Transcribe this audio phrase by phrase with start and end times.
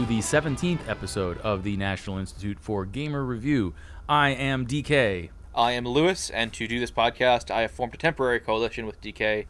[0.00, 3.74] to the 17th episode of the National Institute for Gamer Review.
[4.08, 5.28] I am DK.
[5.54, 8.98] I am Lewis, and to do this podcast, I have formed a temporary coalition with
[9.02, 9.44] DK.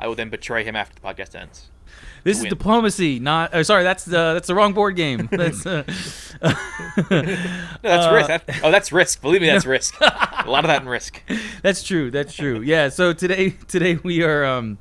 [0.00, 1.70] I will then betray him after the podcast ends.
[2.24, 2.50] This is Win.
[2.50, 3.54] diplomacy, not.
[3.54, 5.28] Uh, sorry, that's the that's the wrong board game.
[5.30, 5.84] That's uh,
[6.42, 6.52] No,
[7.82, 8.28] that's risk.
[8.28, 9.20] That, oh, that's risk.
[9.22, 9.94] Believe me, that's risk.
[10.00, 11.22] a lot of that in risk.
[11.62, 12.10] that's true.
[12.10, 12.60] That's true.
[12.60, 12.88] Yeah.
[12.88, 14.78] So today today we are um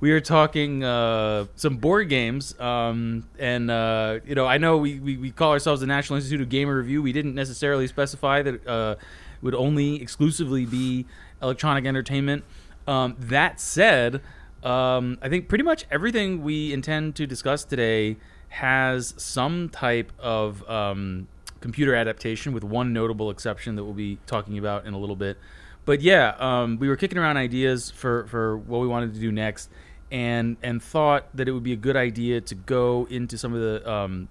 [0.00, 4.98] we are talking uh, some board games um and uh, you know I know we,
[4.98, 7.02] we we call ourselves the National Institute of Gamer Review.
[7.02, 11.06] We didn't necessarily specify that uh, it would only exclusively be
[11.42, 12.44] electronic entertainment.
[12.86, 14.20] Um, that said,
[14.62, 18.16] um, I think pretty much everything we intend to discuss today
[18.48, 21.28] has some type of um,
[21.60, 25.38] computer adaptation, with one notable exception that we'll be talking about in a little bit.
[25.84, 29.32] But yeah, um, we were kicking around ideas for, for what we wanted to do
[29.32, 29.70] next,
[30.10, 33.60] and and thought that it would be a good idea to go into some of
[33.60, 34.28] the um,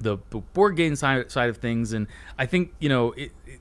[0.00, 1.92] the board game side, side of things.
[1.92, 2.06] And
[2.38, 3.60] I think you know it, it,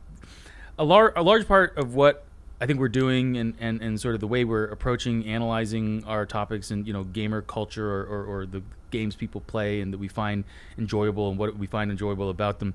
[0.77, 2.25] a large a large part of what
[2.61, 6.25] I think we're doing and, and, and sort of the way we're approaching analyzing our
[6.25, 9.97] topics and you know gamer culture or, or, or the games people play and that
[9.97, 10.43] we find
[10.77, 12.73] enjoyable and what we find enjoyable about them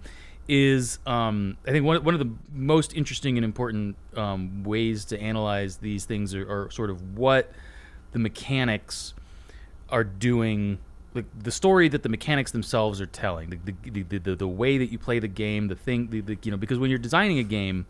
[0.49, 5.21] is um, I think one, one of the most interesting and important um, ways to
[5.21, 7.51] analyze these things are, are sort of what
[8.13, 9.15] the mechanics
[9.89, 10.79] are doing
[11.15, 14.79] like the story that the mechanics themselves are telling the the, the, the, the way
[14.79, 17.39] that you play the game the thing the, the you know because when you're designing
[17.39, 17.87] a game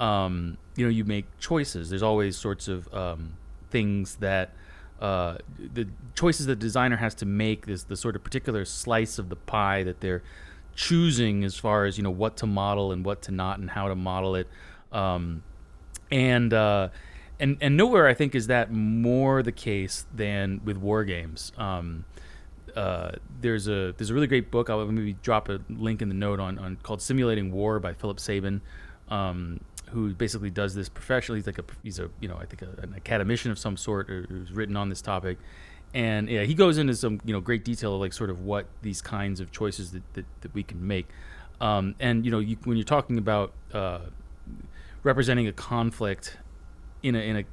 [0.00, 1.90] um, you know you make choices.
[1.90, 3.34] There's always sorts of um,
[3.70, 4.54] things that
[5.00, 9.28] uh, the choices the designer has to make is the sort of particular slice of
[9.28, 10.22] the pie that they're
[10.74, 13.88] choosing as far as you know what to model and what to not and how
[13.88, 14.48] to model it.
[14.90, 15.42] Um,
[16.10, 16.88] and uh,
[17.40, 21.52] and and nowhere I think is that more the case than with war games.
[21.56, 22.04] Um,
[22.76, 24.70] uh, there's a there's a really great book.
[24.70, 28.20] I'll maybe drop a link in the note on, on called Simulating War by Philip
[28.20, 28.60] Sabin,
[29.08, 31.40] um, who basically does this professionally.
[31.40, 34.10] He's like a he's a you know I think a, an academician of some sort
[34.10, 35.38] or who's written on this topic,
[35.94, 38.66] and yeah, he goes into some you know great detail of like sort of what
[38.82, 41.08] these kinds of choices that that, that we can make,
[41.60, 44.00] um, and you know you, when you're talking about uh,
[45.02, 46.36] representing a conflict
[47.02, 47.44] in a in a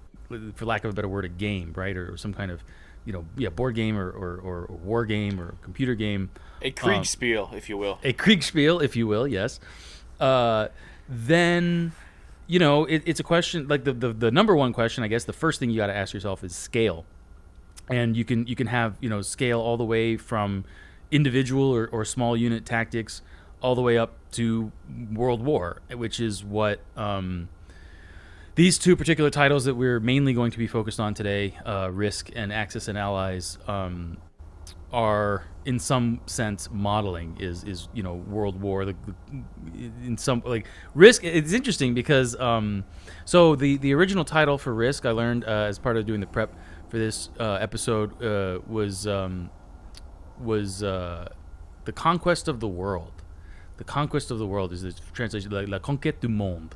[0.56, 1.96] for lack of a better word a game right?
[1.96, 2.64] Or, some kind of
[3.06, 6.30] you know yeah board game or or, or, or war game or computer game.
[6.62, 8.00] A Kriegspiel, if you will.
[8.04, 9.60] a Kriegspiel if you will yes.
[10.20, 10.68] Uh,
[11.08, 11.92] then
[12.48, 15.26] you know it, it's a question like the, the the number one question I guess
[15.26, 17.06] the first thing you got to ask yourself is scale.
[17.90, 20.66] And you can you can have you know scale all the way from
[21.12, 23.22] individual or, or small unit tactics
[23.62, 24.72] all the way up to
[25.14, 27.48] world war which is what um,
[28.58, 32.32] these two particular titles that we're mainly going to be focused on today, uh, Risk
[32.36, 34.18] and Axis and Allies, um,
[34.92, 38.84] are in some sense modeling is is you know World War.
[38.84, 42.84] The, the, in some like Risk, it's interesting because um,
[43.26, 46.26] so the the original title for Risk I learned uh, as part of doing the
[46.26, 46.52] prep
[46.90, 49.52] for this uh, episode uh, was um,
[50.42, 51.30] was uh,
[51.86, 53.22] the Conquest of the World.
[53.78, 56.76] The Conquest of the World is the translation like La Conquête du Monde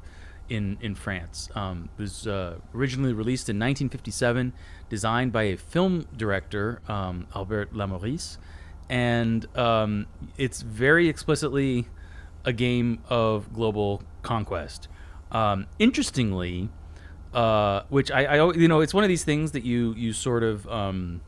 [0.52, 1.50] in in France.
[1.56, 4.52] Um, it was uh, originally released in 1957,
[4.90, 8.38] designed by a film director, um, Albert Lamorisse,
[8.90, 10.08] and um,
[10.38, 11.88] it's very explicitly
[12.44, 14.90] a game of global conquest.
[15.32, 16.70] Um, interestingly,
[17.34, 20.44] uh, which I, I, you know, it's one of these things that you you sort
[20.44, 21.22] of um,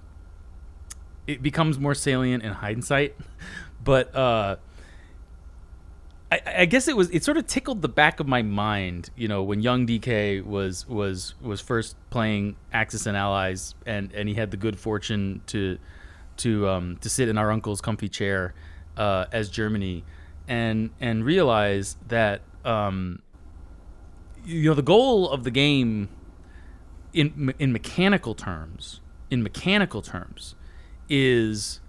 [1.27, 3.15] it becomes more salient in hindsight,
[3.83, 4.13] but.
[4.13, 4.57] Uh,
[6.33, 9.27] I, I guess it was it sort of tickled the back of my mind, you
[9.27, 14.35] know, when young DK was was was first playing Axis and Allies, and and he
[14.35, 15.77] had the good fortune to
[16.37, 18.55] to um, to sit in our uncle's comfy chair
[18.97, 20.03] uh, as Germany,
[20.47, 23.21] and and realize that um,
[24.43, 26.09] you know the goal of the game
[27.13, 30.55] in in mechanical terms in mechanical terms
[31.09, 31.79] is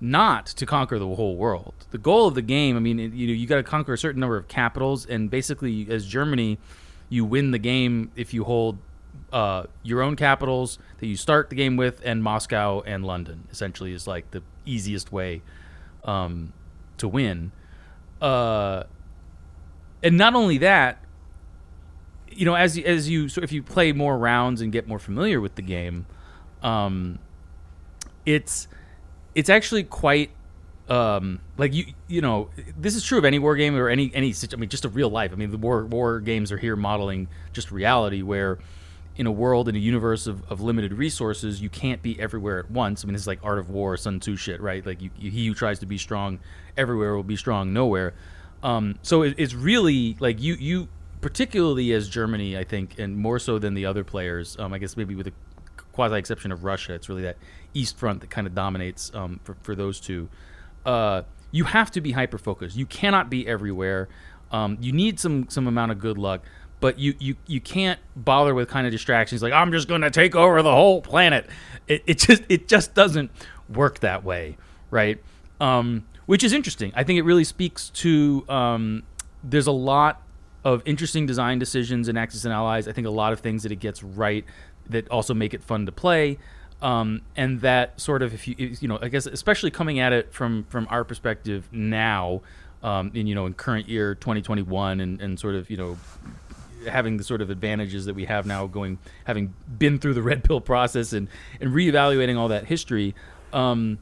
[0.00, 1.74] not to conquer the whole world.
[1.90, 3.98] The goal of the game, I mean, it, you know, you got to conquer a
[3.98, 6.58] certain number of capitals, and basically, as Germany,
[7.08, 8.78] you win the game if you hold
[9.32, 13.46] uh, your own capitals that you start the game with, and Moscow and London.
[13.50, 15.42] Essentially, is like the easiest way
[16.04, 16.52] um,
[16.98, 17.52] to win.
[18.20, 18.84] Uh,
[20.02, 21.02] and not only that,
[22.30, 25.40] you know, as as you so if you play more rounds and get more familiar
[25.40, 26.06] with the game,
[26.62, 27.18] um,
[28.26, 28.68] it's
[29.34, 30.30] it's actually quite
[30.88, 34.34] um, like you you know this is true of any war game or any any
[34.52, 35.32] I mean just a real life.
[35.32, 38.58] I mean the war war games are here modeling just reality where
[39.16, 42.70] in a world in a universe of, of limited resources you can't be everywhere at
[42.70, 43.04] once.
[43.04, 44.84] I mean this is like Art of War, Sun Tzu shit, right?
[44.84, 46.38] Like you, you, he who tries to be strong
[46.76, 48.14] everywhere will be strong nowhere.
[48.62, 50.88] Um, so it, it's really like you you
[51.22, 54.58] particularly as Germany, I think, and more so than the other players.
[54.58, 55.32] Um, I guess maybe with a
[55.94, 57.36] quasi exception of Russia, it's really that
[57.72, 60.28] East Front that kind of dominates um, for for those two.
[60.84, 62.76] Uh, you have to be hyper focused.
[62.76, 64.08] You cannot be everywhere.
[64.50, 66.42] Um, you need some some amount of good luck,
[66.80, 70.10] but you you you can't bother with kind of distractions like I'm just going to
[70.10, 71.48] take over the whole planet.
[71.86, 73.30] It, it just it just doesn't
[73.68, 74.56] work that way,
[74.90, 75.22] right?
[75.60, 76.92] Um, which is interesting.
[76.94, 79.02] I think it really speaks to um,
[79.42, 80.22] there's a lot
[80.64, 82.88] of interesting design decisions in Axis and Allies.
[82.88, 84.44] I think a lot of things that it gets right
[84.88, 86.38] that also make it fun to play.
[86.82, 90.32] Um, and that sort of, if you, you know, I guess especially coming at it
[90.32, 92.42] from from our perspective now,
[92.82, 95.96] um, in you know, in current year 2021, and, and sort of you know,
[96.86, 100.44] having the sort of advantages that we have now, going having been through the red
[100.44, 101.28] pill process and
[101.60, 103.14] and reevaluating all that history,
[103.54, 103.98] um,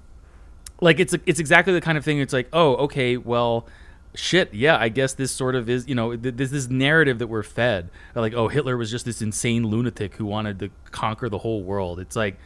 [0.80, 2.18] like it's it's exactly the kind of thing.
[2.18, 3.66] It's like, oh, okay, well,
[4.14, 7.28] shit, yeah, I guess this sort of is, you know, th- this this narrative that
[7.28, 11.38] we're fed, like, oh, Hitler was just this insane lunatic who wanted to conquer the
[11.38, 11.98] whole world.
[12.00, 12.36] It's like,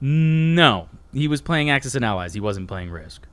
[0.00, 2.32] no, he was playing Axis and Allies.
[2.34, 3.26] He wasn't playing Risk.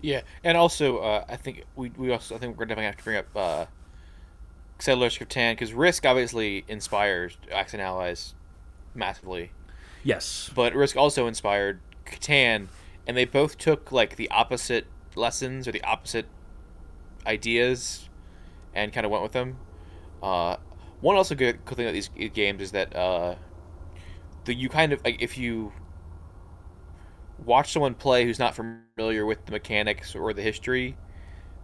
[0.00, 2.96] Yeah, and also uh, I think we, we also I think we're gonna definitely have
[2.98, 3.66] to bring up uh,
[4.78, 8.34] Settlers of Catan because Risk obviously inspires Axis and Allies
[8.94, 9.50] massively,
[10.04, 10.50] Yes.
[10.54, 12.68] but Risk also inspired Catan,
[13.08, 14.86] and they both took like the opposite
[15.18, 16.26] lessons or the opposite
[17.26, 18.08] ideas,
[18.74, 19.58] and kind of went with them.
[20.22, 20.56] Uh,
[21.00, 23.36] one also good cool thing about these games is that uh,
[24.46, 25.72] the you kind of like if you
[27.44, 30.96] watch someone play who's not familiar with the mechanics or the history,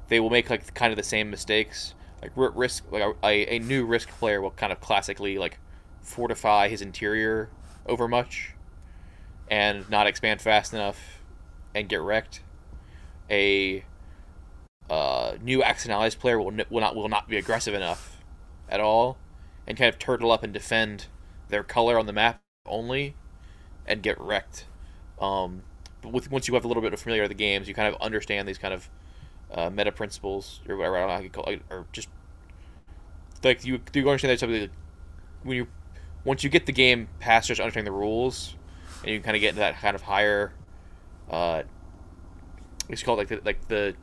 [0.08, 1.94] they will make like kind of the same mistakes.
[2.22, 5.58] Like risk, like a, a new risk player will kind of classically like
[6.02, 7.50] fortify his interior
[7.86, 8.54] over much,
[9.50, 11.20] and not expand fast enough,
[11.74, 12.43] and get wrecked.
[13.30, 13.84] A
[14.90, 18.22] uh, new Axis and Allies player will will not will not be aggressive enough
[18.68, 19.18] at all,
[19.66, 21.06] and kind of turtle up and defend
[21.48, 23.14] their color on the map only,
[23.86, 24.66] and get wrecked.
[25.20, 25.62] Um,
[26.02, 27.92] but with, once you have a little bit of familiar with the games, you kind
[27.92, 28.90] of understand these kind of
[29.52, 32.08] uh, meta principles or whatever I don't know how you call it, or just
[33.42, 34.70] like you you understand that something like,
[35.42, 35.66] when you
[36.24, 38.56] once you get the game past just understanding the rules,
[39.02, 40.52] and you kind of get into that kind of higher,
[41.30, 41.62] uh,
[42.88, 43.94] it's called like the like the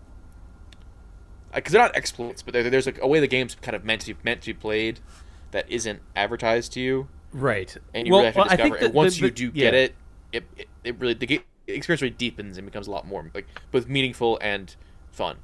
[1.53, 4.15] because they're not exploits, but there's like a way the game's kind of meant to
[4.23, 4.99] meant to be played
[5.51, 7.75] that isn't advertised to you Right.
[7.93, 8.83] and you Well, really have to well, discover it.
[8.85, 9.63] And once the- you do yeah.
[9.65, 9.95] get it,
[10.31, 13.47] it, it, it really the game experience really deepens and becomes a lot more like
[13.71, 14.73] both meaningful and
[15.11, 15.37] fun.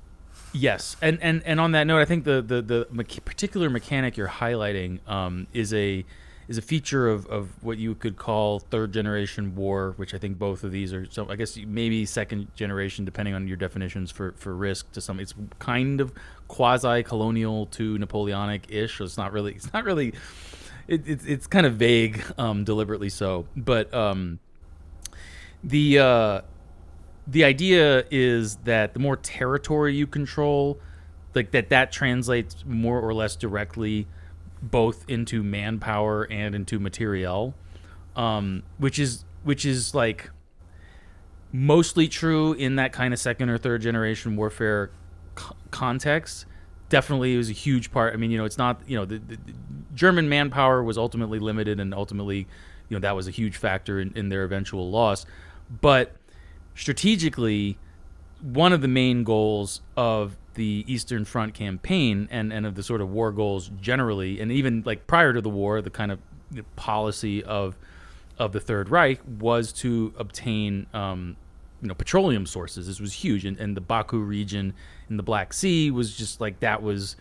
[0.53, 4.15] Yes, and and and on that note, I think the the the mecha- particular mechanic
[4.15, 6.05] you're highlighting um, is a
[6.47, 10.37] is a feature of, of what you could call third generation war, which I think
[10.37, 11.05] both of these are.
[11.09, 14.91] So I guess maybe second generation, depending on your definitions for for risk.
[14.93, 16.13] To some, it's kind of
[16.47, 18.97] quasi colonial to Napoleonic ish.
[18.97, 19.53] So it's not really.
[19.53, 20.13] It's not really.
[20.87, 23.45] It, it's it's kind of vague, um, deliberately so.
[23.55, 24.39] But um,
[25.63, 26.41] the uh,
[27.27, 30.79] the idea is that the more territory you control,
[31.35, 34.07] like that that translates more or less directly
[34.61, 37.53] both into manpower and into materiel,
[38.15, 40.29] um, which is which is like
[41.51, 44.91] mostly true in that kind of second or third generation warfare
[45.37, 46.45] c- context.
[46.89, 48.13] Definitely, it was a huge part.
[48.13, 49.37] I mean, you know, it's not you know the, the,
[49.93, 52.47] German manpower was ultimately limited, and ultimately,
[52.89, 55.25] you know, that was a huge factor in, in their eventual loss.
[55.81, 56.15] But
[56.75, 57.77] strategically,
[58.41, 62.99] one of the main goals of the Eastern Front campaign and, and of the sort
[62.99, 66.19] of war goals generally, and even like prior to the war, the kind of
[66.75, 67.77] policy of
[68.37, 71.37] of the Third Reich was to obtain um,
[71.81, 72.87] you know petroleum sources.
[72.87, 74.73] This was huge, and, and the Baku region
[75.09, 77.15] in the Black Sea was just like that was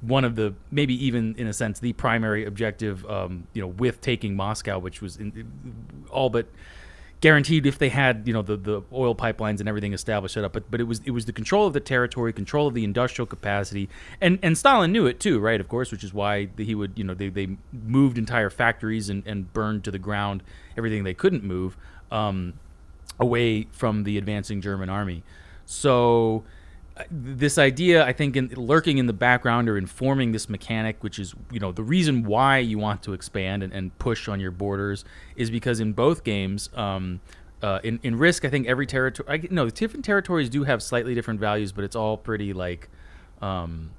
[0.00, 3.04] one of the maybe even in a sense the primary objective.
[3.06, 5.52] Um, you know, with taking Moscow, which was in,
[6.10, 6.46] all but
[7.20, 10.52] guaranteed if they had you know the, the oil pipelines and everything established set up
[10.52, 13.26] but but it was it was the control of the territory control of the industrial
[13.26, 13.88] capacity.
[14.20, 17.04] And and Stalin knew it too right of course which is why he would you
[17.04, 20.42] know they, they moved entire factories and, and burned to the ground
[20.76, 21.76] everything they couldn't move
[22.10, 22.54] um,
[23.18, 25.22] away from the advancing German army.
[25.66, 26.44] So
[27.10, 31.34] this idea I think in, lurking in the background or informing this mechanic which is
[31.50, 35.04] you know the reason why you want to expand and, and push on your borders
[35.36, 37.20] is because in both games um,
[37.62, 41.14] uh, in, in risk i think every territory I, no different territories do have slightly
[41.14, 42.88] different values but it's all pretty like
[43.42, 43.90] um,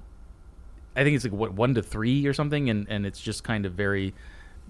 [0.95, 3.65] i think it's like what one to three or something and, and it's just kind
[3.65, 4.13] of very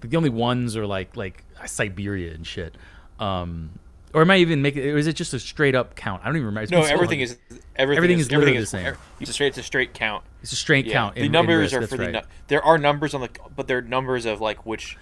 [0.08, 2.76] the only ones are like like siberia and shit.
[3.18, 3.70] Um,
[4.14, 4.84] or am I even making?
[4.84, 6.22] Or is it just a straight up count?
[6.22, 6.62] I don't even remember.
[6.64, 7.24] It's No, so everything long.
[7.24, 7.36] is
[7.76, 8.94] everything, Everything is, is everything the same.
[9.20, 9.48] It's a straight.
[9.48, 10.24] It's a straight count.
[10.42, 10.92] It's a straight Yeah.
[10.92, 11.14] count.
[11.14, 12.02] the in- in numbers risk, are for the.
[12.04, 12.12] right.
[12.12, 14.96] nu- There are numbers on the, but they're numbers of like which.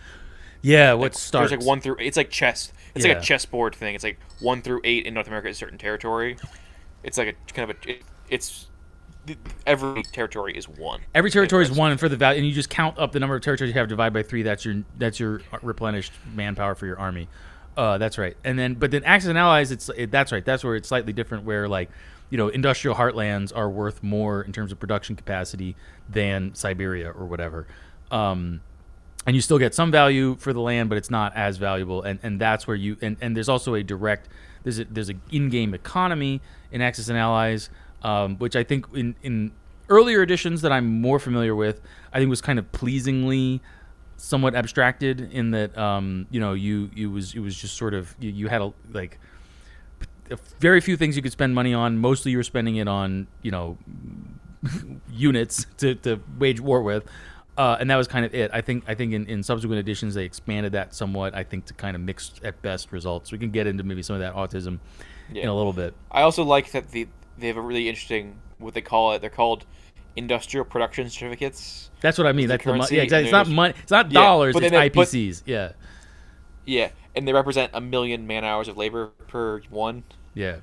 [0.61, 1.51] Yeah, what Like, starts?
[1.51, 1.97] There's like one through.
[2.01, 2.73] It's like chess.
[2.95, 3.95] It's like a chessboard thing.
[3.95, 6.37] It's like one through eight in North America is certain territory.
[7.05, 7.91] It's like a kind of a.
[7.91, 8.67] It, it's
[9.67, 11.01] every territory is one.
[11.15, 13.43] Every territory is one for the value, and you just count up the number of
[13.43, 14.43] territories you have divided by three.
[14.43, 17.29] That's your that's your replenished manpower for your army.
[17.79, 18.37] Uh, that's right.
[18.43, 20.45] And then, but then Axis and Allies, it's it, that's right.
[20.45, 21.45] That's where it's slightly different.
[21.45, 21.89] Where like,
[22.29, 25.77] you know, industrial heartlands are worth more in terms of production capacity
[26.09, 27.69] than Siberia or whatever.
[28.11, 28.63] Um,
[29.27, 32.03] and you still get some value for the land, but it's not as valuable.
[32.03, 34.29] And and that's where you and, and there's also a direct
[34.65, 36.41] there's a there's an in-game economy
[36.73, 37.71] in Axis and Allies,
[38.03, 39.53] um, which I think in in
[39.89, 41.81] earlier editions that I'm more familiar with,
[42.13, 43.63] I think was kind of pleasingly
[44.19, 48.15] somewhat abstracted in that um, you know you it was it was just sort of
[48.21, 49.19] you, you had a like
[50.61, 51.99] very few things you could spend money on.
[51.99, 53.79] Mostly you were spending it on you know
[55.11, 57.05] units to, to wage war with.
[57.57, 58.51] Uh, and that was kind of it.
[58.55, 61.35] I think I think in, in subsequent editions they expanded that somewhat.
[61.35, 63.33] I think to kind of mix at best results.
[63.33, 64.79] We can get into maybe some of that autism
[65.35, 65.95] in a little bit.
[66.11, 69.21] I also like that the they have a really interesting what they call it.
[69.21, 69.65] They're called
[70.17, 71.91] industrial production certificates.
[72.01, 72.49] That's what I mean.
[72.49, 72.97] That's the money.
[72.97, 73.25] Yeah, exactly.
[73.29, 73.75] It's not money.
[73.83, 74.55] It's not Yeah, dollars.
[74.55, 75.43] but It's they- but- IPCs.
[75.47, 75.73] yeah,
[76.65, 80.57] Yeah, and they represent a million man hours of labor per one, yeah.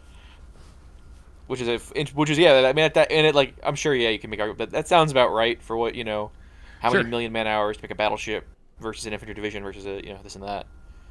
[1.47, 1.77] which is a
[2.13, 2.53] which is yeah.
[2.67, 4.71] I mean, at that and it like I'm sure yeah you can make argument, but
[4.71, 6.31] that sounds about right for what you know,
[6.79, 6.99] how Sure.
[6.99, 8.45] many million man hours to make a battleship
[8.79, 10.65] versus an infantry division versus a you know this and that.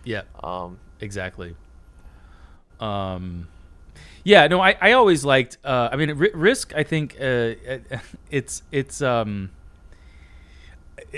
[0.05, 1.57] Yeah, Um, exactly.
[2.81, 3.49] Um,
[4.25, 5.59] yeah, no, I, I always liked.
[5.63, 6.75] Uh, I mean, ri Risk.
[6.75, 7.55] I think uh,
[8.31, 9.03] it's it's.
[9.03, 9.51] Um,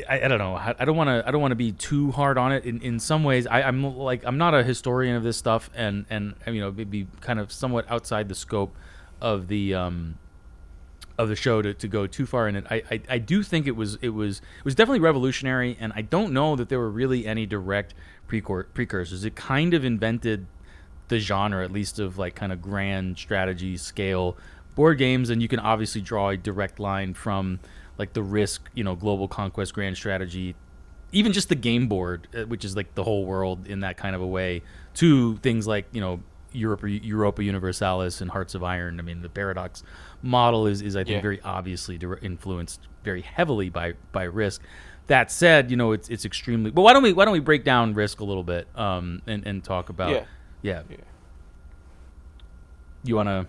[0.08, 0.56] I, I don't know.
[0.56, 1.25] I, don't want to.
[1.26, 2.64] I don't want to be too hard on it.
[2.64, 6.04] In, in some ways, I, I'm like I'm not a historian of this stuff, and
[6.10, 8.75] and you know, be kind of somewhat outside the scope
[9.20, 10.18] of the um,
[11.16, 12.66] of the show to, to go too far in it.
[12.68, 16.02] I, I, I do think it was it was it was definitely revolutionary, and I
[16.02, 17.94] don't know that there were really any direct
[18.26, 19.25] precursors.
[19.25, 20.46] It kind of invented
[21.08, 24.36] the genre, at least of like kind of grand strategy scale
[24.75, 27.60] board games, and you can obviously draw a direct line from
[27.98, 30.54] like the Risk, you know, Global Conquest Grand Strategy,
[31.12, 34.14] even just the game board, uh, which is like the whole world in that kind
[34.14, 34.62] of a way,
[34.94, 36.20] to things like you know
[36.52, 38.98] Europa, Europa Universalis and Hearts of Iron.
[38.98, 39.82] I mean, the Paradox
[40.22, 41.20] model is, is I think Yeah.
[41.22, 44.62] very obviously influenced very heavily by by Risk.
[45.06, 46.70] That said, you know it's it's extremely.
[46.70, 49.46] But why don't we why don't we break down Risk a little bit um, and
[49.46, 50.25] and talk about Yeah.
[50.62, 50.82] Yeah.
[50.88, 50.96] Yeah.
[53.04, 53.46] You want to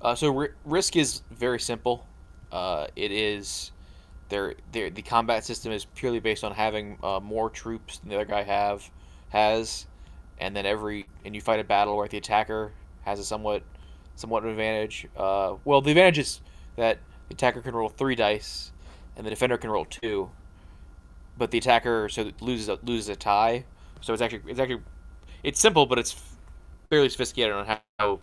[0.00, 2.06] Uh, so ri risk is very simple.
[2.52, 3.72] Uh, it is
[4.28, 4.54] there.
[4.72, 8.24] There, the combat system is purely based on having uh, more troops than the other
[8.24, 8.88] guy have
[9.30, 9.86] has,
[10.38, 13.62] and then every and you fight a battle where the attacker has a somewhat
[14.14, 15.08] somewhat of advantage.
[15.16, 16.40] Uh, well, the advantage is
[16.76, 18.72] that the attacker can roll three dice,
[19.16, 20.30] and the defender can roll two.
[21.36, 23.64] But the attacker so loses a, loses a tie.
[24.00, 24.82] So it's actually it's actually
[25.44, 26.16] it's simple, but it's
[26.90, 28.20] fairly sophisticated on how,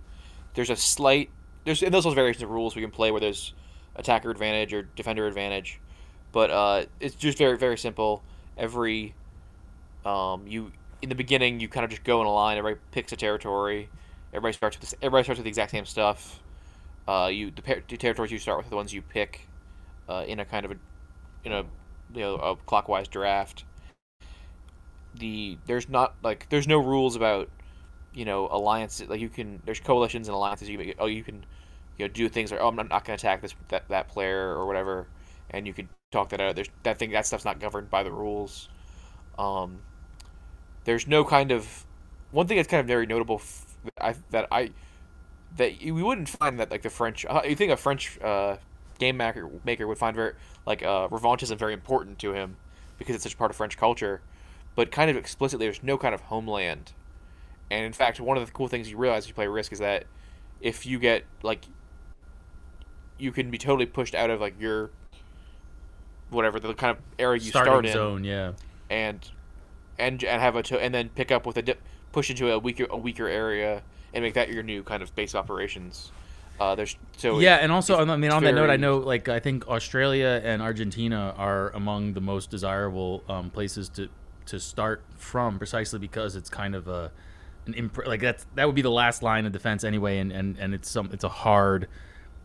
[0.53, 1.29] there's a slight
[1.63, 3.53] there's and those are variations of rules we can play where there's
[3.95, 5.79] attacker advantage or defender advantage,
[6.33, 8.23] but uh, it's just very very simple.
[8.57, 9.15] Every
[10.05, 12.57] um, you in the beginning you kind of just go in a line.
[12.57, 13.89] Everybody picks a territory.
[14.33, 16.41] Everybody starts with this, everybody starts with the exact same stuff.
[17.07, 19.47] Uh, you the, the territories you start with are the ones you pick
[20.09, 20.75] uh, in a kind of a
[21.45, 21.63] in a
[22.13, 23.65] you know a clockwise draft.
[25.13, 27.49] The there's not like there's no rules about
[28.13, 31.45] you know alliances like you can there's coalitions and alliances you oh you can
[31.97, 34.55] you know do things like oh I'm not, going to attack this that, that player
[34.55, 35.07] or whatever
[35.51, 36.55] and you can talk that out.
[36.55, 38.69] There's that thing that stuff's not governed by the rules.
[39.39, 39.81] Um
[40.83, 41.85] there's no kind of
[42.31, 43.41] one thing that's kind of very notable
[43.83, 44.71] that I that I
[45.57, 48.57] that you- we wouldn't find that like the French uh, you think a French uh,
[48.99, 50.33] game maker maker would find very
[50.65, 52.57] like uh, revanchism very important to him
[52.97, 54.21] because it's such part of French culture
[54.75, 56.93] but kind of explicitly there's no kind of homeland
[57.71, 59.79] And in fact, one of the cool things you realize if you play Risk is
[59.79, 60.03] that
[60.59, 61.63] if you get like,
[63.17, 64.91] you can be totally pushed out of like your
[66.29, 68.51] whatever the kind of area you Starting start in, zone, yeah.
[68.89, 69.31] and
[69.97, 72.59] and and have a to, and then pick up with a dip, push into a
[72.59, 76.11] weaker a weaker area and make that your new kind of base of operations.
[76.59, 79.39] Uh, there's so yeah, and also, I mean, on that note, I know, like, I
[79.39, 84.09] think Australia and Argentina are among the most desirable um, places to
[84.47, 87.11] to start from, precisely because it's kind of a
[87.67, 90.57] an imp- like that's that would be the last line of defense anyway, and and
[90.57, 91.87] and it's some it's a hard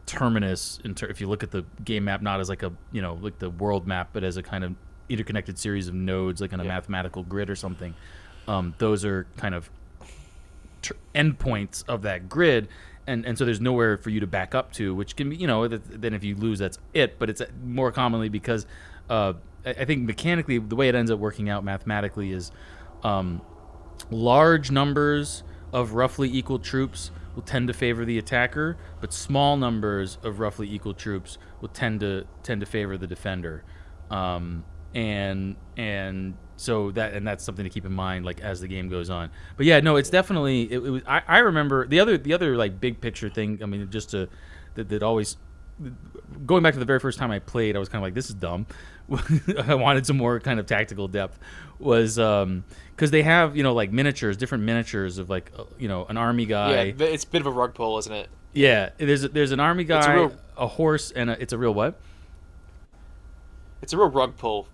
[0.05, 3.03] terminus in ter- if you look at the game map not as like a you
[3.03, 4.75] know like the world map, but as a kind of
[5.09, 6.69] interconnected series of nodes, like on a Yeah.
[6.69, 7.95] mathematical grid or something.
[8.49, 9.71] Um, those are kind of
[10.83, 12.69] ter- endpoints of that grid
[13.09, 15.47] and and so there's nowhere for you to back up to which can be you
[15.47, 18.67] know th- then if you lose that's it but it's uh, more commonly because
[19.11, 19.33] uh,
[19.67, 22.51] I, think mechanically the way it ends up working out mathematically is
[23.03, 23.43] um,
[24.11, 25.43] large numbers
[25.73, 30.73] of roughly equal troops will tend to favor the attacker but small numbers of roughly
[30.73, 33.65] equal troops will tend to tend to favor the defender.
[34.11, 38.69] Um, and and so that and that's something to keep in mind like as the
[38.69, 39.31] game goes on.
[39.57, 42.57] But yeah no it's definitely it, it was I, I remember the other the other
[42.57, 44.29] like big picture thing i mean just to
[44.75, 45.37] that, that always
[46.47, 48.31] going back to the very first time i played i was kind of like this
[48.31, 48.67] is dumb
[49.65, 51.39] i wanted some more kind of tactical depth
[51.79, 55.87] was um because they have you know like miniatures different miniatures of like uh, you
[55.87, 58.29] know an army guy yeah, it's a bit of a rug pull, isn't it?
[58.57, 61.75] yeah, there's a, there's an army guy, a a, horse, and a, it's a real
[61.75, 62.01] what?
[63.83, 64.67] It's a real rug pull.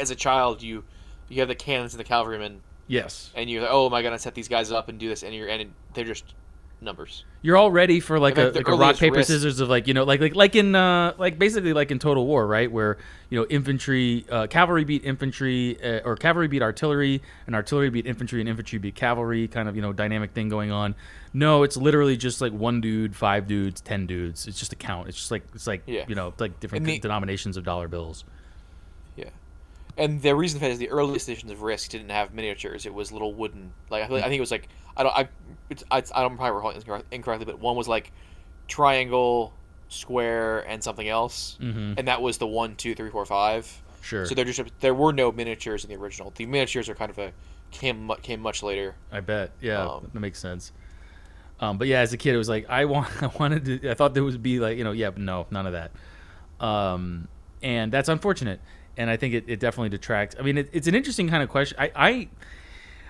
[0.00, 0.82] As a child, you
[1.28, 4.18] you have the cannons and the cavalrymen, Yes, and you're like, oh, am I gonna
[4.18, 5.22] set these guys up and do this?
[5.22, 6.34] And you're and they're just
[6.80, 7.24] numbers.
[7.42, 9.94] you're all ready for like a like a rock paper risk- scissors of like you
[9.94, 12.70] know like like like in uh like basically like in Total War, right?
[12.70, 12.98] Where
[13.30, 18.06] you know infantry, uh, cavalry beat infantry, uh, or cavalry beat artillery, and artillery beat
[18.06, 19.48] infantry, and infantry beat cavalry.
[19.48, 20.94] Kind of you know dynamic thing going on.
[21.32, 24.46] No, it's literally just like one dude, five dudes, ten dudes.
[24.46, 25.08] It's just a count.
[25.08, 26.04] It's just like it's like Yeah.
[26.08, 28.24] you know like different the- denominations of dollar bills.
[29.16, 29.30] Yeah.
[29.96, 32.84] And the reason for that is the earliest editions of Risk didn't have miniatures.
[32.84, 33.72] It was little wooden.
[33.88, 35.28] Like I think it was like I don't I
[35.70, 38.12] it's, I, I don't probably recall incorrect- incorrectly, but one was like
[38.68, 39.52] triangle,
[39.88, 41.94] square, and something else, Mhm.
[41.98, 43.82] and that was the one, two, three, four, five.
[44.02, 44.24] Sure.
[44.26, 46.32] So there just there were no miniatures in the original.
[46.36, 47.32] The miniatures are kind of a
[47.72, 48.94] came came much later.
[49.10, 49.50] I bet.
[49.60, 50.72] Yeah, Um, that makes sense.
[51.58, 53.90] Um, but yeah, as a kid, it was like I want, I wanted to.
[53.90, 55.90] I thought there would be like you know, yeah, but no, none of that.
[56.64, 57.28] Um,
[57.62, 58.60] and that's unfortunate.
[58.96, 60.36] And I think it, it definitely detracts.
[60.38, 61.76] I mean, it, it's an interesting kind of question.
[61.78, 62.28] I, I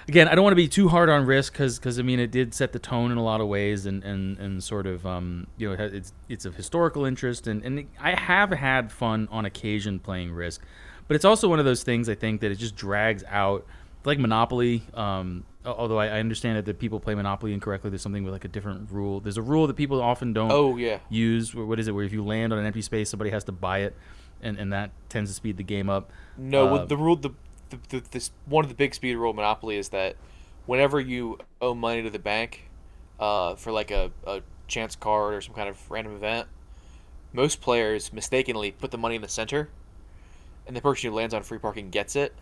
[0.08, 2.54] again, I don't want to be too hard on risk because I mean, it did
[2.54, 5.74] set the tone in a lot of ways, and and, and sort of um, you
[5.74, 10.32] know, it's it's of historical interest, and and I have had fun on occasion playing
[10.32, 10.62] risk,
[11.08, 13.66] but it's also one of those things I think that it just drags out
[14.04, 14.82] like Monopoly.
[14.94, 17.90] Um, although I, I understand that, that people play Monopoly incorrectly.
[17.90, 19.20] There's something with like a different rule.
[19.20, 21.54] There's a rule that people often don't Oh yeah, use.
[21.54, 21.92] What is it?
[21.92, 23.96] Where if you land on an empty space, somebody has to buy it,
[24.40, 26.12] and, and that tends to speed the game up.
[26.36, 26.76] no.
[26.76, 27.30] Uh, the rule the,
[27.70, 30.16] the, the this one of the big speed rule of Monopoly is that
[30.66, 32.68] whenever you owe money to the bank,
[33.20, 36.48] uh, for like a, a chance card or some kind of random event,
[37.32, 39.70] most players mistakenly put the money in the center,
[40.66, 42.34] and the person who lands on free parking gets it,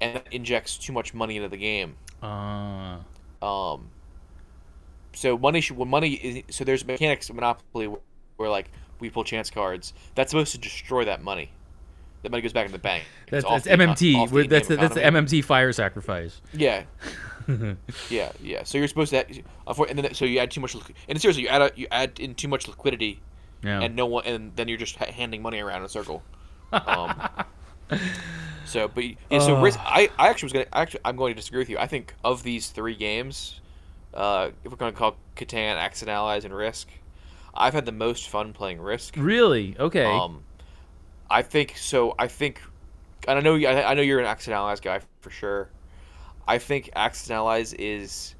[0.00, 1.96] and that injects too much money into the game.
[2.22, 2.98] Uh,
[3.42, 3.90] Um,
[5.14, 8.00] so money should when money is so there's mechanics of Monopoly where,
[8.36, 9.92] where like we pull chance cards.
[10.14, 11.50] That's supposed to destroy that money.
[12.22, 13.04] That money goes back in the bank.
[13.28, 14.30] It's that's, that's MMT.
[14.30, 15.00] the that's the, that's the.
[15.02, 16.40] MMT fire sacrifice.
[16.52, 16.82] Yeah,
[18.10, 18.64] yeah, yeah.
[18.64, 19.24] So you're supposed to,
[19.66, 20.74] unfor- and then so you add too much,
[21.08, 23.20] and seriously, you add a, you add in too much liquidity,
[23.62, 23.80] Yeah.
[23.80, 26.22] and no one, and then you're just handing money around in a circle.
[26.72, 27.22] Um,
[28.64, 29.64] so, but yeah, so Ugh.
[29.64, 29.78] risk.
[29.82, 31.78] I, I actually was gonna actually I'm going to disagree with you.
[31.78, 33.60] I think of these three games,
[34.12, 36.88] uh, if we're going to call Catan, Axis and Allies, and Risk,
[37.54, 39.14] I've had the most fun playing Risk.
[39.16, 39.76] really?
[39.78, 40.04] Okay.
[40.04, 40.42] Um,
[41.30, 42.14] I think so.
[42.18, 42.60] I think,
[43.26, 45.70] and I know I, I know you're an Axis and Allies guy for sure.
[46.46, 48.34] I think Axis and Allies is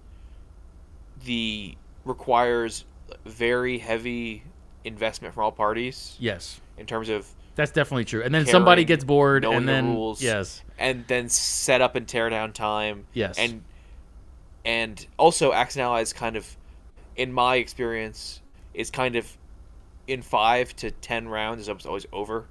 [1.24, 2.84] the requires
[3.24, 4.42] very heavy
[4.84, 6.60] investment from all parties yes.
[6.78, 8.22] in terms of That's definitely true.
[8.22, 10.22] And then somebody gets bored, and the then rules.
[10.22, 13.06] yes, and then set up and tear down time.
[13.12, 13.38] Yes.
[13.38, 13.62] And
[14.64, 16.56] and also Axis and Allies kind of
[17.16, 18.40] in my experience
[18.74, 19.36] is kind of
[20.06, 22.46] in 5 to 10 rounds is almost always over.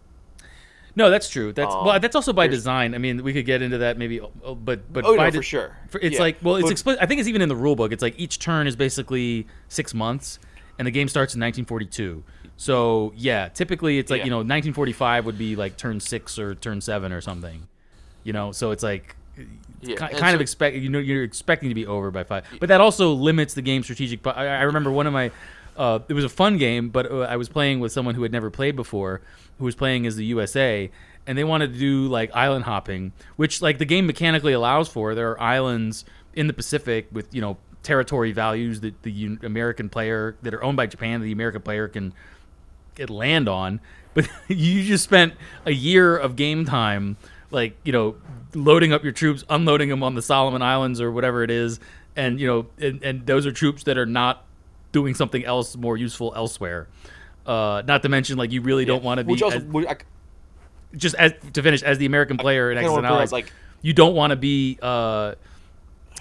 [0.98, 1.54] No, that's true.
[1.54, 2.94] That's Um, well, that's also by design.
[2.96, 5.38] I mean, we could get into that maybe, uh, but but Oh, by no, de-
[5.38, 5.78] for sure.
[5.90, 6.22] for- it's Yeah.
[6.22, 7.02] like well, it's explicit.
[7.02, 7.92] I think it's even in the rule book.
[7.94, 10.40] It's like each turn is basically six months,
[10.80, 12.24] and the game starts in 1942.
[12.58, 14.26] So yeah, typically it's like Yeah.
[14.26, 17.68] you know 1945 would be like turn six or turn seven or something.
[18.24, 19.16] You know, so it's like
[19.82, 22.70] Yeah, kind of so- expect you know you're expecting to be over by five, but
[22.70, 24.26] that also limits the game strategic.
[24.26, 25.30] I, I remember one of my.
[25.78, 28.32] Uh, it was a fun game, but uh, I was playing with someone who had
[28.32, 29.22] never played before,
[29.60, 30.90] who was playing as the USA,
[31.28, 35.13] and they wanted to do like island hopping, which like the game mechanically allows for.
[35.13, 40.36] There are islands in the Pacific with you know territory values that the American player
[40.42, 42.13] that are owned by Japan, the American player can
[42.96, 43.80] get land on,
[44.16, 45.36] but you just spent
[45.66, 47.18] a year of game time,
[47.52, 48.16] like you know,
[48.56, 51.80] loading up your troops, unloading them on the Solomon Islands or whatever it is,
[52.16, 54.44] and you know, and, and those are troops that are not
[54.91, 56.88] doing something else more useful elsewhere.
[57.45, 59.97] Uh, not to mention, like you really don't want to be also, as- I,
[60.95, 63.52] just as to finish as the American player in kinda and bring up, Allies, like-
[63.82, 65.36] you don't want to be uh,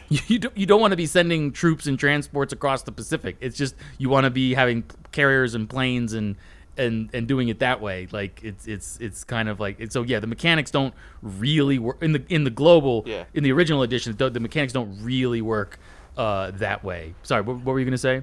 [0.08, 3.36] you, you don't, you don't want to be sending troops and transports across the Pacific.
[3.40, 6.36] It's just you want to be having carriers and planes and
[6.76, 8.06] and and doing it that way.
[8.12, 10.20] Like it's it's it's kind of like so yeah.
[10.20, 13.24] The mechanics don't really work in the in the global Yeah.
[13.34, 14.14] in the original edition.
[14.16, 15.78] The, the mechanics don't really work
[16.16, 17.14] uh, that way.
[17.22, 18.22] Sorry, what, what were you gonna say?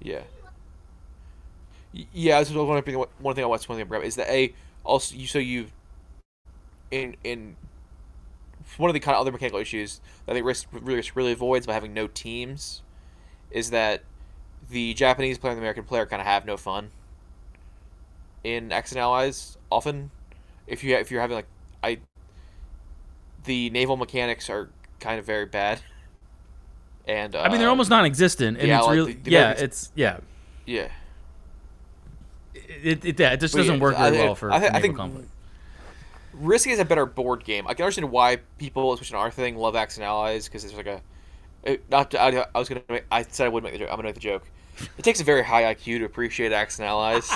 [0.00, 0.22] Yeah.
[2.12, 2.94] Yeah, that's one thing.
[3.18, 4.52] One thing I want to bring up is that a
[4.84, 5.66] also you so you
[6.90, 7.56] in in
[8.76, 11.66] one of the kind of other mechanical issues that I think risk really really avoids
[11.66, 12.82] by having no teams
[13.50, 14.04] is that
[14.70, 16.90] the Japanese player and the American player kind of have no fun
[18.44, 20.10] in Axis and Allies often.
[20.66, 21.48] If you if you're having like
[21.82, 21.98] I
[23.44, 25.80] the naval mechanics are kind of very bad.
[27.08, 29.38] And uh, I mean, they're almost non-existent, and yeah, it's like really the- the yeah,
[29.40, 30.18] Americans- it's yeah.
[30.66, 30.88] yeah.
[32.54, 34.56] It, it, yeah, it just But doesn't yeah, work I very think- well for I,
[34.56, 35.28] I think conflict.
[36.34, 37.66] Risk is a better board game.
[37.66, 40.74] I can understand why people, especially in our thing, love Axis and Allies because it's
[40.74, 41.00] like a.
[41.64, 42.82] It, not to, I, I was gonna.
[42.88, 43.88] Make, I said I would make the joke.
[43.90, 44.44] I'm gonna make the joke.
[44.96, 47.28] It takes a very high IQ to appreciate Axis and Allies,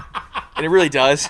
[0.56, 1.28] and it really does.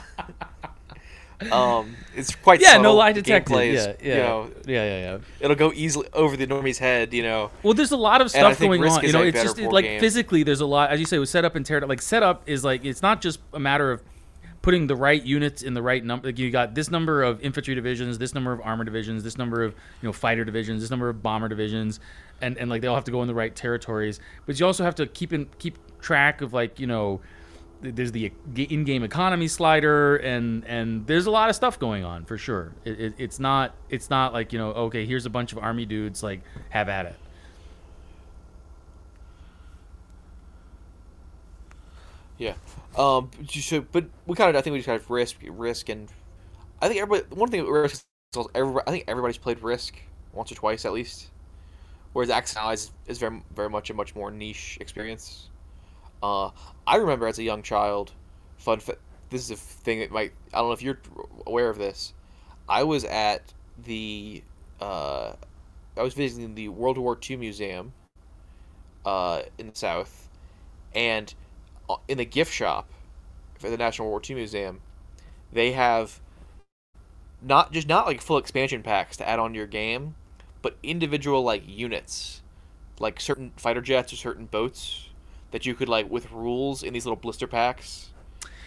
[1.51, 3.53] Um, it's quite Yeah, no lie detected.
[3.53, 5.19] gameplay Yeah, is, yeah, You know, yeah, yeah, yeah.
[5.41, 7.15] it'll go easily over the normie's head.
[7.15, 9.05] You know, Well, there's a lot of stuff going on.
[9.05, 10.01] You know, it's just board like game.
[10.01, 10.91] physically, there's a lot.
[10.91, 11.81] As you say, with setup and tear.
[11.81, 14.03] Like setup is like it's not just a matter of
[14.63, 16.29] putting the right units in the right number.
[16.29, 19.65] Like you got this number of infantry divisions, this number of armor divisions, this number
[19.65, 19.73] of
[20.03, 22.01] you know fighter divisions, this number of bomber divisions,
[22.43, 24.21] and and like they all have to go in the right territories.
[24.47, 27.21] But you also have to keep in keep track of like you know.
[27.83, 32.25] Th- There's the in-game economy slider, and and there's a lot of stuff going on
[32.25, 32.73] for sure.
[32.85, 35.87] It, it, it's not it's not like you know okay here's a bunch of army
[35.87, 36.41] dudes like
[36.71, 37.17] have at it.
[42.39, 42.55] Yeah.
[42.97, 43.31] Um.
[43.49, 44.57] should- but we kind of.
[44.57, 46.09] I think we just kind of risk, risk, and
[46.83, 47.35] I think everybody.
[47.35, 48.05] One thing risk.
[48.37, 49.97] Is everybody, I think everybody's played Risk
[50.33, 51.31] once or twice at least.
[52.15, 55.50] Whereas and Allies is very, very much a much more niche experience.
[56.23, 56.51] Uh,
[56.87, 58.13] I remember as a young child.
[58.59, 58.81] Fun.
[58.81, 58.99] Fa-
[59.31, 60.33] this is a thing that might.
[60.53, 60.99] I don't know if you're
[61.47, 62.13] aware of this.
[62.69, 63.53] I was at
[63.85, 64.43] the.
[64.81, 65.35] Uh,
[65.97, 67.93] I was visiting the World War II museum.
[69.05, 70.29] Uh, in the South,
[70.95, 71.35] and
[71.89, 72.91] uh, in the gift shop
[73.59, 74.81] for the National World War II Museum,
[75.53, 76.21] they have
[77.43, 80.17] not just not like full expansion packs to add on to your game,
[80.63, 82.43] but individual like units,
[82.99, 85.10] like certain fighter jets or certain boats
[85.51, 88.11] that you could like with rules in these little blister packs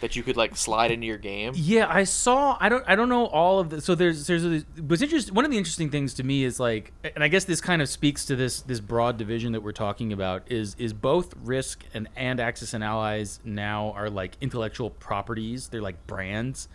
[0.03, 1.53] that you could like slide into your game.
[1.55, 2.57] Yeah, I saw.
[2.59, 2.83] I don't.
[2.85, 3.79] I don't know all of the.
[3.79, 5.33] So there's there's a, what's interesting.
[5.33, 7.87] One of the interesting things to me is like, and I guess this kind of
[7.87, 10.51] speaks to this this broad division that we're talking about.
[10.51, 15.69] Is is both Risk and and Axis and Allies now are like intellectual properties.
[15.69, 16.67] They're like brands.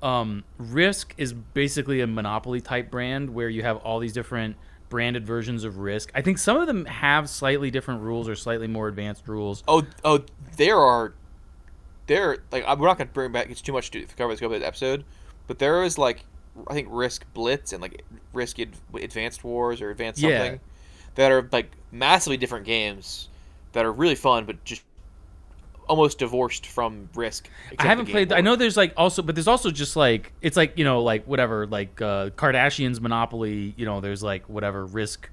[0.00, 4.54] Um, Risk is basically a monopoly type brand where you have all these different
[4.88, 6.10] branded versions of Risk.
[6.14, 9.62] I think some of them have slightly different rules or slightly more advanced rules.
[9.66, 10.24] Oh, oh,
[10.56, 11.14] there are,
[12.06, 14.60] there like we're not gonna bring back it's too much to cover the scope of
[14.60, 15.04] this episode,
[15.46, 16.24] but there is like
[16.68, 18.58] I think Risk Blitz and like Risk
[18.94, 20.38] Advanced Wars or Advanced Yeah.
[20.38, 20.60] something
[21.16, 23.28] that are like massively different games
[23.72, 24.82] that are really fun, but just
[25.88, 27.48] almost divorced from Risk.
[27.78, 28.32] I haven't played.
[28.32, 31.24] I know there's like also, but there's also just like it's like you know like
[31.26, 33.74] whatever like uh, Kardashians Monopoly.
[33.76, 35.28] You know, there's like whatever Risk,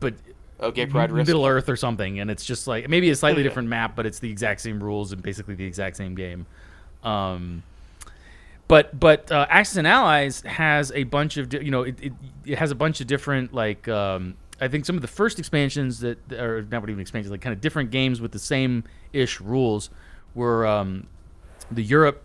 [0.00, 0.14] but
[0.60, 1.28] okay, Pride Risk.
[1.28, 4.18] Middle Earth or something, and it's just like maybe a slightly different map, but it's
[4.18, 6.46] the exact same rules and basically the exact same game.
[7.02, 7.62] Um,
[8.70, 12.12] but but uh, Axis and Allies has a bunch of di- you know it, it,
[12.46, 16.00] it has a bunch of different like um, I think some of the first expansions
[16.00, 19.90] that are not even expansions like kind of different games with the same ish rules
[20.34, 21.06] were um,
[21.70, 22.22] the Europe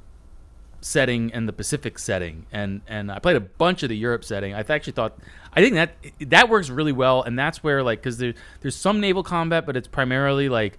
[0.82, 4.54] setting and the Pacific setting, and and I played a bunch of the Europe setting.
[4.54, 5.18] I actually thought
[5.54, 5.96] I think that
[6.30, 9.76] that works really well, and that's where like because there there's some naval combat, but
[9.76, 10.78] it's primarily like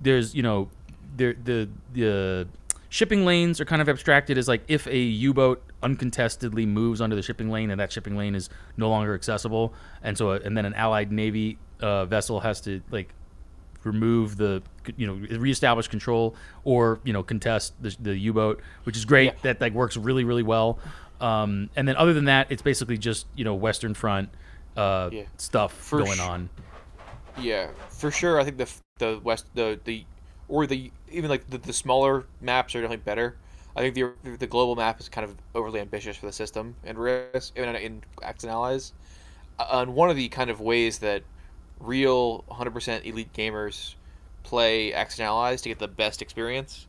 [0.00, 0.68] there's you know
[1.16, 2.48] there the the
[2.92, 7.22] shipping lanes are kind of abstracted as like if a U-boat uncontestedly moves onto the
[7.22, 10.74] shipping lane and that shipping lane is no longer accessible, and so and then an
[10.74, 13.08] Allied Navy uh, vessel has to like
[13.82, 14.62] remove the
[14.96, 19.32] you know reestablish control or you know contest the, the U-boat, which is great.
[19.32, 19.38] Yeah.
[19.42, 20.78] That like works really really well.
[21.18, 24.28] Um, and then other than that, it's basically just you know Western Front
[24.76, 25.22] uh, Yeah.
[25.38, 26.50] stuff For going sh- on.
[27.40, 28.38] Yeah, for sure.
[28.38, 30.04] I think the the west the the
[30.46, 33.36] or the even like the, the smaller maps are definitely better.
[33.74, 36.98] I think the the global map is kind of overly ambitious for the system and
[36.98, 38.92] risk in, in Axis and Allies.
[39.58, 41.22] Uh, and one of the kind of ways that
[41.80, 43.94] real 100% elite gamers
[44.42, 46.86] play Axis and Allies to get the best experience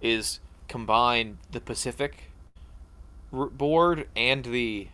[0.00, 2.30] is combine the Pacific
[3.32, 4.88] board and the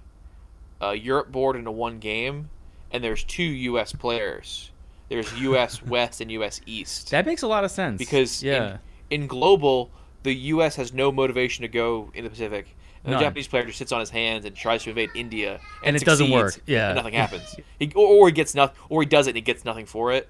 [0.82, 2.50] uh, Europe board into one game,
[2.90, 3.92] and there's two U.S.
[3.92, 4.70] players.
[5.08, 5.82] There's U.S.
[5.82, 6.60] West and U.S.
[6.66, 7.10] East.
[7.10, 8.78] That makes a lot of sense because yeah,
[9.10, 9.90] in, in global,
[10.24, 10.76] the U.S.
[10.76, 13.20] has no motivation to go in the Pacific, and None.
[13.20, 16.04] the Japanese player just sits on his hands and tries to invade India, And it
[16.04, 16.88] doesn't work, yeah.
[16.88, 17.54] and nothing happens.
[17.78, 20.12] he, or, or he gets nothing, or he does it and he gets nothing for
[20.12, 20.28] it.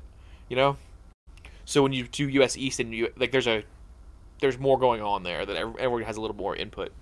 [0.49, 0.77] You know.
[1.65, 2.57] So when you do U.S.
[2.57, 3.65] East and you like, there's a
[4.41, 6.93] there's more going on there that everyone has a little more input.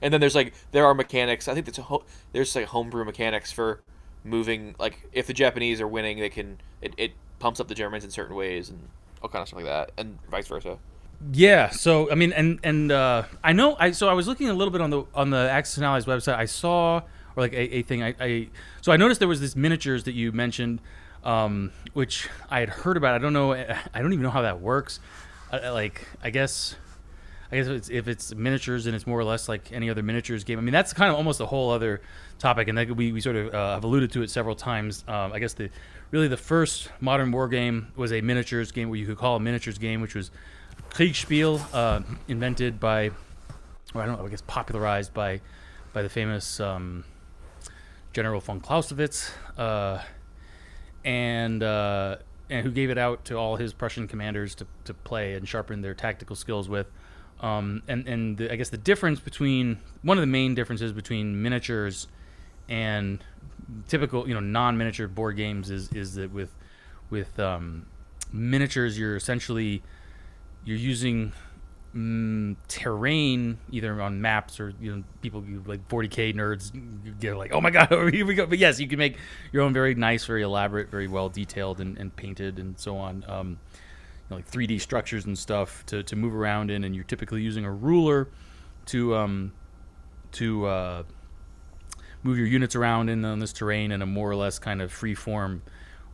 [0.00, 1.48] And then there's like there are mechanics.
[1.48, 3.82] I think that's a ho- there's like homebrew mechanics for
[4.26, 4.74] moving.
[4.78, 8.10] Like if the Japanese are winning, they can it, it pumps up the Germans in
[8.10, 8.78] certain ways and
[9.22, 10.78] all kind of stuff like that, and vice versa.
[11.32, 14.54] Yeah, so I mean, and and uh, I know I so I was looking a
[14.54, 16.36] little bit on the on the Axis and Allies website.
[16.36, 18.02] I saw or like a, a thing.
[18.02, 18.48] I, I
[18.82, 20.80] so I noticed there was this miniatures that you mentioned,
[21.24, 23.14] um, which I had heard about.
[23.14, 23.52] I don't know.
[23.54, 25.00] I don't even know how that works.
[25.50, 26.76] I- like I guess.
[27.50, 30.02] I guess if it's, if it's miniatures and it's more or less like any other
[30.02, 30.58] miniatures game.
[30.58, 32.00] I mean, that's kind of almost a whole other
[32.38, 35.04] topic, and that we, we sort of uh, have alluded to it several times.
[35.06, 35.70] Um, I guess the
[36.10, 39.40] really the first modern war game was a miniatures game, where you could call a
[39.40, 40.30] miniatures game, which was
[40.90, 43.10] Kriegsspiel, uh, invented by,
[43.94, 45.40] or I don't know, I guess popularized by,
[45.92, 47.04] by the famous um,
[48.12, 50.02] General von Clausewitz, uh,
[51.04, 52.16] and uh,
[52.48, 55.80] and who gave it out to all his Prussian commanders to, to play and sharpen
[55.82, 56.86] their tactical skills with.
[57.40, 61.42] Um, and and the, I guess the difference between one of the main differences between
[61.42, 62.08] miniatures
[62.68, 63.22] and
[63.88, 66.54] typical you know non-miniature board games is is that with
[67.10, 67.86] with um,
[68.32, 69.82] miniatures you're essentially
[70.64, 71.32] you're using
[71.94, 76.72] mm, terrain either on maps or you know people like 40k nerds
[77.20, 78.46] get like oh my god here we go.
[78.46, 79.16] But yes you can make
[79.52, 83.24] your own very nice very elaborate very well detailed and, and painted and so on.
[83.28, 83.58] Um,
[84.30, 87.64] know, like 3d structures and stuff to, to move around in and you're typically using
[87.64, 88.28] a ruler
[88.86, 89.52] to um,
[90.32, 91.02] to uh,
[92.22, 94.92] move your units around in on this terrain in a more or less kind of
[94.92, 95.62] free form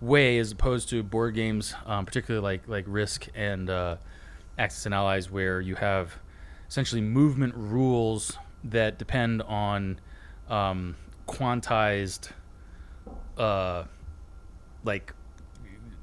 [0.00, 3.96] way, as opposed to board games, um, particularly like like Risk and uh,
[4.58, 6.18] Axis and Allies, where you have
[6.68, 9.98] essentially movement rules that depend on
[10.48, 10.96] um,
[11.26, 12.30] quantized,
[13.38, 13.84] uh,
[14.84, 15.14] like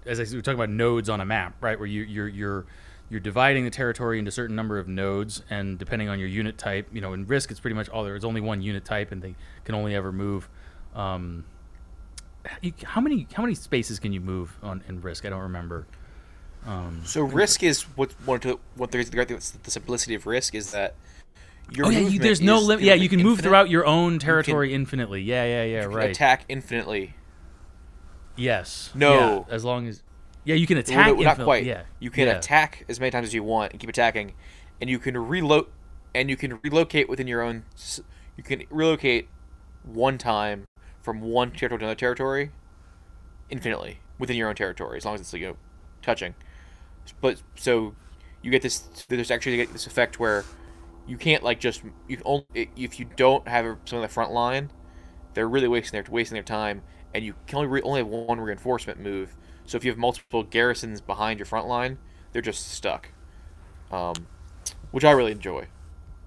[0.05, 1.77] as I said, we're talking about nodes on a map, right?
[1.77, 2.65] Where you, you're you're
[3.09, 6.57] you're dividing the territory into a certain number of nodes, and depending on your unit
[6.57, 9.21] type, you know, in Risk, it's pretty much all there's only one unit type, and
[9.21, 9.35] they
[9.65, 10.47] can only ever move.
[10.95, 11.45] Um,
[12.61, 15.25] you, how many how many spaces can you move on in Risk?
[15.25, 15.87] I don't remember.
[16.65, 19.39] Um, So risk is what one to what the great thing.
[19.63, 20.95] The simplicity of risk is that
[21.71, 22.83] your oh yeah, you, there's no limit.
[22.83, 25.21] Yeah, you can move throughout your own territory infinitely.
[25.21, 25.81] Yeah, yeah, yeah.
[25.83, 26.09] You can right.
[26.09, 27.13] attack infinitely.
[28.39, 28.91] Yes.
[28.95, 29.45] No.
[29.47, 30.03] Yeah, as long as
[30.45, 31.15] yeah, you can Well, attack.
[31.15, 31.65] no, not quite.
[31.65, 31.83] Yeah.
[31.99, 32.37] You can yeah.
[32.37, 34.33] attack as many times as you want and keep attacking,
[34.81, 35.67] and you can reload,
[36.15, 37.65] and you can relocate within your own.
[38.37, 39.27] You can relocate
[39.83, 40.65] one time
[41.01, 42.51] from one territory to another territory,
[43.49, 45.57] infinitely within your own territory, as long as it's you know
[46.01, 46.35] touching.
[47.21, 47.95] But so
[48.41, 48.79] you get this.
[49.07, 50.45] There's actually get this effect where
[51.07, 54.71] you can't like just you only if you don't have someone on the front line,
[55.33, 56.81] they're really wasting their wasting their time,
[57.13, 59.35] and you can only re, only have one reinforcement move.
[59.65, 61.97] So if you have multiple garrisons behind your front line,
[62.31, 63.09] they're just stuck,
[63.91, 64.15] um,
[64.91, 65.67] which I really enjoy.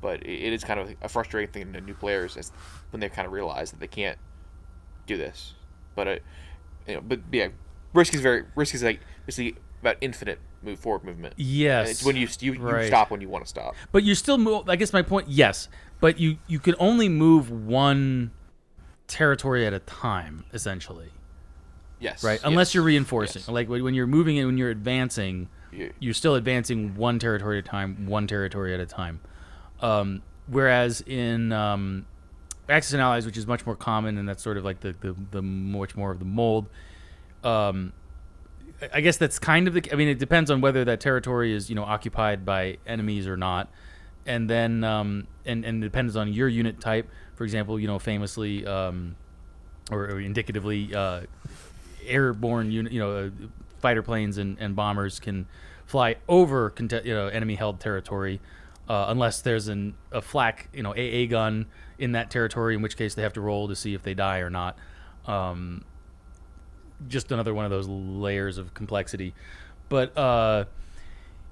[0.01, 2.51] But it, is kind of a frustrating thing to new players as
[2.91, 4.19] when they kind of realize that they can't
[5.07, 5.55] do this.
[5.95, 6.23] But it,
[6.89, 7.49] you know, but yeah,
[7.93, 11.35] risk is very risk is like basically about infinite move forward movement.
[11.37, 11.91] Yes.
[11.91, 12.87] It's when you you, you Right.
[12.87, 13.75] stop when you want to stop.
[13.93, 14.69] But you're still move.
[14.69, 15.29] I guess my point.
[15.29, 15.69] Yes,
[16.01, 18.33] but you you can only move one
[19.17, 21.11] territory at a time, essentially,
[22.01, 22.25] Yes.
[22.25, 22.35] right?
[22.35, 23.41] yes, Unless you're reinforcing.
[23.41, 23.49] yes.
[23.49, 27.65] Like when you're moving and when you're advancing, You- you're still advancing one territory at
[27.65, 29.21] a time, one territory at a time.
[29.81, 32.07] Um, whereas in um,
[32.69, 35.15] Axis and Allies, which is much more common, and that's sort of like the the,
[35.31, 36.69] the much more of the mold.
[37.45, 37.93] Um,
[38.93, 39.89] I guess that's kind of the.
[39.93, 43.37] I mean, it depends on whether that territory is you know occupied by enemies or
[43.37, 43.71] not,
[44.27, 47.09] and then um, and and it depends on your unit type.
[47.35, 49.17] For example, you know, famously um,
[49.91, 51.23] or, or indicatively, uh,
[52.07, 53.31] airborne unit, you know, uh,
[53.81, 55.47] fighter planes and, and bombers can
[55.87, 58.41] fly over conte- you know enemy held territory.
[58.89, 61.67] Uh, unless there's an a flak, you know, AA gun
[61.99, 64.39] in that territory, in which case they have to roll to see if they die
[64.39, 64.77] or not.
[65.27, 65.85] Um,
[67.09, 69.35] just another one of those layers of complexity.
[69.89, 70.65] But uh,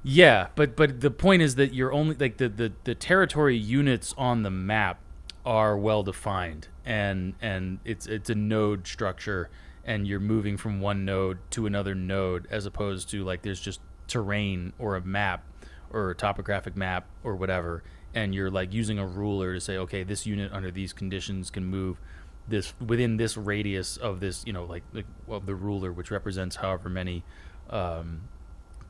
[0.03, 4.15] yeah, but but the point is that you're only like the, the, the territory units
[4.17, 5.01] on the map
[5.45, 9.49] are well defined and and it's it's a node structure
[9.85, 13.81] and you're moving from one node to another node as opposed to like there's just
[14.07, 15.45] terrain or a map
[15.91, 17.83] or a topographic map or whatever
[18.15, 21.65] and you're like using a ruler to say okay this unit under these conditions can
[21.65, 21.99] move
[22.47, 25.07] this within this radius of this you know like, like
[25.47, 27.25] the ruler which represents however many
[27.71, 28.23] um,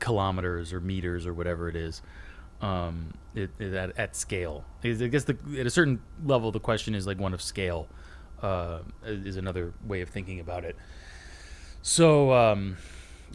[0.01, 2.01] kilometers or meters or whatever it is
[2.61, 4.65] um, it, it at, at scale.
[4.83, 7.87] I guess the, at a certain level the question is like one of scale
[8.41, 10.75] uh, is another way of thinking about it.
[11.81, 12.77] So um,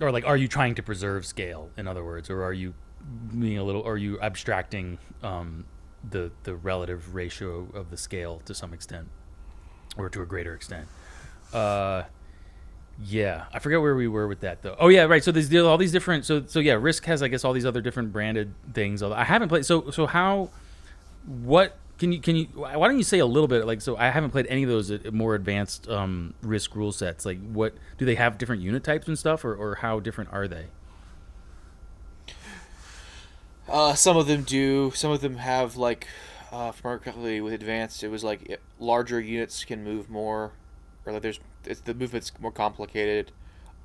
[0.00, 2.28] or like are you trying to preserve scale in other words?
[2.28, 2.74] Or are you
[3.38, 5.64] being a little are you abstracting um,
[6.10, 9.08] the the relative ratio of the scale to some extent
[9.96, 10.86] or to a greater extent.
[11.52, 12.02] Uh,
[13.04, 14.76] yeah, I forget where we were with that though.
[14.78, 15.22] Oh yeah, right.
[15.22, 16.24] So there's all these different.
[16.24, 19.02] So so yeah, Risk has I guess all these other different branded things.
[19.02, 19.66] I haven't played.
[19.66, 20.50] So so how,
[21.26, 22.46] what can you can you?
[22.54, 23.96] Why don't you say a little bit like so?
[23.96, 27.26] I haven't played any of those uh, more advanced um, Risk rule sets.
[27.26, 30.48] Like what do they have different unit types and stuff, or or how different are
[30.48, 30.66] they?
[33.68, 34.92] Uh, some of them do.
[34.94, 36.06] Some of them have like,
[36.52, 40.52] uh, remarkably with advanced, it was like larger units can move more,
[41.04, 43.32] or like there's it's, the movement's more complicated.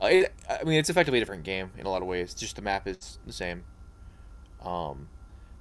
[0.02, 2.34] Uh, it, I mean, it's effectively a different game in a lot of ways.
[2.34, 3.64] Just the map is the same.
[4.64, 5.10] Um,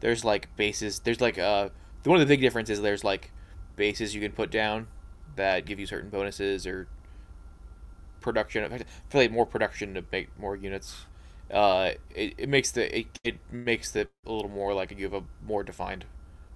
[0.01, 1.01] there's like bases.
[1.01, 1.71] There's like uh,
[2.05, 2.81] one of the big differences.
[2.81, 3.33] there's like
[3.77, 4.89] bases you can put down
[5.37, 6.89] that give you certain bonuses or
[8.21, 8.65] production.
[8.73, 11.07] I feel like more production to make more units
[11.53, 15.15] uh, it, it makes the it, it makes it a little more like you have
[15.15, 16.05] a more defined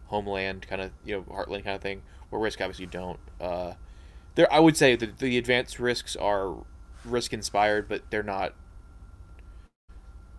[0.07, 2.03] homeland kind of you know heartland kind of thing.
[2.31, 3.19] Where risk obviously you don't.
[3.41, 3.75] Uh,
[4.35, 6.57] there I would say that the advanced risks are
[7.05, 8.55] risk inspired, but they're not.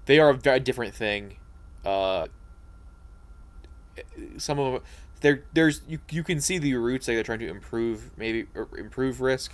[0.06, 1.38] They are a very different thing.
[1.84, 2.28] Uh,
[4.38, 4.84] some of them,
[5.22, 8.46] there there's you you can see the roots like they're trying to improve maybe
[8.78, 9.52] improve risk,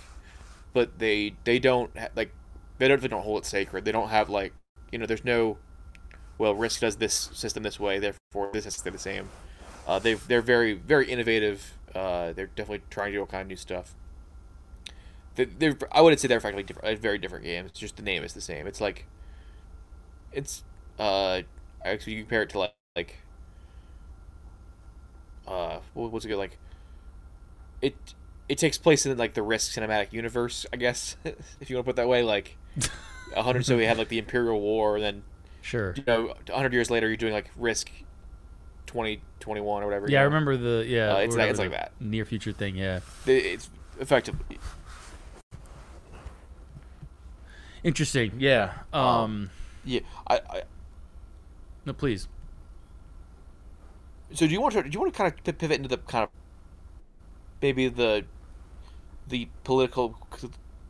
[0.72, 2.34] but they they don't like
[2.78, 3.84] they don't they don't hold it sacred.
[3.84, 4.52] They don't have like
[4.92, 5.56] you know, there's no,
[6.38, 9.30] well, Risk does this system this way, therefore this has to stay the same.
[9.86, 11.76] Uh, they they're very very innovative.
[11.92, 13.94] Uh, they're definitely trying to do all kind of new stuff.
[15.34, 17.70] They're, I wouldn't say they're effectively different, very different games.
[17.70, 18.66] It's just the name is the same.
[18.66, 19.06] It's like,
[20.32, 20.62] it's
[20.98, 21.42] uh,
[21.84, 23.16] actually you compare it to like like,
[25.46, 26.58] uh, what's it good like?
[27.80, 27.96] It
[28.48, 31.16] it takes place in like the Risk cinematic universe, I guess,
[31.60, 32.22] if you want to put it that way.
[32.22, 32.56] Like,
[33.34, 35.22] a hundred so we had like the Imperial War, and then
[35.62, 37.90] sure, you know, hundred years later you're doing like Risk
[38.86, 40.10] twenty twenty one or whatever.
[40.10, 41.14] Yeah, I remember the yeah.
[41.14, 42.76] Uh, it's like it's like that near future thing.
[42.76, 44.58] Yeah, it's effectively
[47.84, 48.32] interesting.
[48.38, 48.72] Yeah.
[48.92, 49.50] Um, um
[49.84, 50.00] yeah.
[50.26, 50.62] I, I
[51.84, 52.28] no, please.
[54.32, 56.24] So do you want to do you want to kind of pivot into the kind
[56.24, 56.30] of
[57.60, 58.24] maybe the
[59.28, 60.16] the political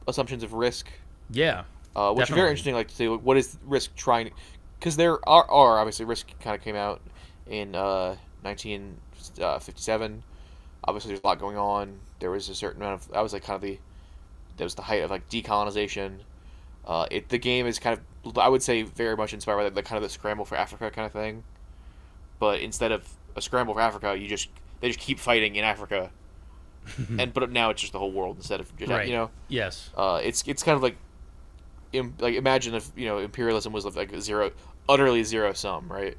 [0.07, 0.88] assumptions of risk?
[1.31, 1.64] Yeah.
[1.94, 2.33] Uh, which Definitely.
[2.33, 2.74] is very interesting.
[2.74, 4.31] Like to see what is Risk trying,
[4.78, 7.02] because there are, are obviously Risk kind of came out
[7.46, 10.12] in uh, 1957.
[10.12, 10.20] Uh,
[10.85, 11.98] obviously, there's a lot going on.
[12.18, 13.78] There was a certain amount of that was like kind of the
[14.57, 16.18] that was the height of like decolonization.
[16.87, 19.71] Uh, it the game is kind of I would say very much inspired by the,
[19.71, 21.45] the kind of the scramble for Africa kind of thing,
[22.38, 24.49] but instead of a scramble for Africa, you just
[24.81, 26.11] they just keep fighting in Africa,
[27.18, 29.07] and but now it's just the whole world instead of just right.
[29.07, 29.30] you know?
[29.49, 29.91] Yes.
[29.97, 30.97] Uh, it's it's kind of like
[31.93, 34.51] Im, like imagine if you know imperialism was like zero,
[34.89, 36.16] utterly zero sum, right?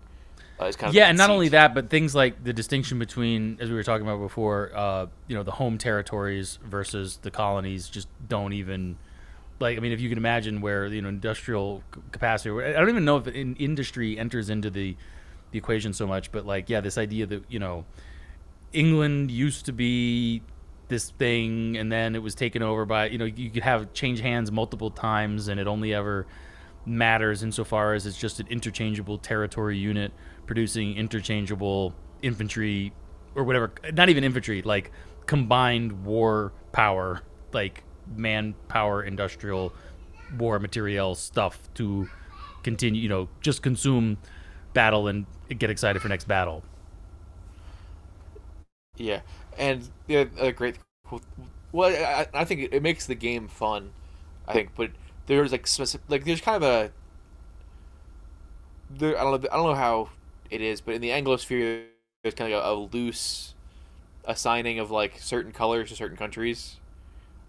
[0.59, 3.69] Uh, kind of yeah, and not only that, but things like the distinction between, as
[3.69, 8.07] we were talking about before, uh, you know, the home territories versus the colonies just
[8.29, 8.97] don't even
[9.63, 9.77] like.
[9.77, 13.17] I mean, if you can imagine where you know industrial capacity, I don't even know
[13.17, 14.95] if in industry enters into the
[15.51, 17.85] the equation so much, but like, yeah, this idea that you know,
[18.73, 20.43] England used to be
[20.89, 24.19] this thing and then it was taken over by you know you could have change
[24.19, 26.27] hands multiple times and it only ever
[26.85, 30.11] matters insofar as it's just an interchangeable territory unit
[30.45, 32.93] producing interchangeable infantry
[33.33, 34.91] or whatever not even infantry like
[35.25, 37.21] combined war power
[37.53, 37.83] like
[38.15, 39.73] manpower industrial
[40.37, 42.09] war material stuff to
[42.63, 43.01] continue.
[43.01, 44.17] You know, just consume
[44.73, 46.63] battle and get excited for next battle.
[48.97, 49.21] Yeah,
[49.57, 50.77] and the other great.
[51.71, 53.91] Well, I, I think it, it makes the game fun.
[54.47, 54.91] I think, but
[55.25, 56.91] there's like specific, like there's kind of a.
[58.89, 59.49] There, I don't know.
[59.51, 60.09] I don't know how
[60.49, 61.85] it is, but in the Anglosphere,
[62.21, 63.55] there's kind of a, a loose
[64.25, 66.77] assigning of like certain colors to certain countries.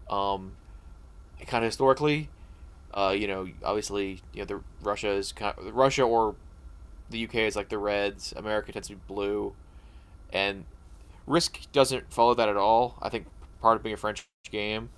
[0.08, 0.52] Um,
[1.46, 2.28] kind of historically,
[2.92, 6.36] uh, you know, obviously, you know, the Russia is kind of, Russia or
[7.10, 8.32] the UK is like the reds.
[8.36, 9.54] America tends to be blue,
[10.32, 10.64] and
[11.26, 12.98] Risk doesn't follow that at all.
[13.02, 13.26] I think
[13.60, 14.90] part of being a French game,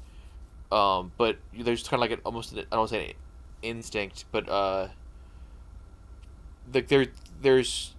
[0.73, 3.15] um, but there's kind of like an almost I don't say an
[3.63, 4.89] instinct, but uh,
[6.73, 7.07] like there
[7.43, 7.95] there's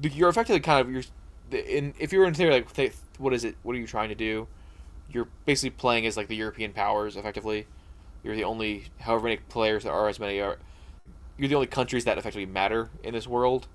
[0.00, 1.02] you're effectively kind of you're
[1.52, 4.46] in if you're in theory like what is it what are you trying to do
[5.12, 7.66] you're basically playing as like the european powers effectively
[8.22, 10.58] you're the only however many players there are as many are
[11.36, 13.66] you're the only countries that effectively matter in this world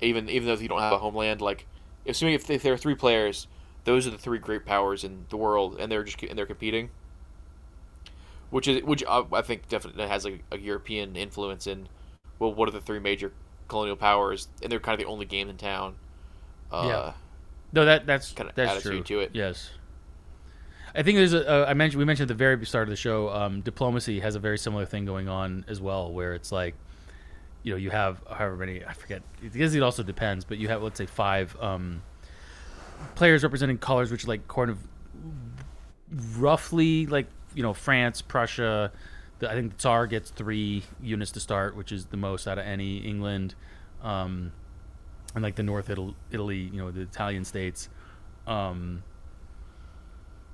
[0.00, 1.66] even even though you don't have a homeland like
[2.06, 3.46] assuming if, if there are three players
[3.84, 6.90] those are the three great powers in the world and they're just and they're competing
[8.50, 11.88] which is which I, I think definitely has like a european influence in
[12.38, 13.32] well what are the three major
[13.68, 15.96] colonial powers and they're kind of the only game in town
[16.72, 17.12] uh, Yeah.
[17.72, 19.02] No, that that's Kind of that's true.
[19.02, 19.30] to it.
[19.34, 19.70] Yes.
[20.94, 21.48] I think there's a.
[21.48, 23.28] Uh, I mentioned we mentioned at the very start of the show.
[23.30, 26.74] Um, diplomacy has a very similar thing going on as well, where it's like,
[27.62, 29.22] you know, you have however many I forget.
[29.40, 32.02] Because it also depends, but you have let's say five um,
[33.16, 34.78] players representing colors, which are like kind of
[36.38, 38.92] roughly like you know France, Prussia.
[39.40, 42.58] The, I think the Tsar gets three units to start, which is the most out
[42.58, 42.98] of any.
[42.98, 43.56] England.
[44.00, 44.52] Um,
[45.34, 47.88] and like the North Italy, Italy, you know, the Italian states,
[48.46, 49.02] um,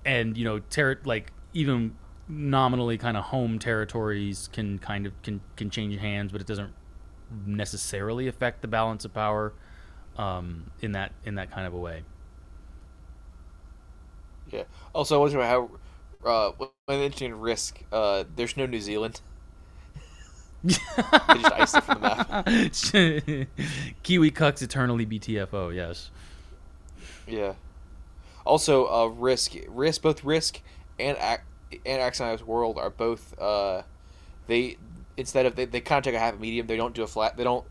[0.04, 1.96] and you know, ter- like even
[2.28, 6.72] nominally kind of home territories can kind of can can change hands, but it doesn't
[7.46, 9.52] necessarily affect the balance of power
[10.18, 12.04] um, in that in that kind of a way.
[14.50, 15.70] yeah also i was about how
[16.28, 16.52] uh,
[16.86, 19.20] when mentioning risk uh, there's no new zealand
[21.28, 22.28] they just iced it from the map
[24.02, 25.74] Kiwi cucks eternally BTFO.
[25.74, 26.10] Yes.
[27.26, 27.54] Yeah.
[28.46, 30.60] Also, uh, Risk, Risk, both Risk
[30.98, 33.38] and Ac- and Axionized World are both.
[33.38, 33.82] Uh,
[34.46, 34.76] they
[35.16, 36.66] instead of they, they kind of take a half medium.
[36.66, 37.36] They don't do a flat.
[37.36, 37.64] They don't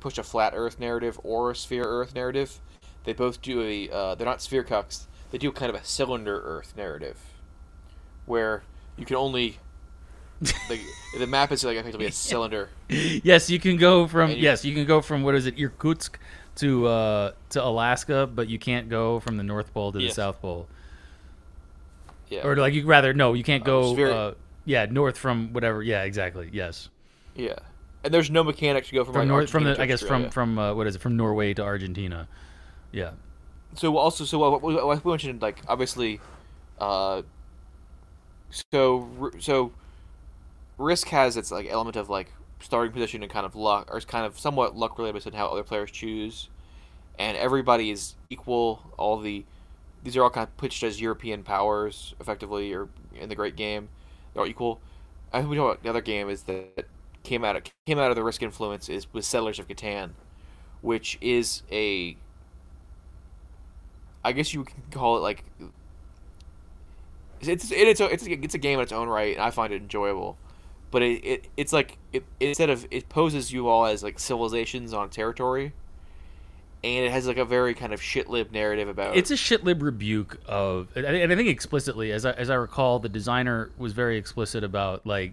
[0.00, 2.60] push a flat Earth narrative or a sphere Earth narrative.
[3.04, 3.90] They both do a.
[3.90, 5.04] Uh, they're not sphere cucks.
[5.30, 7.18] They do kind of a cylinder Earth narrative,
[8.26, 8.62] where
[8.96, 9.58] you can only.
[10.68, 10.80] like,
[11.18, 12.68] the map is like effectively a cylinder.
[12.88, 16.18] yes, you can go from you- yes, you can go from what is it, Irkutsk
[16.56, 20.14] to uh, to Alaska, but you can't go from the North Pole to the Yes.
[20.14, 20.66] South Pole.
[22.28, 22.46] Yeah.
[22.46, 24.32] Or like you rather no, you can't Uh, go it's very- uh,
[24.64, 25.82] yeah, north from whatever.
[25.82, 26.48] Yeah, exactly.
[26.52, 26.88] Yes.
[27.34, 27.54] yeah.
[28.02, 30.30] And there's no mechanic to go from, From like, north from the I guess Australia.
[30.30, 31.00] from from uh, what is it?
[31.00, 32.28] From Norway to Argentina.
[32.92, 33.10] Yeah.
[33.74, 36.20] so also so what we mentioned like obviously
[36.78, 37.22] uh
[38.50, 39.72] so so
[40.78, 44.06] risk has its like element of like starting position and kind of luck or it's
[44.06, 46.48] kind of somewhat luck related based on how other players choose.
[47.18, 48.82] And everybody is equal.
[48.96, 49.44] All the
[50.02, 52.88] these are all kind of pitched as european powers effectively or
[53.18, 53.88] in the great game.
[54.32, 54.80] They're all equal.
[55.32, 56.86] I think we know what the other game is that
[57.22, 60.10] came out of came out of the risk influence is with settlers of catan
[60.82, 62.14] which is a
[64.22, 65.44] I guess you can call it like
[67.40, 69.72] it's it's a, it's a, it's a game in its own right, and I find
[69.72, 70.38] it enjoyable.
[70.94, 74.92] But it, it it's like it instead of it poses you all as like civilizations
[74.92, 75.72] on territory,
[76.84, 80.38] and it has like a very kind of shitlib narrative about It's a shitlib rebuke
[80.46, 84.62] of, and I think explicitly, as I, as I recall, the designer was very explicit
[84.62, 85.32] about like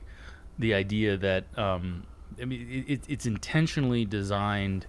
[0.57, 2.07] the idea that um,
[2.41, 4.87] I mean it, it's intentionally designed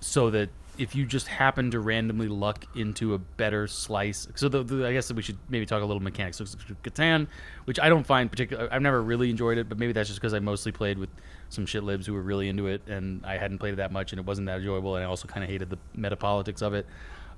[0.00, 0.48] so that
[0.78, 4.92] if you just happen to randomly luck into a better slice, so the, the, I
[4.92, 6.38] guess we should maybe talk a little mechanics.
[6.38, 7.26] So Catan,
[7.66, 10.32] which I don't find particular, I've never really enjoyed it, but maybe that's just because
[10.32, 11.10] I mostly played with
[11.50, 14.12] some shit libs who were really into it, and I hadn't played it that much,
[14.12, 16.72] and it wasn't that enjoyable, and I also kind of hated the meta politics of
[16.72, 16.86] it,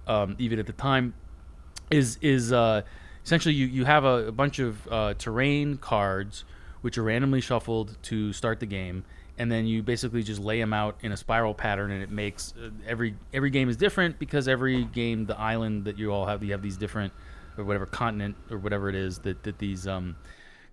[0.07, 1.15] um, even at the time.
[1.91, 2.83] Is is uh,
[3.25, 6.45] essentially you you have a, a bunch of uh, terrain cards
[6.85, 9.05] which are randomly shuffled to start the game,
[9.39, 12.55] and then you basically just lay them out in a spiral pattern, and it makes
[12.57, 16.43] uh, every every game is different because every game, the island that you all have,
[16.45, 17.13] you have these different
[17.57, 20.17] or whatever continent or whatever it is that that these um,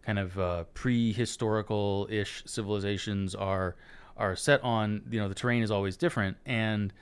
[0.04, 3.76] kind of uh, prehistorical ish civilizations are
[4.18, 5.02] are set on.
[5.10, 6.94] You know, the terrain is always different, and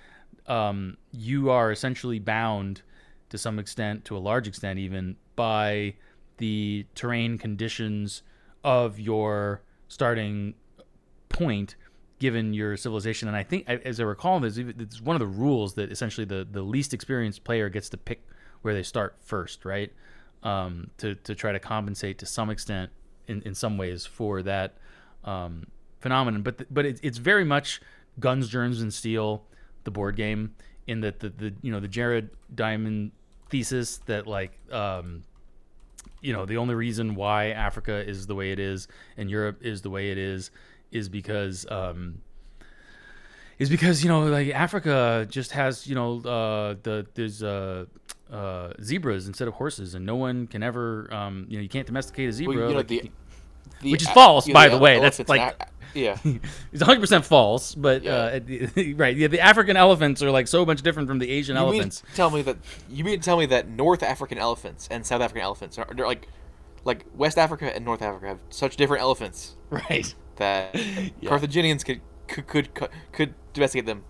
[0.48, 2.82] um, you are essentially bound
[3.30, 5.94] to some extent, to a large extent, even by
[6.38, 8.24] the terrain conditions
[8.64, 10.54] of your starting
[11.40, 11.76] point
[12.20, 13.28] given your civilization.
[13.30, 16.46] And I think, as I recall, even- it's one of the rules that essentially the
[16.50, 18.28] the least experienced player gets to pick
[18.62, 19.92] where they start first, right?
[20.44, 22.92] Um, to to try to compensate to some extent
[23.28, 24.78] in, in some ways for that
[25.24, 25.68] um,
[26.00, 26.42] phenomenon.
[26.42, 27.82] But th- but it's it's very much
[28.20, 29.44] guns, germs, and steel,
[29.86, 30.56] the board game,
[30.88, 33.12] in that the, the you know the Jared Diamond
[33.50, 35.24] thesis that like um,
[36.22, 38.88] you know the only reason why Africa is the way it is
[39.18, 40.52] and Europe is the way it is
[40.92, 42.22] is because um,
[43.58, 47.86] is because you know like Africa just has you know uh, the there's uh,
[48.32, 51.86] uh, zebras instead of horses and no one can ever um, you know you can't
[51.88, 53.12] domesticate a zebra Well, you know, like, the,
[53.82, 55.00] the which is false, by the way.
[55.00, 55.56] That's like-
[55.96, 56.18] yeah.
[56.24, 58.12] it's 100 percent false but Yeah.
[58.14, 58.40] uh,
[58.96, 62.04] right yeah the African elephants are like so much different from the Asian You elephants
[62.14, 62.58] tell me that
[62.92, 66.06] you mean to tell me that North African elephants and South African elephants are they're
[66.06, 66.28] like
[66.86, 70.76] like West Africa and North Africa have such different elephants right that
[71.26, 74.04] Carthaginians could could could could, could domesticate them,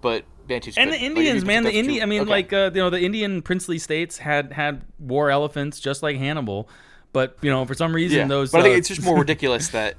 [0.00, 1.00] but Bantus and the couldn't.
[1.00, 2.02] Like, Indians, you- man, the Indian.
[2.02, 2.30] I mean, Okay.
[2.30, 6.68] like uh, you know, the Indian princely states had had war elephants just like Hannibal,
[7.12, 8.26] but you know, for some reason, yeah.
[8.26, 8.52] those.
[8.52, 9.96] but I think uh, it's just more ridiculous that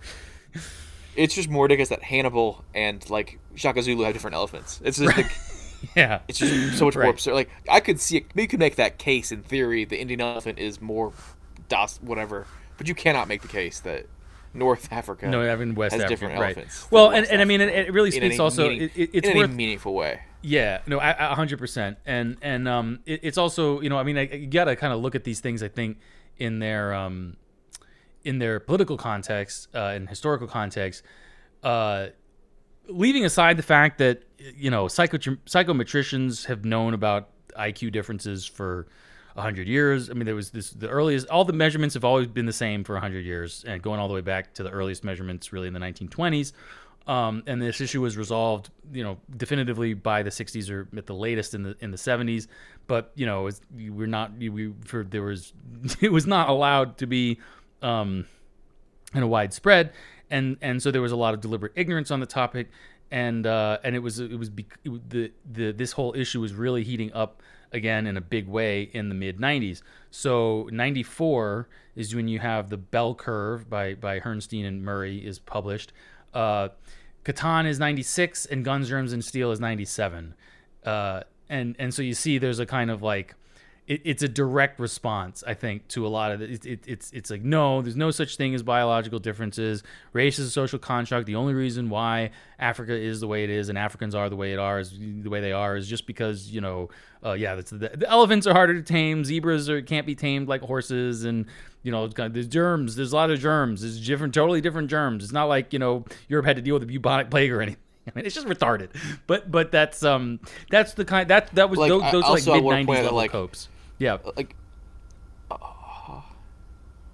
[1.16, 4.80] it's just more ridiculous that Hannibal and like Shaka Zulu have different elephants.
[4.84, 5.32] It's just like,
[5.96, 7.34] yeah, it's just so much more absurd.
[7.34, 9.84] Like I could see it, you could make that case in theory.
[9.84, 11.14] The Indian elephant is more
[11.70, 12.46] dos whatever,
[12.78, 14.06] but you cannot make the case that
[14.54, 16.58] North Africa no, having West has African, different right.
[16.58, 16.88] elephants.
[16.92, 18.70] Well, and, West and I mean, it, it really speaks any also.
[18.70, 20.22] meaning- it, it, it's in worth meaningful way.
[20.42, 24.04] Yeah, no, a a hundred percent, and and um, it, it's also you know, I
[24.04, 25.64] mean, I, you got to kind of look at these things.
[25.64, 25.98] I think
[26.38, 27.38] in their um,
[28.24, 31.04] in their political context uh, and historical context,
[31.64, 32.08] uh,
[32.88, 38.88] leaving aside the fact that you know psycho psychometricians have known about IQ differences for
[39.38, 40.10] a hundred years.
[40.10, 41.30] I mean, there was this the earliest.
[41.30, 44.08] All the measurements have always been the same for a hundred years, and going all
[44.08, 46.54] the way back to the earliest measurements, really in the 1920s.
[47.06, 51.14] Um, and this issue was resolved, you know, definitively by the 60s or at the
[51.14, 52.48] latest in the in the 70s.
[52.88, 55.54] But you know, was, we're not we for there was
[56.02, 57.40] it was not allowed to be
[57.84, 58.26] um,
[59.14, 59.94] in a widespread,
[60.32, 62.70] and and so there was a lot of deliberate ignorance on the topic,
[63.12, 66.84] and uh, and it was it was bec- the the this whole issue was really
[66.84, 69.82] heating up again in a big way in the mid 90s.
[70.12, 75.40] So 94 is when you have the bell curve by by Herrnstein and Murray is
[75.40, 75.94] published.
[76.34, 76.70] Uh,
[77.26, 80.34] Catan is 96 and Guns, Germs, and Steel is 97.
[80.86, 83.36] Uh, and and so you see there's a kind of like
[83.88, 86.52] it, it's a direct response, I think, to a lot of it.
[86.52, 86.80] It, it.
[86.88, 89.82] It's it's like no, there's no such thing as biological differences.
[90.14, 91.26] Race is a social construct.
[91.26, 94.52] The only reason why Africa is the way it is and Africans are the way
[94.54, 96.90] it are is the way they are is just because you know,
[97.26, 99.24] uh, yeah, that's the, the elephants are harder to tame.
[99.24, 101.46] Zebras are can't be tamed like horses, and
[101.84, 102.96] you know, kind of- there's germs.
[102.98, 103.82] There's a lot of germs.
[103.82, 105.24] There's different, totally different germs.
[105.24, 107.82] It's not like you know Europe had to deal with the bubonic plague or anything.
[108.08, 108.90] I mean, it's just retarded.
[109.28, 112.34] But but that's um that's the kind that that was Like, those, I- those are
[112.34, 113.70] like I mid '90s point out level like- copes.
[114.00, 114.18] Yeah.
[114.36, 114.56] like
[115.50, 116.22] uh,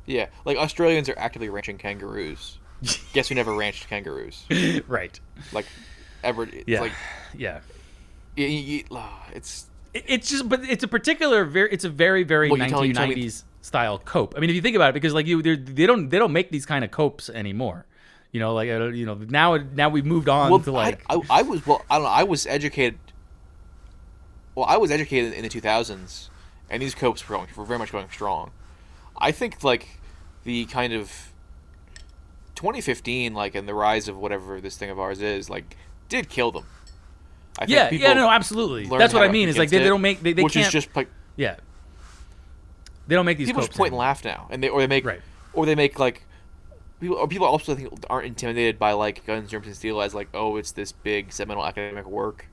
[0.05, 2.57] yeah like australians are actively ranching kangaroos
[3.13, 4.43] guess who never ranched kangaroos
[4.88, 5.17] right.
[5.53, 5.65] like
[6.23, 6.81] ever it's Yeah.
[6.81, 6.91] like
[7.36, 7.59] yeah.
[8.91, 12.67] ah, it's It's just, but it's a particular, very, it's a very, very Well, you
[12.67, 13.29] tell- you 1990s tell me-
[13.61, 14.34] style cope.
[14.36, 16.49] I mean, if you think about it, because like you, they're- don't, they don't make
[16.49, 17.86] these kind of copes anymore.
[18.31, 21.21] You know, like you know, now, now we've moved on well to like, I, I,
[21.29, 22.97] I was well i don't know i was educated
[24.55, 26.29] well i was educated in the 2000s
[26.74, 28.51] and these copes were, going, were very much going strong
[29.17, 29.99] i think like
[30.43, 31.32] the kind of
[32.55, 35.78] 2015 like and the rise of whatever this thing of ours is like
[36.09, 36.65] did kill them
[37.59, 38.86] I think yeah, yeah, no, absolutely.
[38.88, 39.47] That's what I mean.
[39.47, 41.57] Is like they, they don't make, they, they which can't, is just like yeah,
[43.07, 45.05] they don't make these people just point and laugh now, and they or they make
[45.05, 45.21] Right.
[45.53, 46.26] or they make like
[46.99, 50.15] people or people also I think aren't intimidated by like Guns, Germs, and Steel as
[50.15, 52.47] like oh it's this big seminal academic work.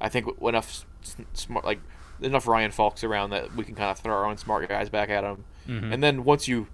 [0.00, 0.84] I think enough
[1.32, 1.80] smart like
[2.20, 5.10] enough Ryan Faulks around that we can kind of throw our own smart guys back
[5.10, 5.92] at them, Mm-hmm.
[5.92, 6.66] and then once you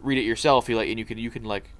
[0.00, 1.70] read it yourself, you like and you can you can like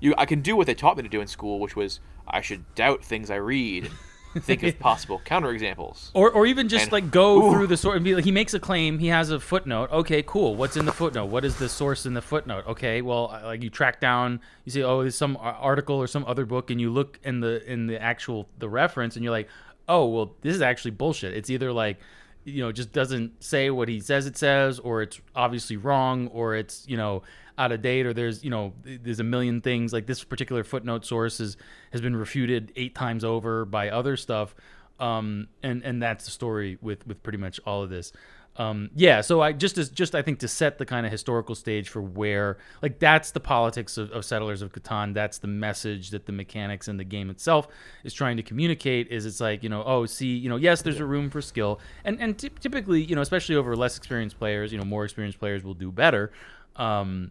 [0.00, 2.40] you I can do what they taught me to do in school, which was I
[2.40, 3.90] should doubt things I read
[4.40, 6.10] think of possible counterexamples.
[6.14, 7.52] Or, or even just And- like go Ooh.
[7.52, 9.90] through the source and be like, he makes a claim, he has a footnote.
[9.90, 10.54] Okay, cool.
[10.54, 11.26] What's in the footnote?
[11.26, 12.66] What is the source in the footnote?
[12.66, 16.44] Okay, well, like you track down, you say, oh, there's some article or some other
[16.46, 19.48] book, and you look in the in the actual the reference, and you're like,
[19.88, 21.34] oh, well, this is actually bullshit.
[21.34, 21.98] It's either like,
[22.44, 26.54] you know, just doesn't say what he says it says, or it's obviously wrong, or
[26.54, 27.22] it's you know
[27.56, 31.04] out of date, or there's you know there's a million things like this particular footnote
[31.04, 31.56] source is,
[31.92, 34.54] has been refuted eight times over by other stuff
[35.00, 38.12] um, and and that's the story with with pretty much all of this.
[38.58, 41.54] Um, yeah, so I just as just I think to set the kind of historical
[41.54, 45.14] stage for where like that's the politics of, of Settlers of Catan.
[45.14, 47.68] That's the message that the mechanics and the game itself
[48.02, 49.12] is trying to communicate.
[49.12, 51.78] Is it's like you know oh see you know yes there's a room for skill
[52.04, 55.38] and and ty- typically you know especially over less experienced players you know more experienced
[55.38, 56.32] players will do better.
[56.74, 57.30] Um,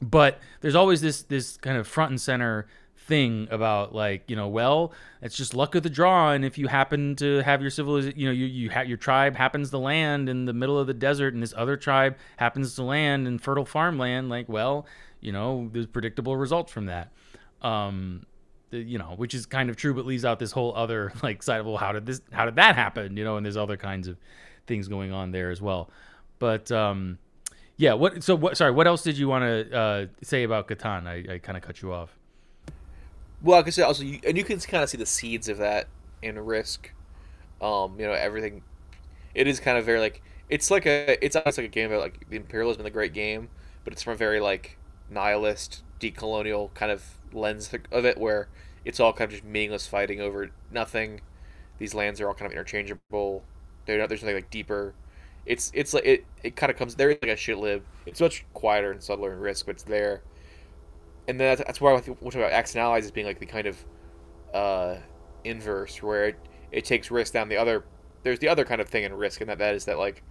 [0.00, 2.66] but there's always this this kind of front and center
[3.06, 4.92] thing about like you know well
[5.22, 8.26] it's just luck of the draw and if you happen to have your civilization you
[8.26, 11.32] know you, you ha- your tribe happens to land in the middle of the desert
[11.32, 14.84] and this other tribe happens to land in fertile farmland like well
[15.20, 17.12] you know there's predictable results from that.
[17.62, 18.26] Um
[18.70, 21.42] the- you know which is kind of true but leaves out this whole other like
[21.44, 23.76] side of well how did this how did that happen you know and there's other
[23.76, 24.16] kinds of
[24.66, 25.90] things going on there as well.
[26.40, 27.18] But um
[27.76, 31.06] yeah what so what sorry what else did you want to uh say about Catan?
[31.06, 32.18] I, I kind of cut you off
[33.42, 35.88] Well, I said, also, you, and you can kind of see the seeds of that
[36.22, 36.92] in Risk.
[37.60, 38.62] Um, you know, everything.
[39.34, 42.00] It is kind of very like it's like a it's almost like a game about
[42.00, 43.48] like the imperialism and the Great Game,
[43.84, 44.78] but it's from a very like
[45.10, 48.48] nihilist, decolonial kind of lens of it, where
[48.84, 51.20] it's all kind of just meaningless fighting over nothing.
[51.78, 53.44] These lands are all kind of interchangeable.
[53.86, 54.94] They're not, there's nothing like deeper.
[55.44, 57.84] It's it's like it, it kind of comes there is like a shit lib.
[58.06, 60.22] It's much quieter and subtler in Risk, but it's there
[61.28, 63.26] and then that's, that's why I think we'll talk about Axis and Allies as being
[63.26, 63.84] like the kind of
[64.54, 64.96] uh,
[65.44, 66.36] inverse, where it,
[66.72, 67.84] it takes risk down the other.
[68.22, 70.22] There's the other kind of thing in risk, and that that is that like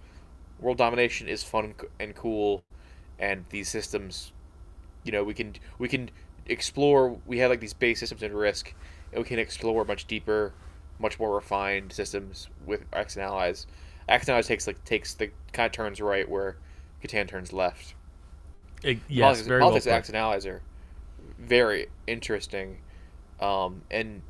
[0.60, 2.64] world domination is fun and cool,
[3.18, 4.32] and these systems,
[5.04, 6.10] you know, we can we can
[6.46, 7.18] explore.
[7.26, 8.74] We have like these base systems in risk,
[9.12, 10.54] and we can explore much deeper,
[10.98, 13.66] much more refined systems with Axis and Allies.
[14.08, 16.58] Axis and Allies takes like takes the kind of turns right where
[17.02, 17.94] Catan turns left
[18.82, 19.92] It- yes politics, very well politics put.
[19.92, 20.62] Axis and Allies are
[21.38, 22.78] very interesting,
[23.40, 24.22] um, and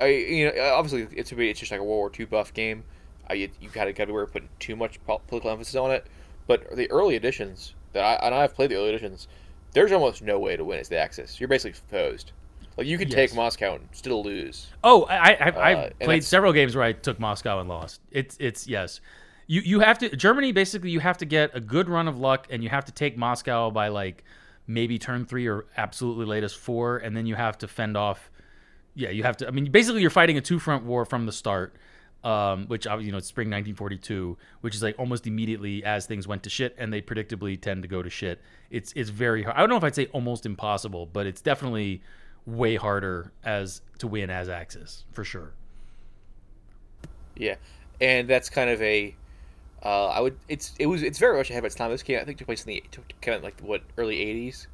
[0.00, 2.84] I you know obviously it's a it's just like a World War II buff game.
[3.28, 6.06] I, you, you gotta gotta beware of putting too much political emphasis on it.
[6.46, 9.28] But the early editions that I and I've played the early editions,
[9.72, 11.40] there's almost no way to win as the Axis.
[11.40, 12.32] You're basically posed.
[12.76, 13.14] Like you could Yes.
[13.14, 14.74] take Moscow and still lose.
[14.82, 18.00] Oh, I, I, I've, Uh, I've played several games where I took Moscow and lost.
[18.10, 19.00] It's it's yes,
[19.46, 22.46] you you have to Germany basically you have to get a good run of luck
[22.50, 24.24] and you have to take Moscow by like
[24.72, 28.30] maybe turn three or absolutely latest four, and then you have to fend off.
[28.94, 29.48] Yeah, you have to.
[29.48, 31.74] I mean, basically you're fighting a two front war from the start.
[32.24, 36.44] Um, which you know it's spring 1942, which is like almost immediately as things went
[36.44, 38.40] to shit, and they predictably tend to go to shit.
[38.70, 39.56] It's it's very hard.
[39.56, 42.00] I don't know if I'd say almost impossible, but it's definitely
[42.46, 45.52] way harder as to win as Axis for sure.
[47.36, 47.56] Yeah,
[48.00, 49.16] and that's kind of a.
[49.84, 50.36] Uh, I would.
[50.48, 51.90] It's it was it's very much ahead of its time.
[51.90, 54.66] This came I think took place in the took, came out like what early '80s.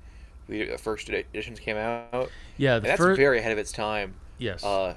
[0.49, 2.31] The first editions came out.
[2.57, 4.15] Yeah, the that's first very ahead of its time.
[4.39, 4.65] yes.
[4.65, 4.95] Uh,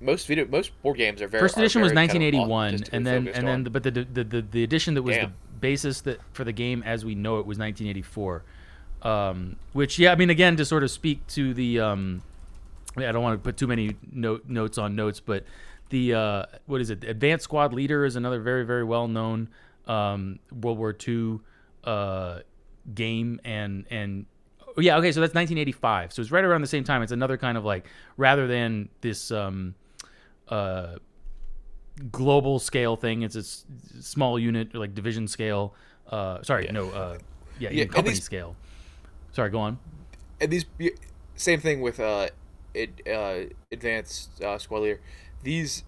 [0.00, 1.40] most video, most board games are very.
[1.40, 3.90] First edition was very kind of 1981, and then and then on- the, but the,
[3.90, 5.30] the the the edition that was Damn.
[5.30, 8.42] the basis that for the game as we know it was 1984.
[9.02, 12.22] Um, which yeah, I mean again to sort of speak to the um,
[12.96, 15.44] I don't want to put too many note, notes on notes, but
[15.90, 17.04] the uh, what is it?
[17.04, 19.48] Advanced Squad Leader is another very very well known
[19.86, 21.40] um, World War II
[21.84, 22.40] uh,
[22.94, 24.26] game, and and
[24.76, 26.12] oh, yeah, okay, so that's 1985.
[26.12, 27.02] So it's right around the same time.
[27.02, 29.74] It's another kind of like rather than this um,
[30.48, 30.96] uh,
[32.12, 33.64] global scale thing, it's a s-
[34.00, 35.74] small unit like division scale.
[36.08, 36.72] Uh, sorry, Yeah.
[36.72, 37.18] no, uh,
[37.58, 38.56] yeah, Yeah, company these- scale.
[39.32, 39.78] Sorry, go on.
[40.40, 40.64] and these
[41.36, 42.28] same thing with uh,
[42.74, 45.00] it, uh advanced uh, squad leader.
[45.46, 45.84] These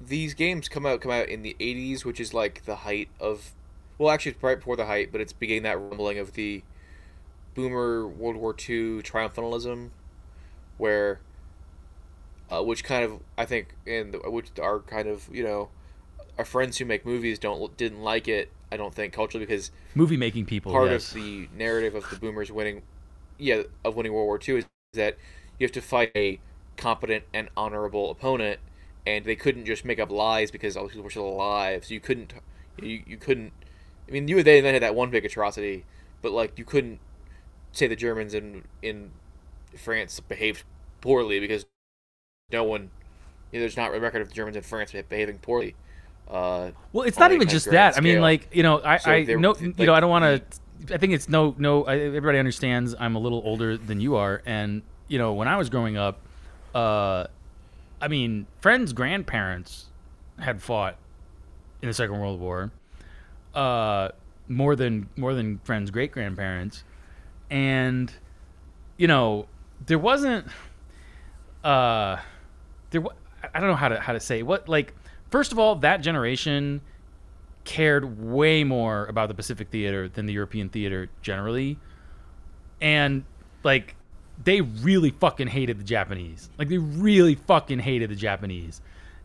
[0.00, 3.52] these games come out come out in the 80s, which is like the height of
[3.98, 6.62] well, actually it's right before the height, but it's beginning that rumbling of the
[7.54, 9.90] boomer World War II triumphalism,
[10.78, 11.20] where
[12.50, 15.68] uh, which kind of I think in the, which are kind of you know
[16.38, 18.50] our friends who make movies don't didn't like it.
[18.72, 20.72] I don't think culturally because Movie making people.
[20.72, 21.08] part yes.
[21.08, 22.80] of the narrative of the boomers winning
[23.36, 25.18] yeah of winning world war ii is that
[25.58, 26.40] you have to fight a
[26.78, 28.60] competent and honorable opponent
[29.06, 31.92] and they couldn't just make up lies because all these people were still alive so
[31.92, 32.32] you couldn't
[32.80, 33.52] you, you couldn't
[34.08, 35.84] i mean you and they then had that one big atrocity
[36.22, 37.00] but like you couldn't
[37.72, 39.10] say the germans in in
[39.76, 40.62] france behaved
[41.00, 41.66] poorly because
[42.50, 42.90] no one
[43.52, 45.74] you know, there's not a record of the germans in france behaving poorly
[46.30, 47.96] uh, Well, it's not even just that.
[47.96, 50.24] I mean, like you know, I, So I know, like, you know, I don't want
[50.24, 50.94] to.
[50.94, 51.84] I think it's no, no.
[51.84, 55.56] I, everybody understands I'm a little older than you are, and you know, when I
[55.56, 56.20] was growing up,
[56.74, 57.26] uh,
[58.00, 59.86] I mean, friends' grandparents
[60.38, 60.96] had fought
[61.82, 62.70] in the Second World War,
[63.54, 64.10] uh,
[64.48, 66.84] more than more than friends' great grandparents,
[67.50, 68.12] and
[68.96, 69.46] you know,
[69.86, 70.46] there wasn't,
[71.64, 72.16] uh,
[72.90, 73.02] there.
[73.54, 74.94] I don't know how to how to say what like.
[75.30, 76.80] First of all, that generation
[77.64, 81.78] cared way more about the Pacific theater than the European theater generally,
[82.80, 83.24] and
[83.62, 83.94] like
[84.42, 86.48] they really fucking hated the Japanese.
[86.58, 88.80] Like they really fucking hated the Japanese,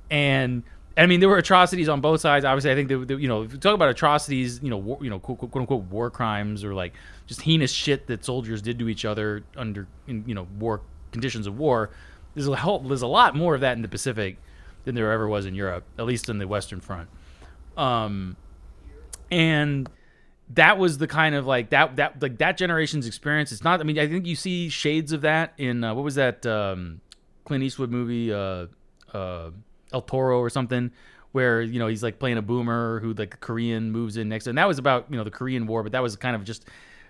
[0.09, 0.63] and
[0.97, 2.45] I mean there were atrocities on both sides.
[2.45, 5.09] Obviously, I think that you know if you talk about atrocities, you know, war, you
[5.09, 6.93] know, quote, quote, quote unquote war crimes or like
[7.27, 11.47] just heinous shit that soldiers did to each other under in, you know war conditions
[11.47, 11.91] of war.
[12.35, 14.37] There's a there's a lot more of that in the Pacific
[14.85, 17.07] than there ever was in Europe, at least in the Western Front.
[17.77, 18.35] Um,
[19.31, 19.89] and
[20.55, 23.51] that was the kind of like that that like that generation's experience.
[23.51, 23.79] It's not.
[23.79, 27.01] I mean, I think you see shades of that in uh, what was that um,
[27.45, 28.67] Clint Eastwood movie, uh,
[29.13, 29.51] uh,
[29.91, 30.91] El Toro or something,
[31.31, 34.47] where you know he's like playing a boomer who like a Korean moves in next,
[34.47, 36.65] and that was about you know the Korean War, but that was kind of just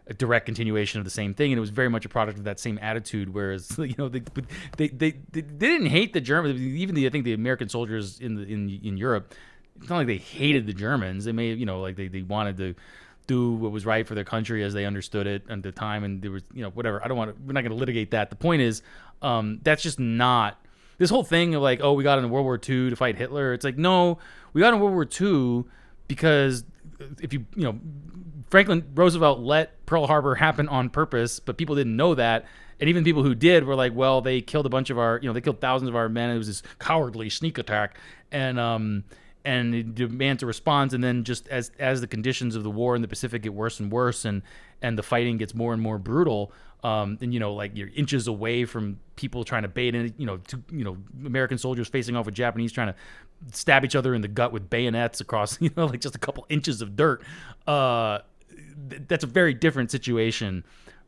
[0.08, 2.44] a direct continuation of the same thing, and it was very much a product of
[2.46, 3.34] that same attitude.
[3.34, 4.22] Whereas you know they
[4.78, 8.36] they they, they, didn't hate the Germans, even the I think the American soldiers in
[8.36, 9.34] the in in Europe.
[9.80, 11.26] It's not like they hated the Germans.
[11.26, 12.76] They may you know like they, they wanted to
[13.28, 16.22] do what was right for their country as they understood it at the time, and
[16.22, 17.04] there was you know whatever.
[17.04, 17.42] I don't want to.
[17.44, 18.30] We're not going to litigate that.
[18.30, 18.82] The point is,
[19.22, 20.60] um, that's just not
[20.98, 23.54] this whole thing of like oh we got into World War II to fight Hitler.
[23.54, 24.20] It's like no,
[24.54, 25.66] we got into World War II
[26.08, 26.64] because
[27.22, 27.80] if you you know
[28.50, 32.46] Franklin Roosevelt let Pearl Harbor happen on purpose, but people didn't know that.
[32.80, 35.28] And even people who did were like, well, they killed a bunch of our, you
[35.28, 36.30] know, they killed thousands of our men.
[36.30, 37.98] It was this cowardly sneak attack,
[38.32, 39.06] and um,
[39.46, 40.94] and it demands a response.
[40.94, 43.80] And then just as as the conditions of the war in the Pacific get worse
[43.80, 44.42] and worse, and
[44.82, 46.52] and the fighting gets more and more brutal,
[46.84, 50.26] um, and you know, like you're inches away from people trying to bait in, you
[50.26, 52.96] know, to, you know, American soldiers facing off with Japanese trying to
[53.52, 56.46] stab each other in the gut with bayonets across, you know, like just a couple
[56.50, 57.24] inches of dirt.
[57.66, 58.20] Uh,
[58.90, 60.66] th- that's a very different situation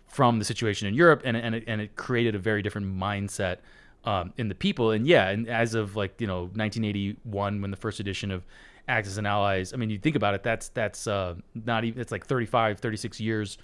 [0.07, 3.57] from the situation in Europe, and and it, and it created a very different mindset
[4.05, 4.91] um, in the people.
[4.91, 8.45] And yeah, and as of like you know 1981, when the first edition of
[8.87, 12.11] Axis and Allies, I mean, you think about it, that's that's uh, not even it's
[12.11, 13.57] like 35, 36 years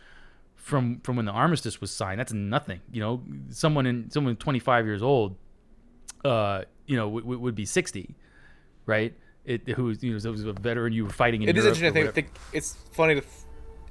[0.55, 2.19] from from when the armistice was signed.
[2.19, 2.81] That's nothing.
[2.91, 5.35] You know, someone in someone 25 years old,
[6.25, 8.15] uh, you know, w- w- would be 60,
[8.85, 9.13] right?
[9.45, 11.77] It who was you know was a veteran you were fighting in It is Europe
[11.77, 12.05] interesting.
[12.05, 13.23] or I think, it's funny to.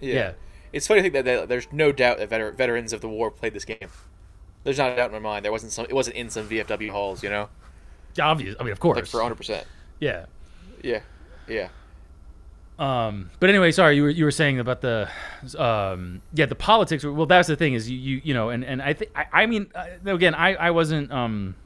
[0.01, 0.15] Yeah.
[0.15, 0.33] Yeah.
[0.73, 3.31] It's funny to think that, that there's no doubt that veter- veterans of the war
[3.33, 3.89] played this game.
[4.65, 5.45] There's not a doubt in my mind.
[5.45, 5.87] There wasn't some.
[5.89, 7.49] It wasn't in some VFW halls, you know,
[8.21, 8.57] obvious.
[8.61, 8.97] I mean, of course.
[8.97, 9.37] like for 100.
[9.37, 9.67] percent
[10.01, 10.27] yeah.
[10.83, 11.01] Yeah.
[11.47, 11.69] Yeah.
[12.79, 15.07] Um, but anyway, sorry, you were you were saying about the,
[15.59, 17.05] um, yeah, the politics.
[17.05, 19.47] Well, that's the thing is you you, you know, and and I think I, I
[19.47, 21.57] mean, uh, again, I I wasn't um,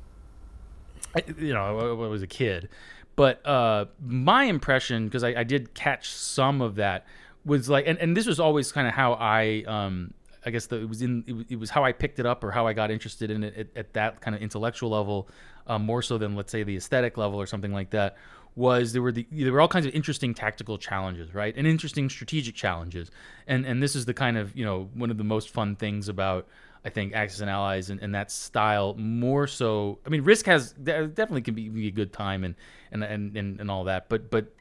[1.15, 2.69] I, you know, I, I was a kid,
[3.15, 7.07] but uh, my impression because I, I did catch some of that
[7.45, 10.15] was like, and, and this was always kind of how I um.
[10.47, 12.51] I guess that it was in it it was how I picked it up or
[12.51, 15.29] how I got interested in it at, at that kind of intellectual level,
[15.67, 18.17] um, more so than let's say the aesthetic level or something like that.
[18.57, 22.09] Was there were the there were all kinds of interesting tactical challenges, right, and interesting
[22.09, 23.11] strategic challenges,
[23.47, 26.09] and and this is the kind of you know one of the most fun things
[26.09, 26.47] about
[26.85, 29.99] I think Axis and Allies and, and that style more so.
[30.07, 32.55] I mean, Risk has definitely can be, be a good time and
[32.93, 34.53] and, and and and all that, but but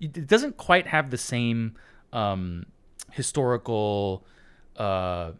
[0.00, 1.74] it doesn't quite have the same
[2.12, 2.66] um,
[3.10, 4.24] historical
[4.78, 5.32] uh,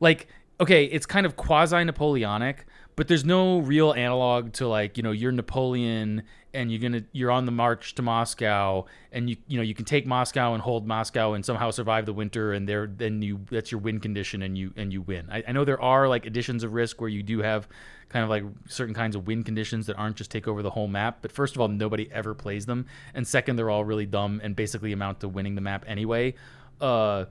[0.00, 0.28] like
[0.60, 5.12] okay, it's kind of quasi Napoleonic, but there's no real analog to like you know
[5.12, 6.22] you're Napoleon
[6.54, 9.84] and you're gonna you're on the march to Moscow and you you know you can
[9.84, 13.70] take Moscow and hold Moscow and somehow survive the winter and there then you that's
[13.70, 15.28] your win condition and you and you win.
[15.30, 17.68] I, I know there are like editions of Risk where you do have
[18.08, 20.88] kind of like certain kinds of win conditions that aren't just take over the whole
[20.88, 21.18] map.
[21.20, 24.56] But first of all, nobody ever plays them, and second, they're all really dumb and
[24.56, 26.34] basically amount to winning the map anyway.
[26.80, 27.26] Uh,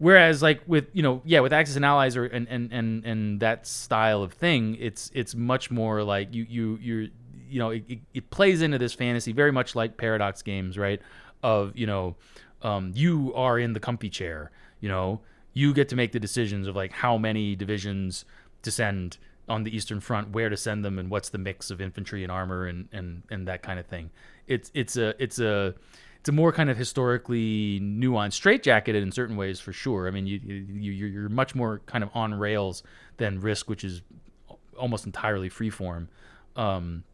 [0.00, 3.40] Whereas, like with you know, yeah, with Axis and Allies or and and and and
[3.40, 7.06] that style of thing, it's it's much more like you you you're
[7.46, 11.02] you know it, it, it plays into this fantasy very much like Paradox games, right?
[11.42, 12.16] Of you know,
[12.62, 15.20] um, you are in the comfy chair, you know,
[15.52, 18.24] you get to make the decisions of like how many divisions
[18.62, 19.18] to send
[19.50, 22.32] on the Eastern Front, where to send them, and what's the mix of infantry and
[22.32, 24.08] armor and and and that kind of thing.
[24.46, 25.74] It's it's a it's a
[26.20, 30.06] it's a more kind of historically nuanced, straitjacketed in certain ways for sure.
[30.06, 32.82] I mean, you, you you're, you're much more kind of on rails
[33.16, 34.02] than Risk, which is
[34.78, 36.08] almost entirely freeform.
[36.56, 37.04] Um,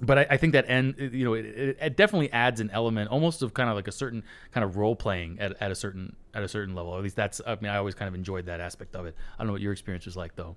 [0.00, 3.10] but I, I think that end, you know, it, it, it definitely adds an element,
[3.10, 4.22] almost of kind of like a certain
[4.52, 6.96] kind of role playing at, at a certain at a certain level.
[6.96, 7.40] At least that's.
[7.44, 9.16] I mean, I always kind of enjoyed that aspect of it.
[9.34, 10.54] I don't know what your experience was like though.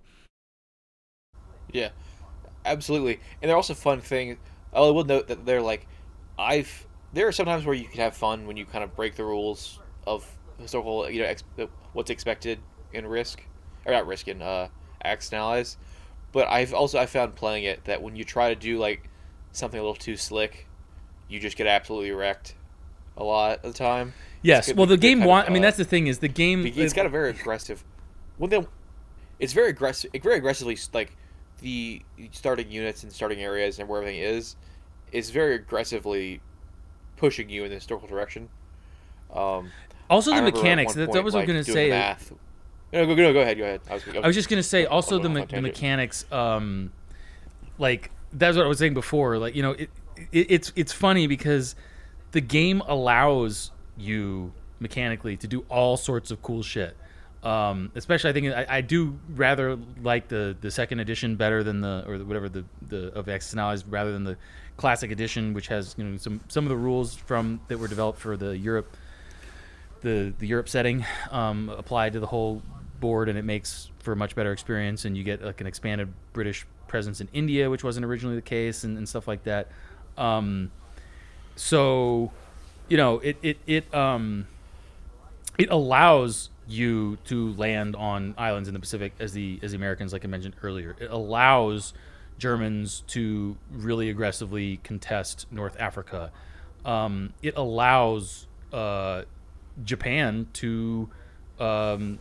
[1.71, 1.89] Yeah,
[2.65, 3.19] absolutely.
[3.41, 4.37] And they're also fun things.
[4.73, 5.87] I will note that they're like,
[6.37, 9.23] I've there are sometimes where you can have fun when you kind of break the
[9.23, 10.25] rules of
[10.59, 11.43] historical, you know, ex-
[11.93, 12.59] what's expected
[12.93, 13.43] in Risk,
[13.85, 14.67] or not Risk in uh,
[15.03, 15.77] Allies.
[16.31, 19.09] But I've also I found playing it that when you try to do like
[19.51, 20.67] something a little too slick,
[21.27, 22.55] you just get absolutely wrecked.
[23.17, 24.13] a lot of the time.
[24.41, 24.73] Yes.
[24.73, 25.49] Well, the game kind of.
[25.49, 26.65] I mean, uh, that's the thing is the game.
[26.65, 27.83] It's got a very aggressive.
[28.37, 28.65] Well, they,
[29.39, 30.11] it's very aggressive.
[30.13, 31.15] It very aggressively like
[31.61, 32.01] the
[32.31, 34.55] starting units and starting areas and where everything is,
[35.11, 36.41] is very aggressively
[37.19, 38.49] pushing you in the historical direction.
[39.33, 39.71] Um,
[40.09, 40.93] also the mechanics.
[40.93, 41.89] that That's point, what I was like, going to say.
[41.89, 42.33] Math.
[42.91, 43.57] No, go, no, go ahead.
[43.57, 43.81] Go ahead.
[43.87, 45.63] I was, I was just gonna say also the, me- the on a tangent.
[45.63, 46.25] mechanics.
[46.31, 46.91] Um,
[47.77, 49.37] like that's what I was saying before.
[49.37, 49.91] Like you know, it,
[50.31, 51.75] it, it's it's funny because
[52.31, 56.97] the game allows you mechanically to do all sorts of cool shit.
[57.41, 61.81] Um, especially, I think I, I do rather like the the second edition better than
[61.81, 64.37] the or whatever the the of X now is rather than the
[64.75, 68.19] classic edition, which has you know some some of the rules from that were developed
[68.19, 68.97] for the Europe
[70.01, 72.61] the the Europe setting um, applied to the whole
[72.99, 75.05] board, and it makes for a much better experience.
[75.05, 78.83] And you get like an expanded British presence in India, which wasn't originally the case,
[78.83, 79.67] and, and stuff like that.
[80.17, 80.71] Um,
[81.55, 82.31] so,
[82.87, 84.47] you know, it it it um,
[85.57, 90.13] it allows you to land on islands in the Pacific as the as the Americans,
[90.13, 90.95] like I mentioned earlier.
[90.99, 91.93] It allows
[92.37, 96.31] Germans to really aggressively contest North Africa.
[96.85, 99.23] Um, it allows uh,
[99.83, 101.09] Japan to
[101.59, 102.19] um,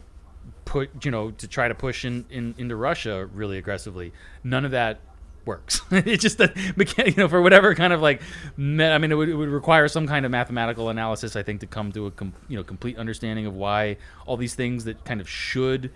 [0.65, 4.13] put you know to try to push in, in into Russia really aggressively.
[4.43, 5.01] None of that
[5.49, 5.83] works.
[5.91, 6.57] it's just that
[7.07, 8.23] you know for whatever kind of like
[8.57, 11.67] I mean it would, it would require some kind of mathematical analysis I think to
[11.67, 13.97] come to a com- you know complete understanding of why
[14.27, 15.91] all these things that kind of should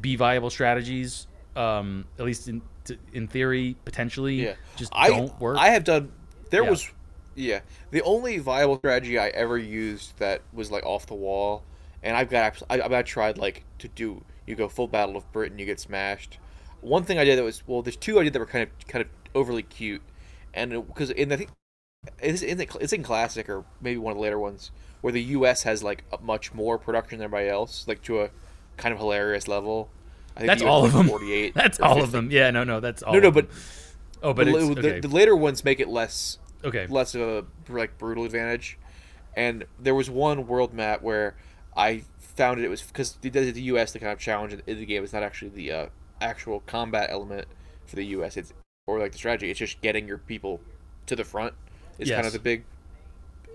[0.00, 1.26] be viable strategies
[1.56, 5.58] um, at least in to, in theory potentially Yeah, just I, don't work.
[5.58, 6.12] I have done.
[6.50, 6.70] There Yeah.
[6.70, 6.90] was,
[7.34, 7.60] yeah,
[7.90, 11.62] the only viable strategy I ever used that was like off the wall,
[12.02, 12.62] and I've got.
[12.70, 14.24] I, I tried like to do.
[14.46, 16.38] You go full Battle of Britain, you get smashed.
[16.80, 18.86] One thing I did that was well, there's two I did that were kind of
[18.86, 20.02] kind of overly cute,
[20.54, 21.50] and because in I think
[22.20, 24.70] it's in the, it's in classic or maybe one of the later ones
[25.00, 25.62] where the U.S.
[25.62, 28.30] has like a much more production than everybody else, like to a
[28.76, 29.90] kind of hilarious level.
[30.36, 31.08] I think That's all of them.
[31.08, 32.04] 48 That's all 50.
[32.04, 32.30] of them.
[32.30, 33.14] Yeah, no, no, that's all.
[33.14, 33.48] No, no, but
[34.22, 35.00] oh, but the, it's, the- okay.
[35.00, 36.86] the later ones make it less okay.
[36.88, 38.78] less of a like brutal advantage.
[39.36, 41.36] And there was one world map where
[41.76, 43.92] I found it, it was because the, the U.S.
[43.92, 45.86] the kind of challenge in the game is not actually the uh,
[46.20, 47.46] actual combat element
[47.86, 48.36] for the U.S.
[48.36, 48.52] It's
[48.86, 49.50] or like the strategy.
[49.50, 50.60] It's just getting your people
[51.06, 51.54] to the front.
[51.98, 52.64] Is kind of the big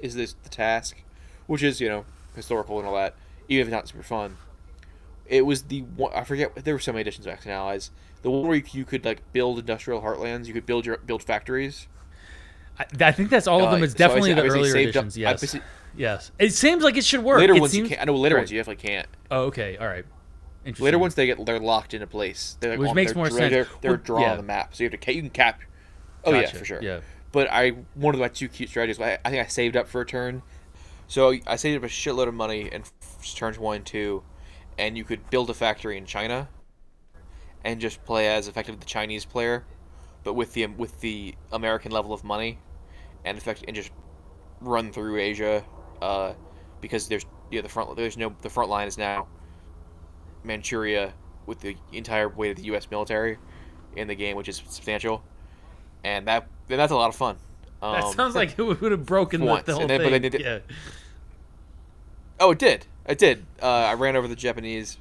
[0.01, 0.97] is this the task,
[1.47, 2.05] which is you know
[2.35, 3.15] historical and all that,
[3.47, 4.37] even if it's not super fun.
[5.25, 6.53] It was the one I forget.
[6.63, 7.91] There were so many editions of Action Allies.
[8.21, 10.45] The one where you, could like build industrial heartlands.
[10.45, 11.87] You could build your build factories.
[12.79, 13.81] I, I think that's all of them.
[13.81, 15.55] Uh, It's definitely I the earlier saved up- Yes,
[15.95, 16.31] yes.
[16.39, 17.39] It seems like it should work.
[17.39, 18.01] Later It ones seems, you can't.
[18.01, 18.41] I know later Right.
[18.41, 19.07] ones you definitely can't.
[19.29, 20.05] Oh, okay, all right.
[20.79, 22.57] Later ones they get they're locked into place.
[22.59, 23.51] They're like Which on- makes they're, more they're, sense.
[23.51, 24.31] They're, they're Well, drawn yeah.
[24.31, 25.61] on the map, so you have to you can cap.
[26.23, 26.81] Oh yeah, for sure.
[26.81, 27.01] yeah.
[27.31, 28.99] But I one of my two cute strategies.
[29.01, 30.41] I, I think I saved up for a turn,
[31.07, 34.23] so I saved up a shitload of money in f- turns one and two,
[34.77, 36.47] and you could build a factory in China,
[37.63, 39.65] and just play as effectively the Chinese player,
[40.23, 42.59] but with the with the American level of money,
[43.25, 43.91] and effect and just
[44.61, 45.63] run through Asia,
[46.01, 46.33] uh,
[46.81, 49.27] because there's yeah the front there's no the front line is now
[50.43, 51.13] Manchuria
[51.45, 52.89] with the entire weight of the U.S.
[52.89, 53.37] military
[53.95, 55.23] in the game, which is substantial,
[56.03, 57.37] and that and that's a lot of fun.
[57.81, 60.23] Um, That sounds like it would have broken the, once, the whole then- thing.
[60.23, 60.59] it- yeah.
[62.39, 62.85] Oh, it did.
[63.05, 63.45] It did.
[63.61, 64.97] Uh, I ran over the Japanese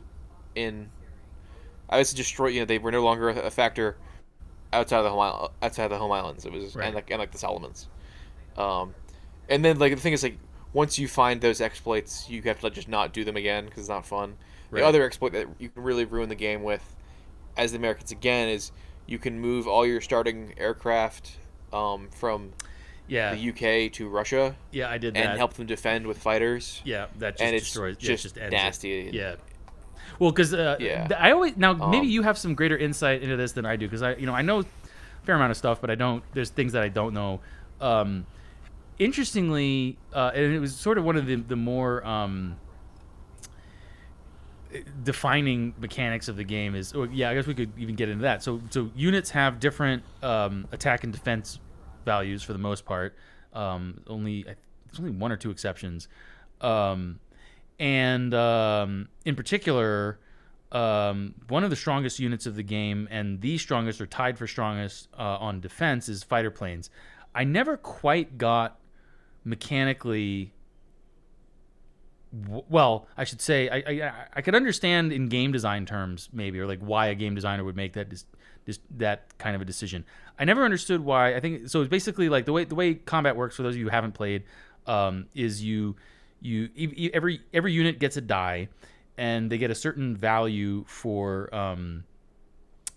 [0.54, 0.90] in.
[1.88, 2.54] I was destroyed.
[2.54, 3.96] You know, they were no longer a factor
[4.72, 6.44] outside of the home island, outside of the home islands.
[6.44, 6.86] It was Right.
[6.86, 7.88] and like and like the Solomons.
[8.56, 8.94] Um,
[9.48, 10.38] and then like the thing is like
[10.72, 13.80] once you find those exploits, you have to like, just not do them again because
[13.80, 14.36] it's not fun.
[14.72, 14.80] Right.
[14.80, 16.82] The other exploit that you can really ruin the game with,
[17.56, 18.72] as the Americans again, is
[19.06, 21.36] you can move all your starting aircraft
[21.72, 22.52] um, from
[23.06, 25.26] Yeah, the UK to Russia yeah, I did that.
[25.26, 26.80] and help them defend with fighters.
[26.84, 27.96] Yeah, that just and it's destroys.
[28.00, 28.56] yeah, it just just ends it.
[28.56, 29.10] nasty.
[29.12, 29.34] Yeah.
[30.18, 31.06] Well, because uh, Yeah.
[31.18, 33.86] I always now maybe Um, you have some greater insight into this than I do
[33.86, 34.64] because I you know I know a
[35.24, 36.24] fair amount of stuff, but I don't.
[36.32, 37.40] There's things that I don't know.
[37.80, 38.26] Um,
[38.98, 42.56] interestingly, uh, and it was sort of one of the the more um,
[45.02, 48.22] defining mechanics of the game is oh, yeah i guess we could even get into
[48.22, 48.42] that.
[48.42, 51.58] So so units have different um, attack and defense
[52.04, 53.14] values for the most part.
[53.52, 56.08] Um, only there's only one or two exceptions.
[56.60, 57.20] Um,
[57.78, 60.18] and um, in particular
[60.70, 64.46] um, one of the strongest units of the game and the strongest or tied for
[64.46, 66.88] strongest uh, on defense is fighter planes.
[67.34, 68.78] I never quite got
[69.44, 70.52] mechanically
[72.68, 76.66] well, I should say I, I I could understand in game design terms maybe or
[76.66, 78.24] like why a game designer would make that dis,
[78.64, 80.04] dis, that kind of a decision.
[80.38, 81.34] I never understood why.
[81.36, 81.82] I think so.
[81.82, 84.12] It's basically like the way the way combat works for those of you who haven't
[84.12, 84.44] played.
[84.86, 85.96] um, is you
[86.40, 86.68] you
[87.14, 88.68] every every unit gets a die,
[89.16, 92.04] and they get a certain value for um,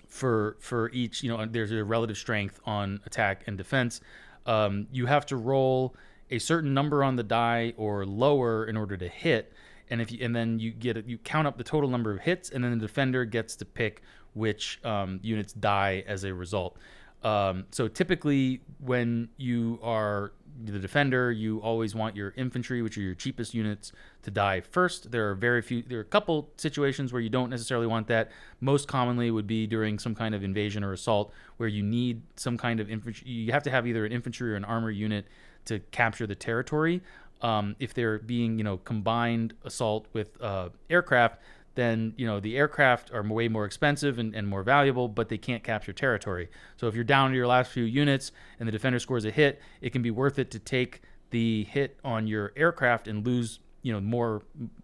[0.08, 1.24] for for each.
[1.24, 4.02] You know, there's a relative strength on attack and defense.
[4.46, 5.96] Um, you have to roll
[6.32, 9.54] a certain number on the die or lower in order to hit,
[9.90, 12.22] and if you and then you get it, you count up the total number of
[12.22, 14.02] hits, and then the defender gets to pick
[14.34, 16.78] which um, units die as a result.
[17.24, 23.02] Um, so typically, when you are the defender, you always want your infantry, which are
[23.02, 23.92] your cheapest units,
[24.24, 25.12] to die first.
[25.12, 25.82] There are very few.
[25.82, 28.32] There are a couple situations where you don't necessarily want that.
[28.62, 32.58] Most commonly would be during some kind of invasion or assault, where you need some
[32.58, 33.28] kind of infantry.
[33.28, 35.26] You have to have either an infantry or an armor unit
[35.66, 37.02] to capture the territory.
[37.42, 41.42] Um, if they're being, you know, combined assault with uh, aircraft,
[41.76, 45.38] then you know the aircraft are way more expensive and, and more valuable, but they
[45.38, 46.50] can't capture territory.
[46.78, 49.62] So if you're down to your last few units and the defender scores a hit,
[49.82, 51.02] it can be worth it to take
[51.32, 54.42] the hit on your aircraft and lose you know more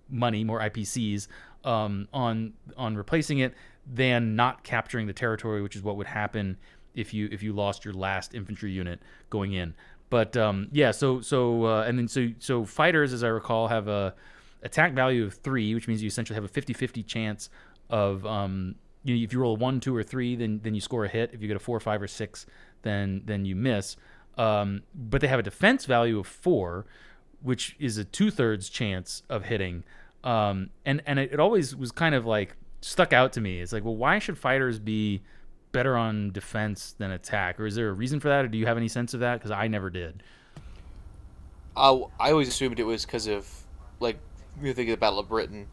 [0.09, 1.27] money, more IPCs
[1.63, 3.53] um, on on replacing it
[3.91, 6.57] than not capturing the territory, which is what would happen
[6.93, 9.73] if you if you lost your last infantry unit going in.
[10.11, 13.87] But um, yeah, so so uh, and then so so fighters, as I recall, have
[13.87, 14.13] a
[14.61, 17.49] attack value of three, which means you essentially have a 50-50 chance
[17.89, 20.81] of um, you know, if you roll a one, two, or three, then then you
[20.81, 21.31] score a hit.
[21.33, 22.45] If you get a four, five, or six,
[22.81, 23.95] then then you miss.
[24.37, 26.85] Um, but they have a defense value of four,
[27.41, 29.85] which is a two thirds chance of hitting.
[30.25, 33.61] Um, and and it, it always was kind of like stuck out to me.
[33.61, 35.21] It's like, well, why should fighters be
[35.71, 38.65] better on defense than attack, or is there a reason for that, or do you
[38.65, 39.35] have any sense of that?
[39.35, 40.23] Because I never did.
[41.75, 43.47] I, I always assumed it was because of
[43.99, 44.17] like
[44.61, 45.67] you think of the Battle of Britain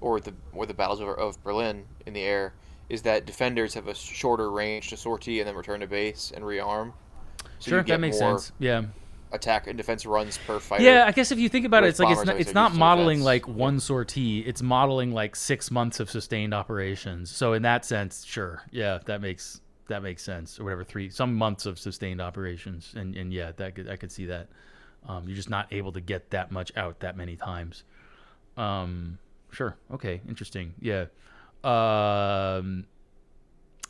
[0.00, 2.52] or the or the battles of, of Berlin in the air
[2.88, 6.44] is that defenders have a shorter range to sortie and then return to base and
[6.44, 6.92] rearm.
[7.58, 8.52] So sure, that makes more sense.
[8.58, 8.82] Yeah.
[9.34, 10.84] Attack and defense runs per fighter.
[10.84, 13.18] Yeah, I guess if you think about it, it's like it's not, it's not modeling
[13.18, 13.24] defense.
[13.24, 13.52] like Yeah.
[13.54, 14.40] one sortie.
[14.40, 17.30] It's modeling like six months of sustained operations.
[17.30, 20.58] So in that sense, sure, yeah, that makes that makes sense.
[20.60, 24.12] Or whatever, three some months of sustained operations, and and yeah, that could, I could
[24.12, 24.48] see that.
[25.06, 27.84] Um, you're just not able to get that much out that many times.
[28.56, 29.18] Um,
[29.50, 31.06] sure, okay, interesting, yeah.
[31.64, 32.86] Um,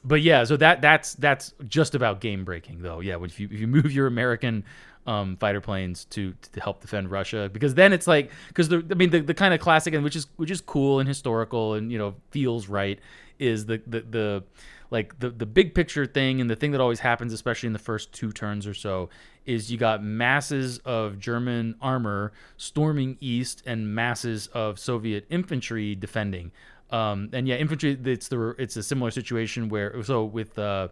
[0.05, 3.01] but yeah, so that that's that's just about game breaking though.
[3.01, 4.65] Yeah, if you if you move your American
[5.07, 8.95] um, fighter planes to to help defend Russia, because then it's like because the I
[8.95, 11.93] mean the, the kind of classic and which is which is cool and historical and
[11.93, 12.99] you know feels right
[13.39, 14.45] is the the the
[14.91, 17.79] like the the big picture thing and the thing that always happens especially in the
[17.79, 19.09] first two turns or so
[19.47, 26.51] is you got masses of German armor storming east and masses of Soviet infantry defending.
[26.91, 27.99] Um, and yeah, infantry.
[28.05, 30.89] It's the it's a similar situation where so with uh,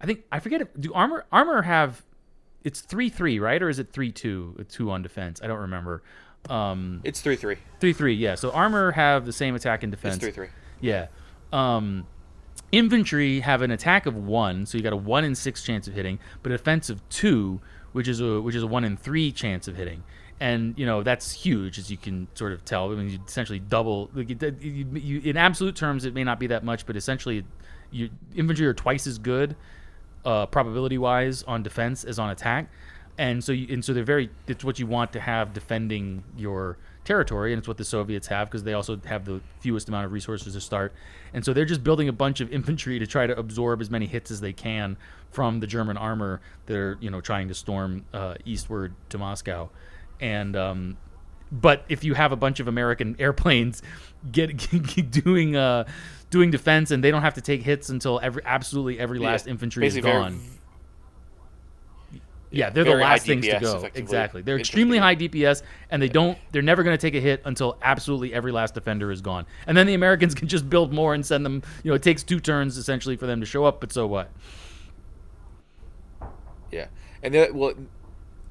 [0.00, 2.04] I think I forget do armor armor have
[2.68, 4.54] it's three three right or is it three two?
[4.68, 5.40] Two on defense?
[5.42, 6.02] I don't remember.
[6.50, 7.56] Um, It's three three.
[7.80, 8.34] three three yeah.
[8.34, 10.16] So armor have the same attack and defense.
[10.16, 10.48] It's three three.
[10.80, 11.06] Yeah.
[11.50, 12.06] Um,
[12.70, 15.94] infantry have an attack of one, so you got a one in six chance of
[15.94, 17.60] hitting, but a defense of two,
[17.92, 20.04] which is a which is a one in three chance of hitting.
[20.38, 22.92] And you know that's huge, as you can sort of tell.
[22.92, 24.10] I mean, you essentially double.
[24.14, 27.44] Like, you, you, you, in absolute terms, it may not be that much, but essentially,
[27.90, 29.56] you infantry are twice as good,
[30.24, 32.68] uh, probability-wise, on defense as on attack.
[33.16, 34.30] And so, you, and so they're very.
[34.46, 38.48] It's what you want to have defending your territory, and it's what the Soviets have
[38.48, 40.92] because they also have the fewest amount of resources to start.
[41.32, 44.06] And so they're just building a bunch of infantry to try to absorb as many
[44.06, 44.96] hits as they can
[45.30, 49.68] from the German armor that are you know trying to storm uh, eastward to Moscow.
[50.20, 50.96] And um,
[51.50, 53.82] but if you have a bunch of American airplanes
[54.32, 55.84] get, doing uh,
[56.30, 59.52] doing defense and they don't have to take hits until every absolutely every last Yeah.
[59.52, 60.40] infantry is Basically very- gone.
[62.50, 63.88] Yeah, they're the last things to go.
[63.94, 64.40] Exactly.
[64.40, 67.76] They're extremely high DPS and they don't they're never going to take a hit until
[67.82, 69.44] absolutely every last defender is gone.
[69.66, 72.22] And then the Americans can just build more and send them, you know, it takes
[72.22, 74.30] two turns essentially for them to show up, but so what?
[76.70, 76.86] Yeah,
[77.22, 77.74] and the well,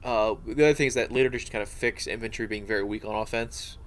[0.03, 3.05] uh, the other thing is that later just kind of fix infantry being very weak
[3.05, 3.77] on offense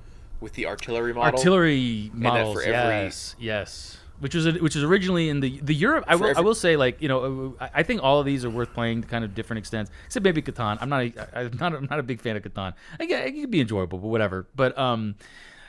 [0.40, 1.38] with the artillery model.
[1.38, 3.96] Artillery models, for every- yes, yes.
[4.20, 6.04] Which was which was originally in the the Europe.
[6.06, 8.50] I will I will say like you know I I think all of these are
[8.50, 9.90] worth playing to kind of different extents.
[10.04, 10.76] Except maybe Catan.
[10.78, 12.74] I'm not a, I'm not I'm not a big fan of Catan.
[13.00, 14.46] I it can be enjoyable, but whatever.
[14.54, 15.14] But um,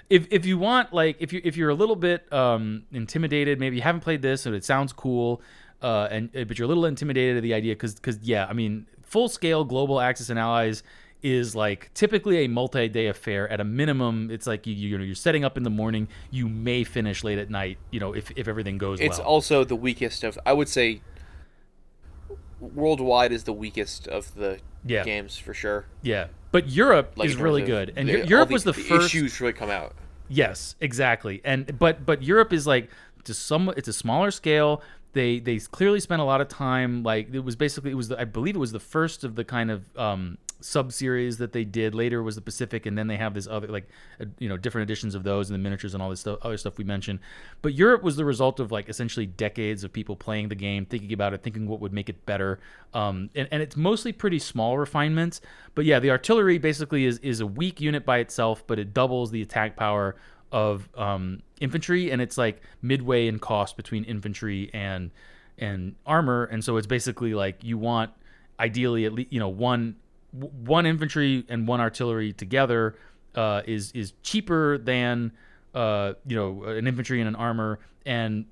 [0.09, 3.77] if if you want like if you if you're a little bit um intimidated, maybe
[3.77, 5.41] you haven't played this and it sounds cool,
[5.81, 8.85] uh, and but you're a little intimidated at the idea because because yeah, I mean
[9.01, 10.83] full scale global Axis and allies
[11.23, 15.13] is like typically a multi-day affair at a minimum it's like you, you know you're
[15.15, 18.47] setting up in the morning you may finish late at night you know if, if
[18.47, 20.37] everything goes It's well also the weakest of.
[20.45, 21.01] I would say
[22.59, 25.03] worldwide is the weakest of the Yeah.
[25.03, 25.85] games for sure.
[26.01, 29.05] yeah but Europe Like is really good, and the- Europe the- was the, the first.
[29.05, 29.95] issues really come out.
[30.27, 31.39] Yes, exactly.
[31.45, 32.89] And but but Europe is like
[33.23, 34.81] to some it's a smaller scale.
[35.13, 38.19] They they clearly spent a lot of time like it was basically it was the,
[38.19, 41.63] I believe it was the first of the kind of um sub series that they
[41.63, 41.93] did.
[41.93, 43.89] Later was the Pacific and then they have this other like
[44.19, 46.57] uh, you know different editions of those and the miniatures and all this stuff other
[46.57, 47.19] stuff we mentioned.
[47.61, 51.13] But Europe was the result of like essentially decades of people playing the game, thinking
[51.13, 52.59] about it, thinking what would make it better.
[52.93, 55.41] Um and, and it's mostly pretty small refinements.
[55.75, 59.31] But yeah, the artillery basically is is a weak unit by itself, but it doubles
[59.31, 60.15] the attack power
[60.51, 65.11] of um, infantry, and it's like midway in cost between infantry and
[65.57, 68.11] and armor, and so it's basically like you want
[68.59, 69.95] ideally at least you know one
[70.31, 72.95] one infantry and one artillery together
[73.35, 75.31] uh, is is cheaper than
[75.73, 78.45] uh, you know an infantry and an armor and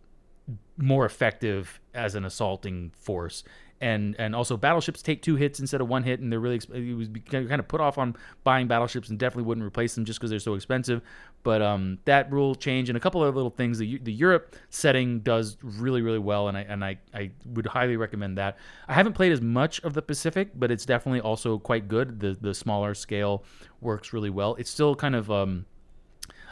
[0.78, 3.44] more effective as an assaulting force.
[3.82, 6.76] And and also battleships take two hits instead of one hit, and they're really exp-
[6.76, 10.20] it was kind of put off on buying battleships, and definitely wouldn't replace them just
[10.20, 11.02] because they're so expensive.
[11.42, 13.78] But um, that rule change and a couple of little things.
[13.78, 17.96] The the Europe setting does really really well, and I and I, I would highly
[17.98, 18.58] recommend that.
[18.88, 22.20] I haven't played as much of the Pacific, but it's definitely also quite good.
[22.20, 23.44] The the smaller scale
[23.80, 24.56] works really well.
[24.56, 25.66] It's still kind of um,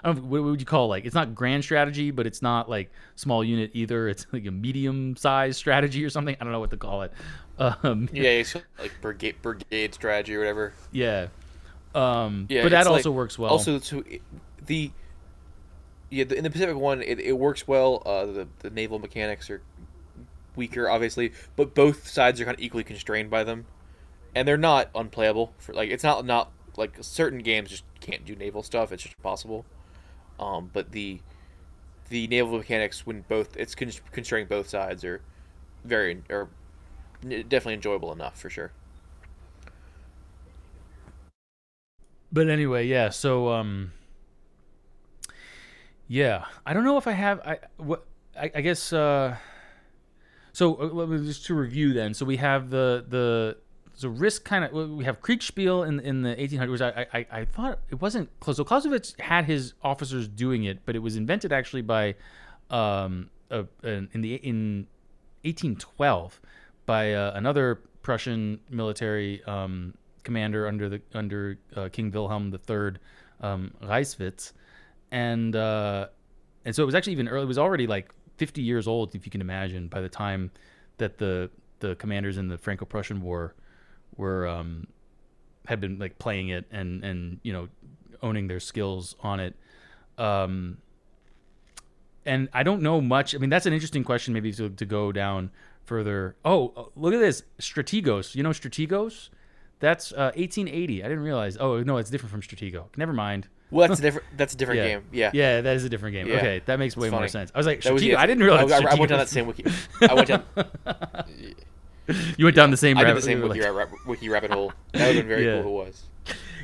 [0.04, 0.90] I don't know, what would you call it?
[0.90, 4.08] like it's not grand strategy, but it's not like small unit either.
[4.08, 6.38] It's like a medium sized strategy or something.
[6.40, 7.12] I don't know what to call it.
[7.60, 10.74] Um, Yeah, it's like brigade brigade strategy or whatever.
[10.92, 11.28] yeah.
[11.96, 13.50] Um, Yeah, but that also like- works well.
[13.50, 14.04] Also, so
[14.68, 14.91] the
[16.09, 18.03] yeah the, in the Pacific one, it, it works well.
[18.05, 19.61] Uh, the the naval mechanics are
[20.55, 23.65] weaker, obviously, but both sides are kind of equally constrained by them,
[24.36, 25.53] and they're not unplayable.
[25.57, 28.91] For like, it's not not like certain games just can't do naval stuff.
[28.91, 29.65] It's just possible.
[30.39, 31.20] Um, but the
[32.09, 35.22] the naval mechanics when both it's constraining both sides are
[35.84, 36.47] very are
[37.24, 38.72] definitely enjoyable enough for sure.
[42.32, 43.09] but anyway, yeah.
[43.09, 43.91] So um,
[46.08, 47.39] yeah, I don't know if I have.
[47.41, 48.05] I what
[48.39, 48.93] I, I guess.
[48.93, 49.36] Uh,
[50.53, 52.14] so uh, just to review then.
[52.14, 53.58] So we have the the
[53.93, 56.82] so risk kind of we have Kriegspiel in in the 1800s.
[56.82, 60.99] I I, I thought it wasn't so Clausewitz had his officers doing it, but it
[60.99, 62.16] was invented actually by
[62.70, 64.88] um uh, in the in
[65.43, 66.41] 1812
[66.86, 69.93] by uh, another Prussian military um,
[70.24, 72.93] commander under the under uh, King Wilhelm III,
[73.41, 74.53] um, Reiswitz,
[75.12, 76.08] and uh,
[76.66, 77.43] and so it was actually even early.
[77.43, 80.51] It was already like 50 years old, if you can imagine, by the time
[80.97, 81.49] that the
[81.80, 83.53] the commanders in the Franco-Prussian War
[84.16, 84.88] were um,
[85.68, 87.68] had been like playing it and and you know
[88.22, 89.55] owning their skills on it.
[90.18, 90.78] Um,
[92.26, 93.36] and I don't know much.
[93.36, 95.51] I mean, that's an interesting question, maybe to, to go down
[95.86, 96.36] further.
[96.43, 98.36] Oh, uh, look at this Strategos.
[98.36, 99.30] You know Strategos?
[99.80, 101.03] That's uh, 1880.
[101.03, 101.58] I didn't realize.
[101.58, 102.86] Oh no, it's different from Stratego.
[102.97, 103.47] Never mind.
[103.70, 104.88] Well, that's a different that's a different Yeah.
[104.88, 105.03] game.
[105.11, 105.32] Yeah.
[105.34, 106.28] Yeah, that is a different game.
[106.28, 106.38] Yeah.
[106.38, 107.51] Okay, that makes way more sense.
[107.53, 108.72] I was like, was the- I didn't realize.
[108.72, 109.65] I, I went down that same wiki.
[110.01, 110.43] I went down.
[112.38, 112.97] You went down the same.
[112.97, 114.72] I did rabbit- the same wiki, like- rabbit, wiki rabbit hole.
[114.93, 115.61] That would have been very Yeah.
[115.61, 116.03] cool if it was.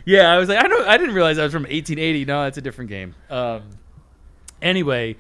[0.06, 2.26] Yeah, I was like, I don't, I didn't realize that was from 1880.
[2.26, 3.16] No, that's a different game.
[3.30, 3.62] Um,
[4.62, 5.16] anyway,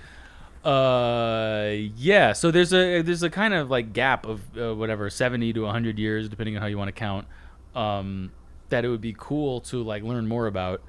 [0.65, 2.33] uh, yeah.
[2.33, 5.99] So there's a there's a kind of like gap of uh, whatever 70 to 100
[5.99, 7.27] years, depending on how you want to count.
[7.75, 8.31] Um,
[8.69, 10.81] that it would be cool to like learn more about,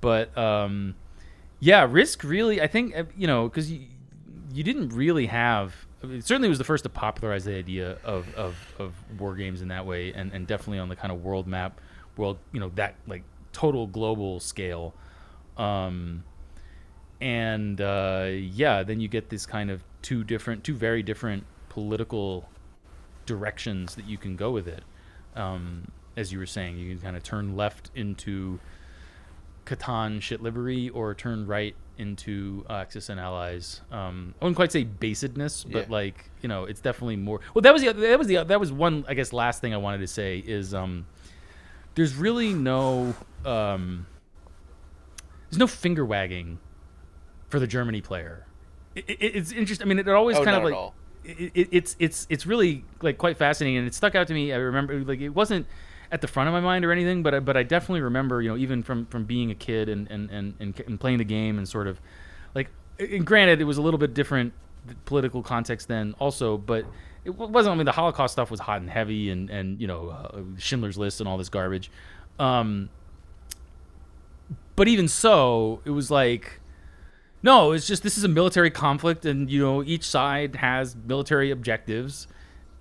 [0.00, 0.94] but um,
[1.60, 2.60] yeah, Risk really.
[2.60, 3.80] I think uh, you know because you
[4.52, 5.74] you didn't really have.
[6.02, 9.68] It certainly was the first to popularize the idea of, of, of war games in
[9.68, 11.80] that way, and, and definitely on the kind of world map,
[12.16, 14.94] world you know that like total global scale,
[15.56, 16.24] um,
[17.20, 22.48] and uh, yeah, then you get this kind of two different, two very different political
[23.24, 24.82] directions that you can go with it.
[25.36, 28.58] Um, as you were saying, you can kind of turn left into
[29.66, 33.80] Catan shit livery or turn right into uh, Axis and Allies.
[33.90, 35.92] Um, I wouldn't quite say basedness, but Yeah.
[35.92, 37.40] like you know, it's definitely more.
[37.54, 39.76] Well, that was the that was the that was one I guess last thing I
[39.76, 41.06] wanted to say is um,
[41.94, 43.14] there's really no
[43.44, 44.06] um,
[45.50, 46.58] there's no finger wagging
[47.48, 48.46] for the Germany player.
[48.94, 49.86] It, it, it's interesting.
[49.86, 50.92] I mean, it always Oh, kind of like
[51.54, 54.52] it, it's it's it's really like quite fascinating, and it stuck out to me.
[54.52, 55.66] I remember like it wasn't
[56.12, 58.50] at the front of my mind or anything, but I, but I definitely remember you
[58.50, 61.68] know even from from being a kid and and, and, and playing the game and
[61.68, 62.00] sort of
[62.54, 62.68] like
[63.00, 64.52] and granted it was a little bit different
[65.04, 66.84] political context then also, but
[67.24, 67.72] it wasn't.
[67.72, 70.98] I mean the Holocaust stuff was hot and heavy, and and you know uh, Schindler's
[70.98, 71.90] List and all this garbage.
[72.38, 72.90] Um,
[74.76, 76.60] but even so, it was like
[77.42, 81.50] no, it's just this is a military conflict, and you know each side has military
[81.50, 82.26] objectives,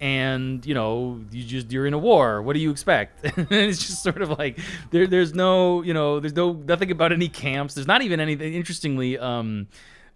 [0.02, 2.42] and you know you just you're in a war.
[2.42, 3.24] What do you expect?
[3.52, 4.60] It's just sort of like
[4.90, 7.76] there there's no you know there's no nothing about any camps.
[7.76, 9.68] There's not even anything interestingly um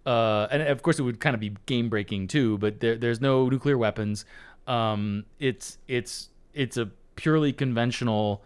[0.04, 3.20] uh and of course it would kind of be game breaking too but there, there's
[3.20, 4.24] no nuclear weapons.
[4.66, 8.42] Um it's it's it's a purely conventional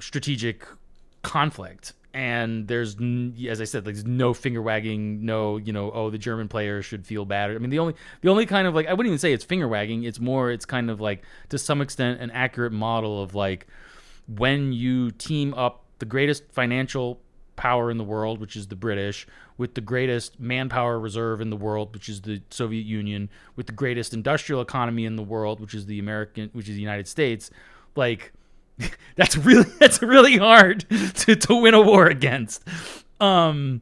[0.00, 0.66] strategic
[1.22, 2.96] conflict and there's
[3.48, 6.82] as i said like, there's no finger wagging no you know oh the german player
[6.82, 7.50] should feel bad.
[7.50, 9.68] I mean the only the only kind of like i wouldn't even say it's finger
[9.68, 10.04] wagging.
[10.04, 13.66] It's more it's kind of like to some extent an accurate model of like
[14.26, 17.20] when you team up the greatest financial
[17.56, 19.26] power in the world which is the british
[19.58, 23.72] with the greatest manpower reserve in the world which is the soviet union with the
[23.72, 27.50] greatest industrial economy in the world which is the american which is the united states
[27.96, 28.32] like
[29.16, 30.84] that's really that's really hard
[31.14, 32.62] to, to win a war against
[33.20, 33.80] um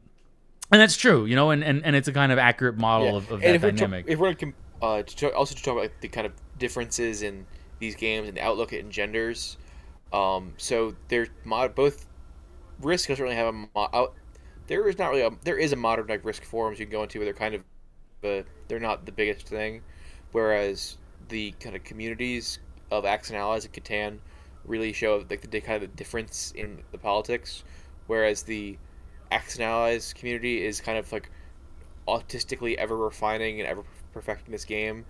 [0.71, 3.15] and that's true you know and and, and it's a kind of accurate model Yeah.
[3.17, 5.61] of, of that if we're, dynamic to, if we're com- uh, to talk, also to
[5.63, 7.45] talk about the kind of differences in
[7.79, 9.57] these games and the outlook it engenders,
[10.13, 12.05] um, so they're mod- both
[12.81, 14.13] Risk doesn't really have a mo- out.
[14.67, 17.03] There is not really a there is a modern like Risk forums you can go
[17.03, 17.61] into where they're kind of,
[18.23, 19.81] uh, they're not the biggest thing,
[20.31, 20.97] whereas
[21.27, 22.59] the kind of communities
[22.89, 24.19] of Axis and Allies and Catan
[24.69, 27.63] really show like the kind of the difference in the politics,
[28.07, 28.77] whereas the
[29.31, 31.29] Allies community is kind of like
[32.07, 33.83] autistically ever refining and ever
[34.13, 35.05] perfecting this game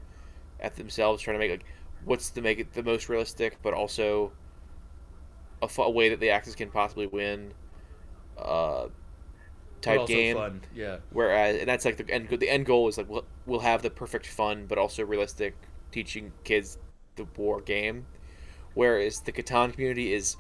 [0.60, 1.66] at themselves, trying to make like
[2.06, 4.32] what's to make it the most realistic, but also
[5.62, 7.54] a, way that the Axis can possibly win.
[8.38, 8.88] Uh,
[9.82, 10.36] type game.
[10.36, 10.62] fun.
[10.76, 12.30] yeah Whereas, and that's like the end.
[12.30, 15.56] The end goal is like we'll, we'll have the perfect fun, but also realistic,
[15.92, 16.78] teaching kids
[17.16, 18.06] the war game.
[18.74, 20.38] Whereas the Catan community is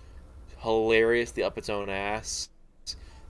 [0.59, 2.49] hilariously up its own ass.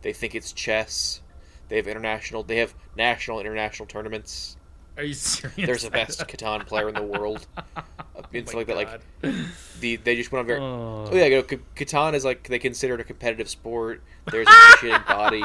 [0.02, 1.22] They think it's chess.
[1.68, 2.44] They have international.
[2.44, 4.58] They have national, international tournaments.
[5.00, 7.46] Are you serious There's the best Catan player in the world.
[8.32, 8.76] And stuff like that.
[9.24, 9.36] Like
[9.80, 10.60] the they just went on very.
[10.60, 11.08] Oh.
[11.10, 14.04] Oh yeah, you know, Catan is like they consider it a competitive sport.
[14.30, 15.42] There's a efficient body.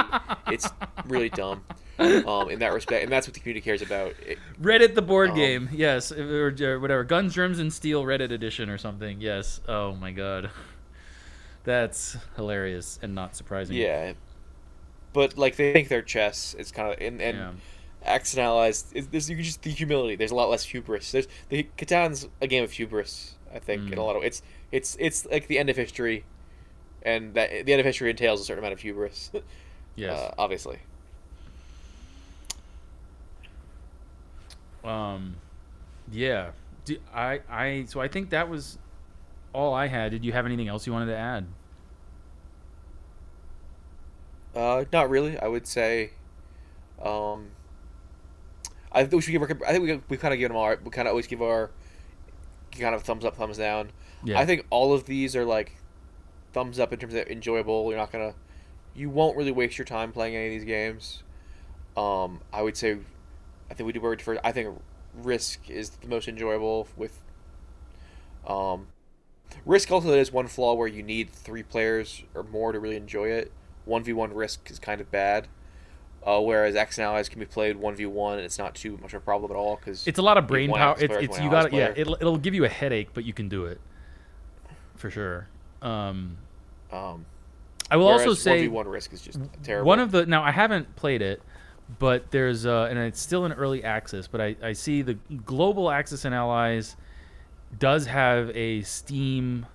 [0.49, 0.69] It's
[1.07, 1.65] really dumb,
[1.99, 4.13] um, in that respect, and that's what the community cares about.
[4.27, 7.05] It, Reddit the board Um, game, yes, or, or whatever.
[7.05, 9.19] Guns, Germs, and Steel Reddit edition or something.
[9.19, 9.63] Yes.
[9.67, 10.51] Oh my god,
[11.65, 13.77] that's hilarious and not surprising.
[13.77, 14.13] yeah,
[15.15, 17.51] but like they think their chess is kind of and and Yeah.
[18.05, 18.85] Allies.
[18.95, 20.17] Is, there's you can just the humility.
[20.17, 21.11] There's a lot less hubris.
[21.13, 23.35] There's the Catan's a game of hubris.
[23.55, 24.07] I think in a Mm.
[24.07, 26.25] lot of it's it's it's like the end of history,
[27.03, 29.31] and that the end of history entails a certain amount of hubris.
[29.97, 30.19] Yes.
[30.19, 30.81] uh, obviously.
[34.83, 35.37] Um,
[36.11, 36.51] yeah.
[36.85, 38.77] Do, I I so I think that was
[39.53, 40.11] all I had.
[40.11, 41.47] Did you have anything else you wanted to add?
[44.55, 45.39] Uh, not really.
[45.39, 46.11] I would say,
[47.03, 47.51] um,
[48.95, 49.43] I think we should give.
[49.43, 50.75] Our, I think we we kind of give them all.
[50.83, 51.71] We kind of always give our
[52.73, 53.91] kind of thumbs up, thumbs down.
[54.23, 54.39] Yeah.
[54.39, 55.77] I think all of these are like
[56.53, 57.89] thumbs up in terms of enjoyable.
[57.91, 58.35] You're not gonna,
[58.95, 61.23] you won't really waste your time playing any of these games.
[61.97, 62.99] Um, I would say,
[63.71, 64.39] I think we do word for.
[64.47, 64.81] I think
[65.15, 67.21] Risk is the most enjoyable with.
[68.47, 68.89] Um,
[69.65, 73.29] Risk also has one flaw where you need three players or more to really enjoy
[73.29, 73.53] it.
[73.85, 75.49] One v one Risk is kind of bad.
[76.25, 78.99] Uh, whereas Axis and Allies can be played one v one, and it's not too
[79.03, 80.97] much of a problem at all because It's a lot of brain power.
[80.99, 81.93] It's, it's you got yeah.
[81.95, 83.79] It'll it'll give you a headache, but you can do it
[84.97, 85.49] for sure.
[85.83, 86.39] Um,
[86.91, 87.27] Um,
[87.91, 89.87] I will also say 1v1 Risk is just terrible.
[89.87, 91.43] One of the now I haven't played it,
[91.99, 94.27] but there's uh, and it's still in early access.
[94.27, 95.15] But I, I see the
[95.45, 96.97] global Axis and Allies
[97.79, 99.67] does have a Steam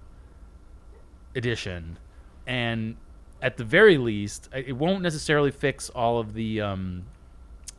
[1.35, 1.99] edition,
[2.47, 2.95] and
[3.41, 7.05] at the very least, it won't necessarily fix all of the um,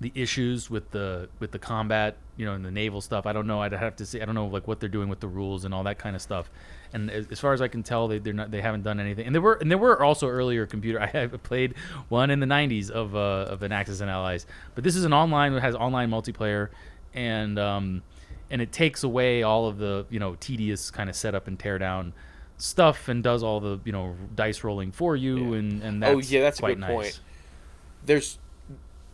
[0.01, 3.27] the issues with the with the combat, you know, and the naval stuff.
[3.27, 3.61] I don't know.
[3.61, 4.21] I'd have to see.
[4.23, 6.23] I don't know like what they're doing with the rules and all that kind of
[6.23, 6.51] stuff.
[6.93, 9.27] And as, far as I can tell, they they're not they haven't done anything.
[9.27, 11.01] And there were and there were also earlier computer.
[11.15, 11.75] I played
[12.09, 15.13] one in the '90s of uh, of an Axis and Allies, but this is an
[15.13, 15.53] online.
[15.53, 16.71] It has online multiplayer,
[17.13, 18.03] and um,
[18.51, 21.79] and it takes away all of the you know tedious kind of setup and tear
[21.79, 22.15] down
[22.61, 25.59] stuff and does all the you know dice rolling for you Yeah.
[25.59, 26.91] and and that's oh yeah, that's a quite good nice.
[26.91, 27.21] point.
[28.05, 28.39] There's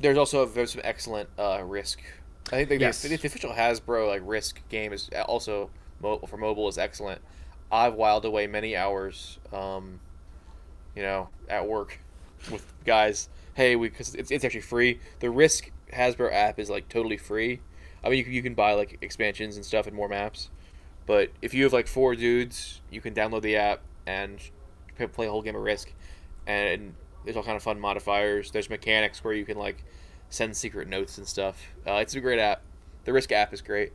[0.00, 2.00] there's also there's some excellent uh, Risk.
[2.52, 3.02] I think the, Yes.
[3.02, 5.70] the, the official Hasbro like Risk game is also
[6.00, 7.20] mo- for mobile is excellent.
[7.72, 9.98] I've wiled away many hours, um,
[10.94, 11.98] you know, at work
[12.52, 13.28] with guys.
[13.54, 15.00] Hey, we because it's, it's actually free.
[15.20, 17.60] The Risk Hasbro app is like totally free.
[18.04, 20.50] I mean, you you can buy like expansions and stuff and more maps,
[21.06, 24.38] but if you have like four dudes, you can download the app and
[25.12, 25.92] play a whole game of Risk,
[26.46, 28.50] and there's all kind of fun modifiers.
[28.50, 29.82] There's mechanics where you can like
[30.30, 31.62] send secret notes and stuff.
[31.86, 32.62] Uh, it's a great app.
[33.04, 33.92] The Risk app is great.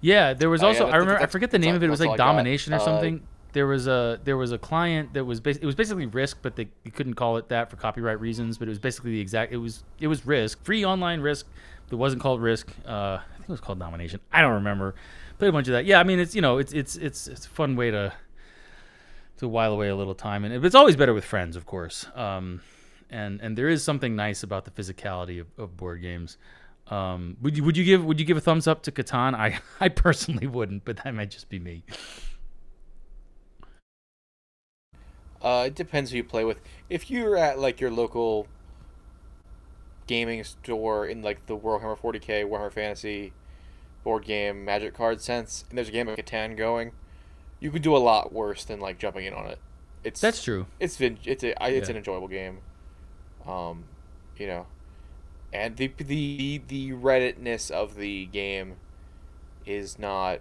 [0.00, 1.86] Yeah, there was Oh, yeah, also I remember I forget the name of it.
[1.86, 2.26] It was like all I got.
[2.26, 3.22] domination or Uh, something.
[3.52, 6.56] There was a there was a client that was bas- it was basically Risk, but
[6.56, 8.58] they you couldn't call it that for copyright reasons.
[8.58, 11.46] But it was basically the exact it was it was Risk, free online Risk.
[11.90, 12.68] It wasn't called Risk.
[12.84, 14.20] Uh, think it was called Domination.
[14.32, 14.94] I don't remember.
[15.38, 15.84] Played a bunch of that.
[15.84, 18.12] Yeah, I mean it's you know it's it's it's it's a fun way to
[19.38, 22.06] to while away a little time, and it's always better with friends, of course.
[22.14, 22.62] Um,
[23.08, 26.38] and and there is something nice about the physicality of, of board games.
[26.88, 29.34] Um, would you would you give would you give a thumbs up to Catan?
[29.34, 31.84] I I personally wouldn't, but that might just be me.
[35.40, 36.60] Uh, it depends who you play with.
[36.90, 38.48] If you're at like your local
[40.06, 43.32] gaming store in like the Warhammer 40k, Warhammer Fantasy
[44.04, 46.92] board game, Magic card sense, and there's a game of Catan going,
[47.60, 49.58] you could do a lot worse than like jumping in on it.
[50.04, 50.66] It's That's true.
[50.78, 51.92] It's vin- it's a it's Yeah.
[51.92, 52.58] an enjoyable game.
[53.46, 53.84] Um,
[54.36, 54.66] you know,
[55.52, 58.76] and the the the Redditness of the game
[59.64, 60.40] is not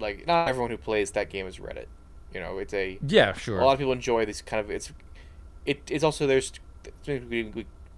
[0.00, 1.86] like not everyone who plays that game is Reddit.
[2.34, 3.60] You know, it's a Yeah, sure.
[3.60, 4.92] a lot of people enjoy this kind of it's
[5.64, 6.52] it it's also there's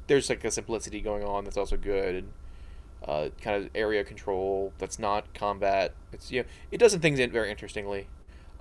[0.09, 2.33] there's like a simplicity going on that's also good and
[3.07, 7.31] uh, kind of area control that's not combat it's you know it does things in
[7.31, 8.09] very interestingly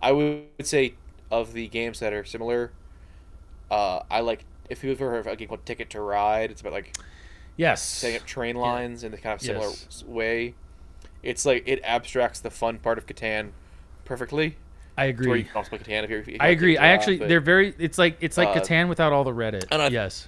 [0.01, 0.93] i would say
[1.31, 2.71] of the games that are similar
[3.71, 6.61] uh, i like if you've ever heard of a game called ticket to ride it's
[6.61, 6.95] about like
[7.55, 7.81] yes.
[7.81, 10.03] setting up train lines in the kind of similar Yes.
[10.05, 10.53] way
[11.23, 13.49] it's like it abstracts the fun part of catan
[14.05, 14.55] perfectly
[14.97, 15.43] I to where you agree.
[15.43, 16.75] can also play Catan if you're, if you I agree.
[16.75, 19.65] I actually they're very it's like it's like uh, Catan without all the Reddit.
[19.71, 20.27] and I- yes.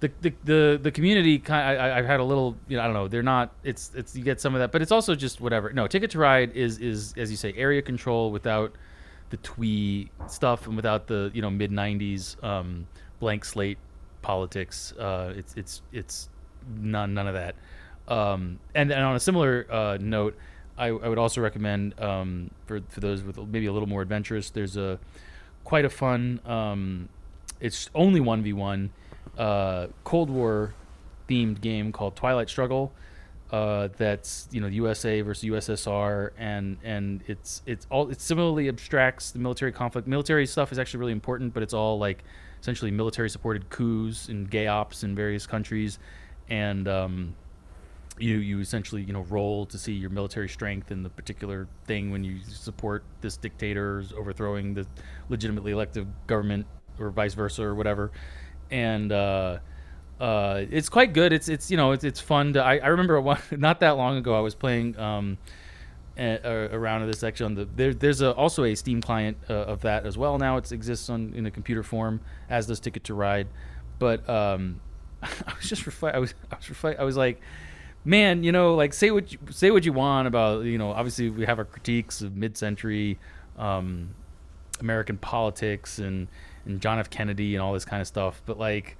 [0.00, 2.92] The, the, the, the community kind I, I've had a little you know I don't
[2.92, 5.72] know they're not it's it's you get some of that but it's also just whatever.
[5.72, 8.74] No ticket to ride is is as you say area control without
[9.30, 12.86] the twee stuff and without the you know mid 90s um,
[13.20, 13.78] blank slate
[14.22, 14.92] politics.
[14.92, 16.28] Uh, it's it's it's
[16.78, 17.54] none none of that.
[18.08, 20.36] Um, and, and on a similar uh, note
[20.78, 24.50] I, I would also recommend um, for for those with maybe a little more adventurous
[24.50, 24.98] there's a
[25.64, 27.08] quite a fun um,
[27.60, 28.90] it's only 1v1
[29.38, 30.74] uh, Cold War
[31.28, 32.92] themed game called Twilight Struggle.
[33.50, 39.30] Uh, that's you know USA versus USSR, and and it's it's all it similarly abstracts
[39.30, 40.08] the military conflict.
[40.08, 42.24] Military stuff is actually really important, but it's all like
[42.60, 46.00] essentially military supported coups and gay ops in various countries,
[46.48, 47.36] and um,
[48.18, 52.10] you you essentially you know roll to see your military strength in the particular thing
[52.10, 54.84] when you support this dictator's overthrowing the
[55.28, 56.66] legitimately elected government
[56.98, 58.10] or vice versa or whatever
[58.70, 59.58] and uh
[60.20, 61.32] uh it's quite good.
[61.32, 64.16] It's it's you know it's it's fun to i, I remember one, not that long
[64.16, 65.38] ago i was playing um
[66.18, 69.36] a, a, around in this actually on the there, there's a, also a steam client
[69.50, 70.56] uh, of that as well now.
[70.56, 73.48] It exists on in a computer form as does ticket to ride.
[73.98, 74.80] But um
[75.22, 77.40] i was just reflect i was i was reflect i was like
[78.06, 81.28] man, you know, like say what you say what you want about, you know, obviously
[81.28, 83.18] we have our critiques of mid-century
[83.58, 84.14] um,
[84.80, 86.28] American politics and
[86.66, 87.08] and John F.
[87.10, 88.96] Kennedy and all this kind of stuff, but like.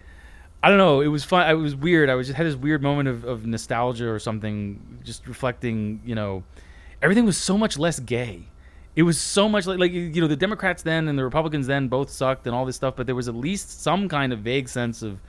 [0.62, 1.00] I don't know.
[1.00, 1.48] It was fun.
[1.48, 2.08] It was weird.
[2.08, 6.00] I was just had this weird moment of, of nostalgia or something, just reflecting.
[6.04, 6.44] You know,
[7.02, 8.48] everything was so much less gay.
[8.96, 11.88] It was so much like like you know the Democrats then and the Republicans then
[11.88, 14.70] both sucked and all this stuff, but there was at least some kind of vague
[14.70, 15.20] sense of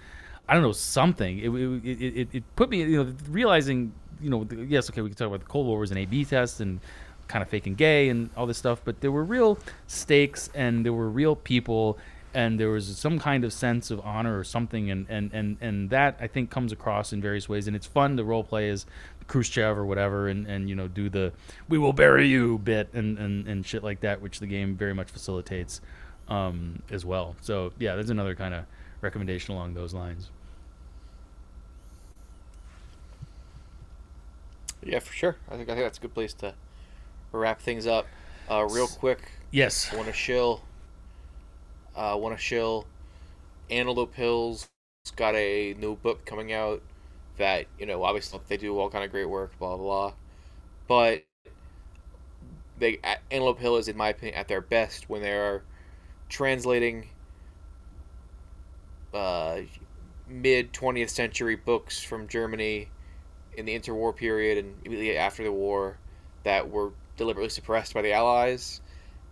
[0.47, 1.39] I don't know something.
[1.39, 1.49] It
[1.85, 3.91] it, it, it, put me you know realizing
[4.21, 6.61] you know yes okay we can talk about the Cold War was an A/B test
[6.61, 6.79] and
[7.27, 10.85] kind of fake and gay and all this stuff, but there were real stakes and
[10.85, 11.97] there were real people
[12.33, 15.89] and there was some kind of sense of honor or something and and and and
[15.89, 18.85] that I think comes across in various ways and it's fun to role play as
[19.27, 21.33] Khrushchev or whatever and and you know do the
[21.67, 24.93] we will bury you bit and and and shit like that which the game very
[24.93, 25.81] much facilitates
[26.29, 27.35] um as well.
[27.41, 28.65] So yeah, there's another kind of
[29.01, 30.29] recommendation along those lines.
[34.83, 35.35] Yeah, for sure.
[35.49, 36.53] I think I think that's a good place to
[37.31, 38.07] wrap things up.
[38.49, 39.19] Uh, real quick,
[39.51, 39.91] Yes.
[39.91, 40.61] I want to shill.
[41.97, 42.85] Uh, want to shill.
[43.71, 44.69] Antelope Hills
[45.15, 46.81] got a new book coming out
[47.37, 50.13] that you know obviously they do all kind of great work, blah blah blah.
[50.87, 51.25] But
[52.77, 52.99] they
[53.31, 55.63] Antelope Hill is, in my opinion, at their best when they are
[56.29, 57.09] translating
[59.13, 59.61] uh,
[60.27, 62.89] mid twentieth century books from Germany
[63.57, 65.97] in the interwar period and immediately after the war
[66.43, 68.81] that were deliberately suppressed by the Allies,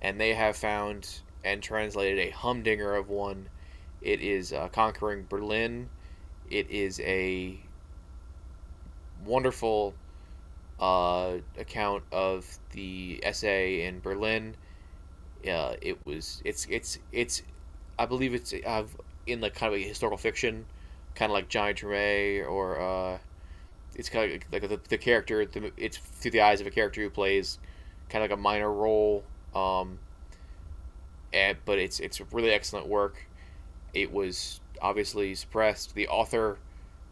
[0.01, 3.47] and they have found and translated a humdinger of one.
[4.01, 5.89] It is uh, Conquering Berlin.
[6.49, 7.57] It is a
[9.23, 9.93] wonderful
[10.79, 14.55] uh, account of the SA in Berlin.
[15.47, 17.43] Uh, it was it's it's it's
[17.99, 20.65] I believe it's in like kind of a historical fiction,
[21.13, 23.17] kind of like Johnny Tremain or uh,
[23.95, 25.45] it's kind of like the, the character.
[25.45, 27.59] The, it's through the eyes of a character who plays
[28.09, 29.23] kind of like a minor role.
[29.53, 29.99] Um,
[31.35, 33.27] and, but it's it's really excellent work.
[33.93, 35.93] It was obviously suppressed.
[35.93, 36.57] The author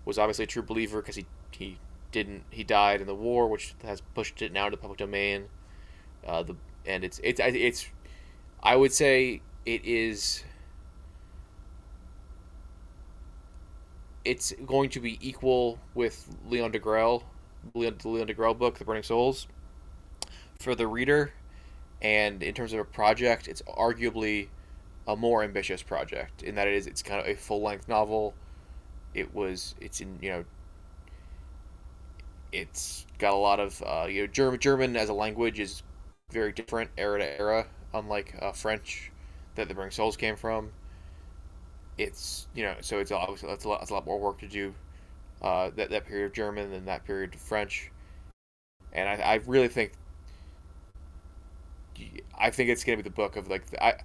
[0.06, 1.78] was obviously a true believer because he he
[2.12, 5.46] didn't he died in the war, which has pushed it now to the public domain.
[6.26, 6.56] Uh, the
[6.86, 7.88] and it's it's it's
[8.62, 10.44] I would say it is
[14.24, 17.24] it's going to be equal with Leon Degrelle,
[17.74, 19.48] Leon, the Leon Degrelle book, The Burning Souls,
[20.60, 21.34] for the reader.
[22.04, 24.50] And in terms of a project, it's arguably
[25.08, 28.34] a more ambitious project in that it is it's kind of a full length novel.
[29.14, 30.46] It was it's in you know
[32.52, 35.84] it's got a lot of uh, you know German German as a language is
[36.32, 39.12] very different era to era, unlike uh, French
[39.56, 40.72] that the Burning Souls came from
[41.98, 44.48] it's you know so it's obviously that's a lot, that's a lot more work to
[44.48, 44.74] do
[45.42, 47.92] uh, that that period of German than that period of French,
[48.94, 49.92] and I, I really think
[52.38, 53.96] I think it's gonna be the book of like the, I.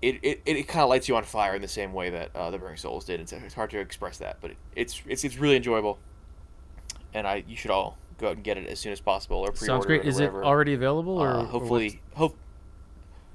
[0.00, 2.50] It, it, it kind of lights you on fire in the same way that uh,
[2.50, 3.20] the Burning Souls did.
[3.20, 5.98] It's, it's hard to express that, but it, it's it's it's really enjoyable,
[7.14, 9.52] and I you should all go out and get it as soon as possible or
[9.52, 10.00] pre-order Sounds great.
[10.00, 12.36] it or Is it already available or Uh, or hopefully, hope.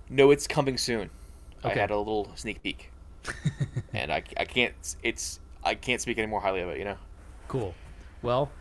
[0.09, 1.09] No, it's coming soon.
[1.63, 1.73] Okay.
[1.73, 2.91] I had a little sneak peek,
[3.93, 4.73] and I, I can't.
[5.03, 6.79] It's I can't speak any more highly of it.
[6.79, 6.97] You know.
[7.47, 7.75] Cool.
[8.21, 8.51] Well,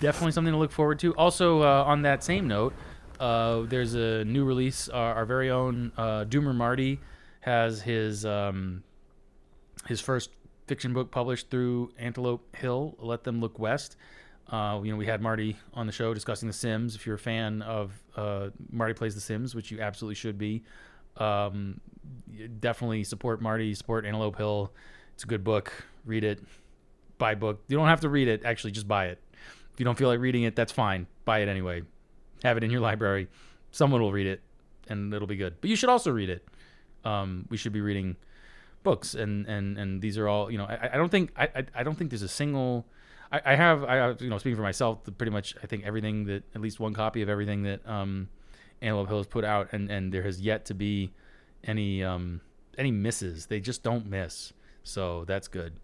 [0.00, 1.14] definitely something to look forward to.
[1.14, 2.74] Also, uh, on that same note,
[3.20, 4.88] uh, there's a new release.
[4.88, 7.00] Our very own uh, Doomer Marty
[7.40, 8.82] has his um,
[9.86, 10.30] his first
[10.66, 12.96] fiction book published through Antelope Hill.
[12.98, 13.96] Let them look west.
[14.48, 16.94] Uh, you know, we had Marty on the show discussing The Sims.
[16.94, 20.62] If you're a fan of uh, Marty plays The Sims, which you absolutely should be,
[21.16, 21.80] um,
[22.60, 23.74] definitely support Marty.
[23.74, 24.72] Support Antelope Hill.
[25.14, 25.72] It's a good book.
[26.04, 26.40] Read it
[27.22, 27.62] buy book.
[27.68, 28.44] You don't have to read it.
[28.44, 29.22] Actually, just buy it.
[29.72, 31.06] If you don't feel like reading it, that's fine.
[31.24, 31.82] Buy it anyway.
[32.42, 33.28] Have it in your library.
[33.70, 34.42] Someone will read it,
[34.88, 35.54] and it'll be good.
[35.60, 36.46] But you should also read it.
[37.04, 38.16] Um, we should be reading
[38.82, 40.50] books, and and and these are all.
[40.50, 42.86] You know, I, I don't think I, I don't think there's a single.
[43.30, 46.42] I, I have I you know speaking for myself, pretty much I think everything that
[46.54, 48.28] at least one copy of everything that um,
[48.82, 51.12] Antelope Hill has put out, and and there has yet to be
[51.64, 52.40] any um
[52.76, 53.46] any misses.
[53.46, 54.52] They just don't miss.
[54.84, 55.74] So that's good.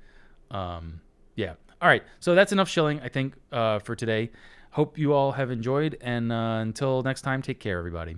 [0.50, 1.00] Um,
[1.36, 1.54] yeah.
[1.80, 2.02] All right.
[2.20, 4.30] So that's enough shilling, I think, uh, for today.
[4.72, 5.96] Hope you all have enjoyed.
[6.00, 8.16] And uh, until next time, take care, everybody.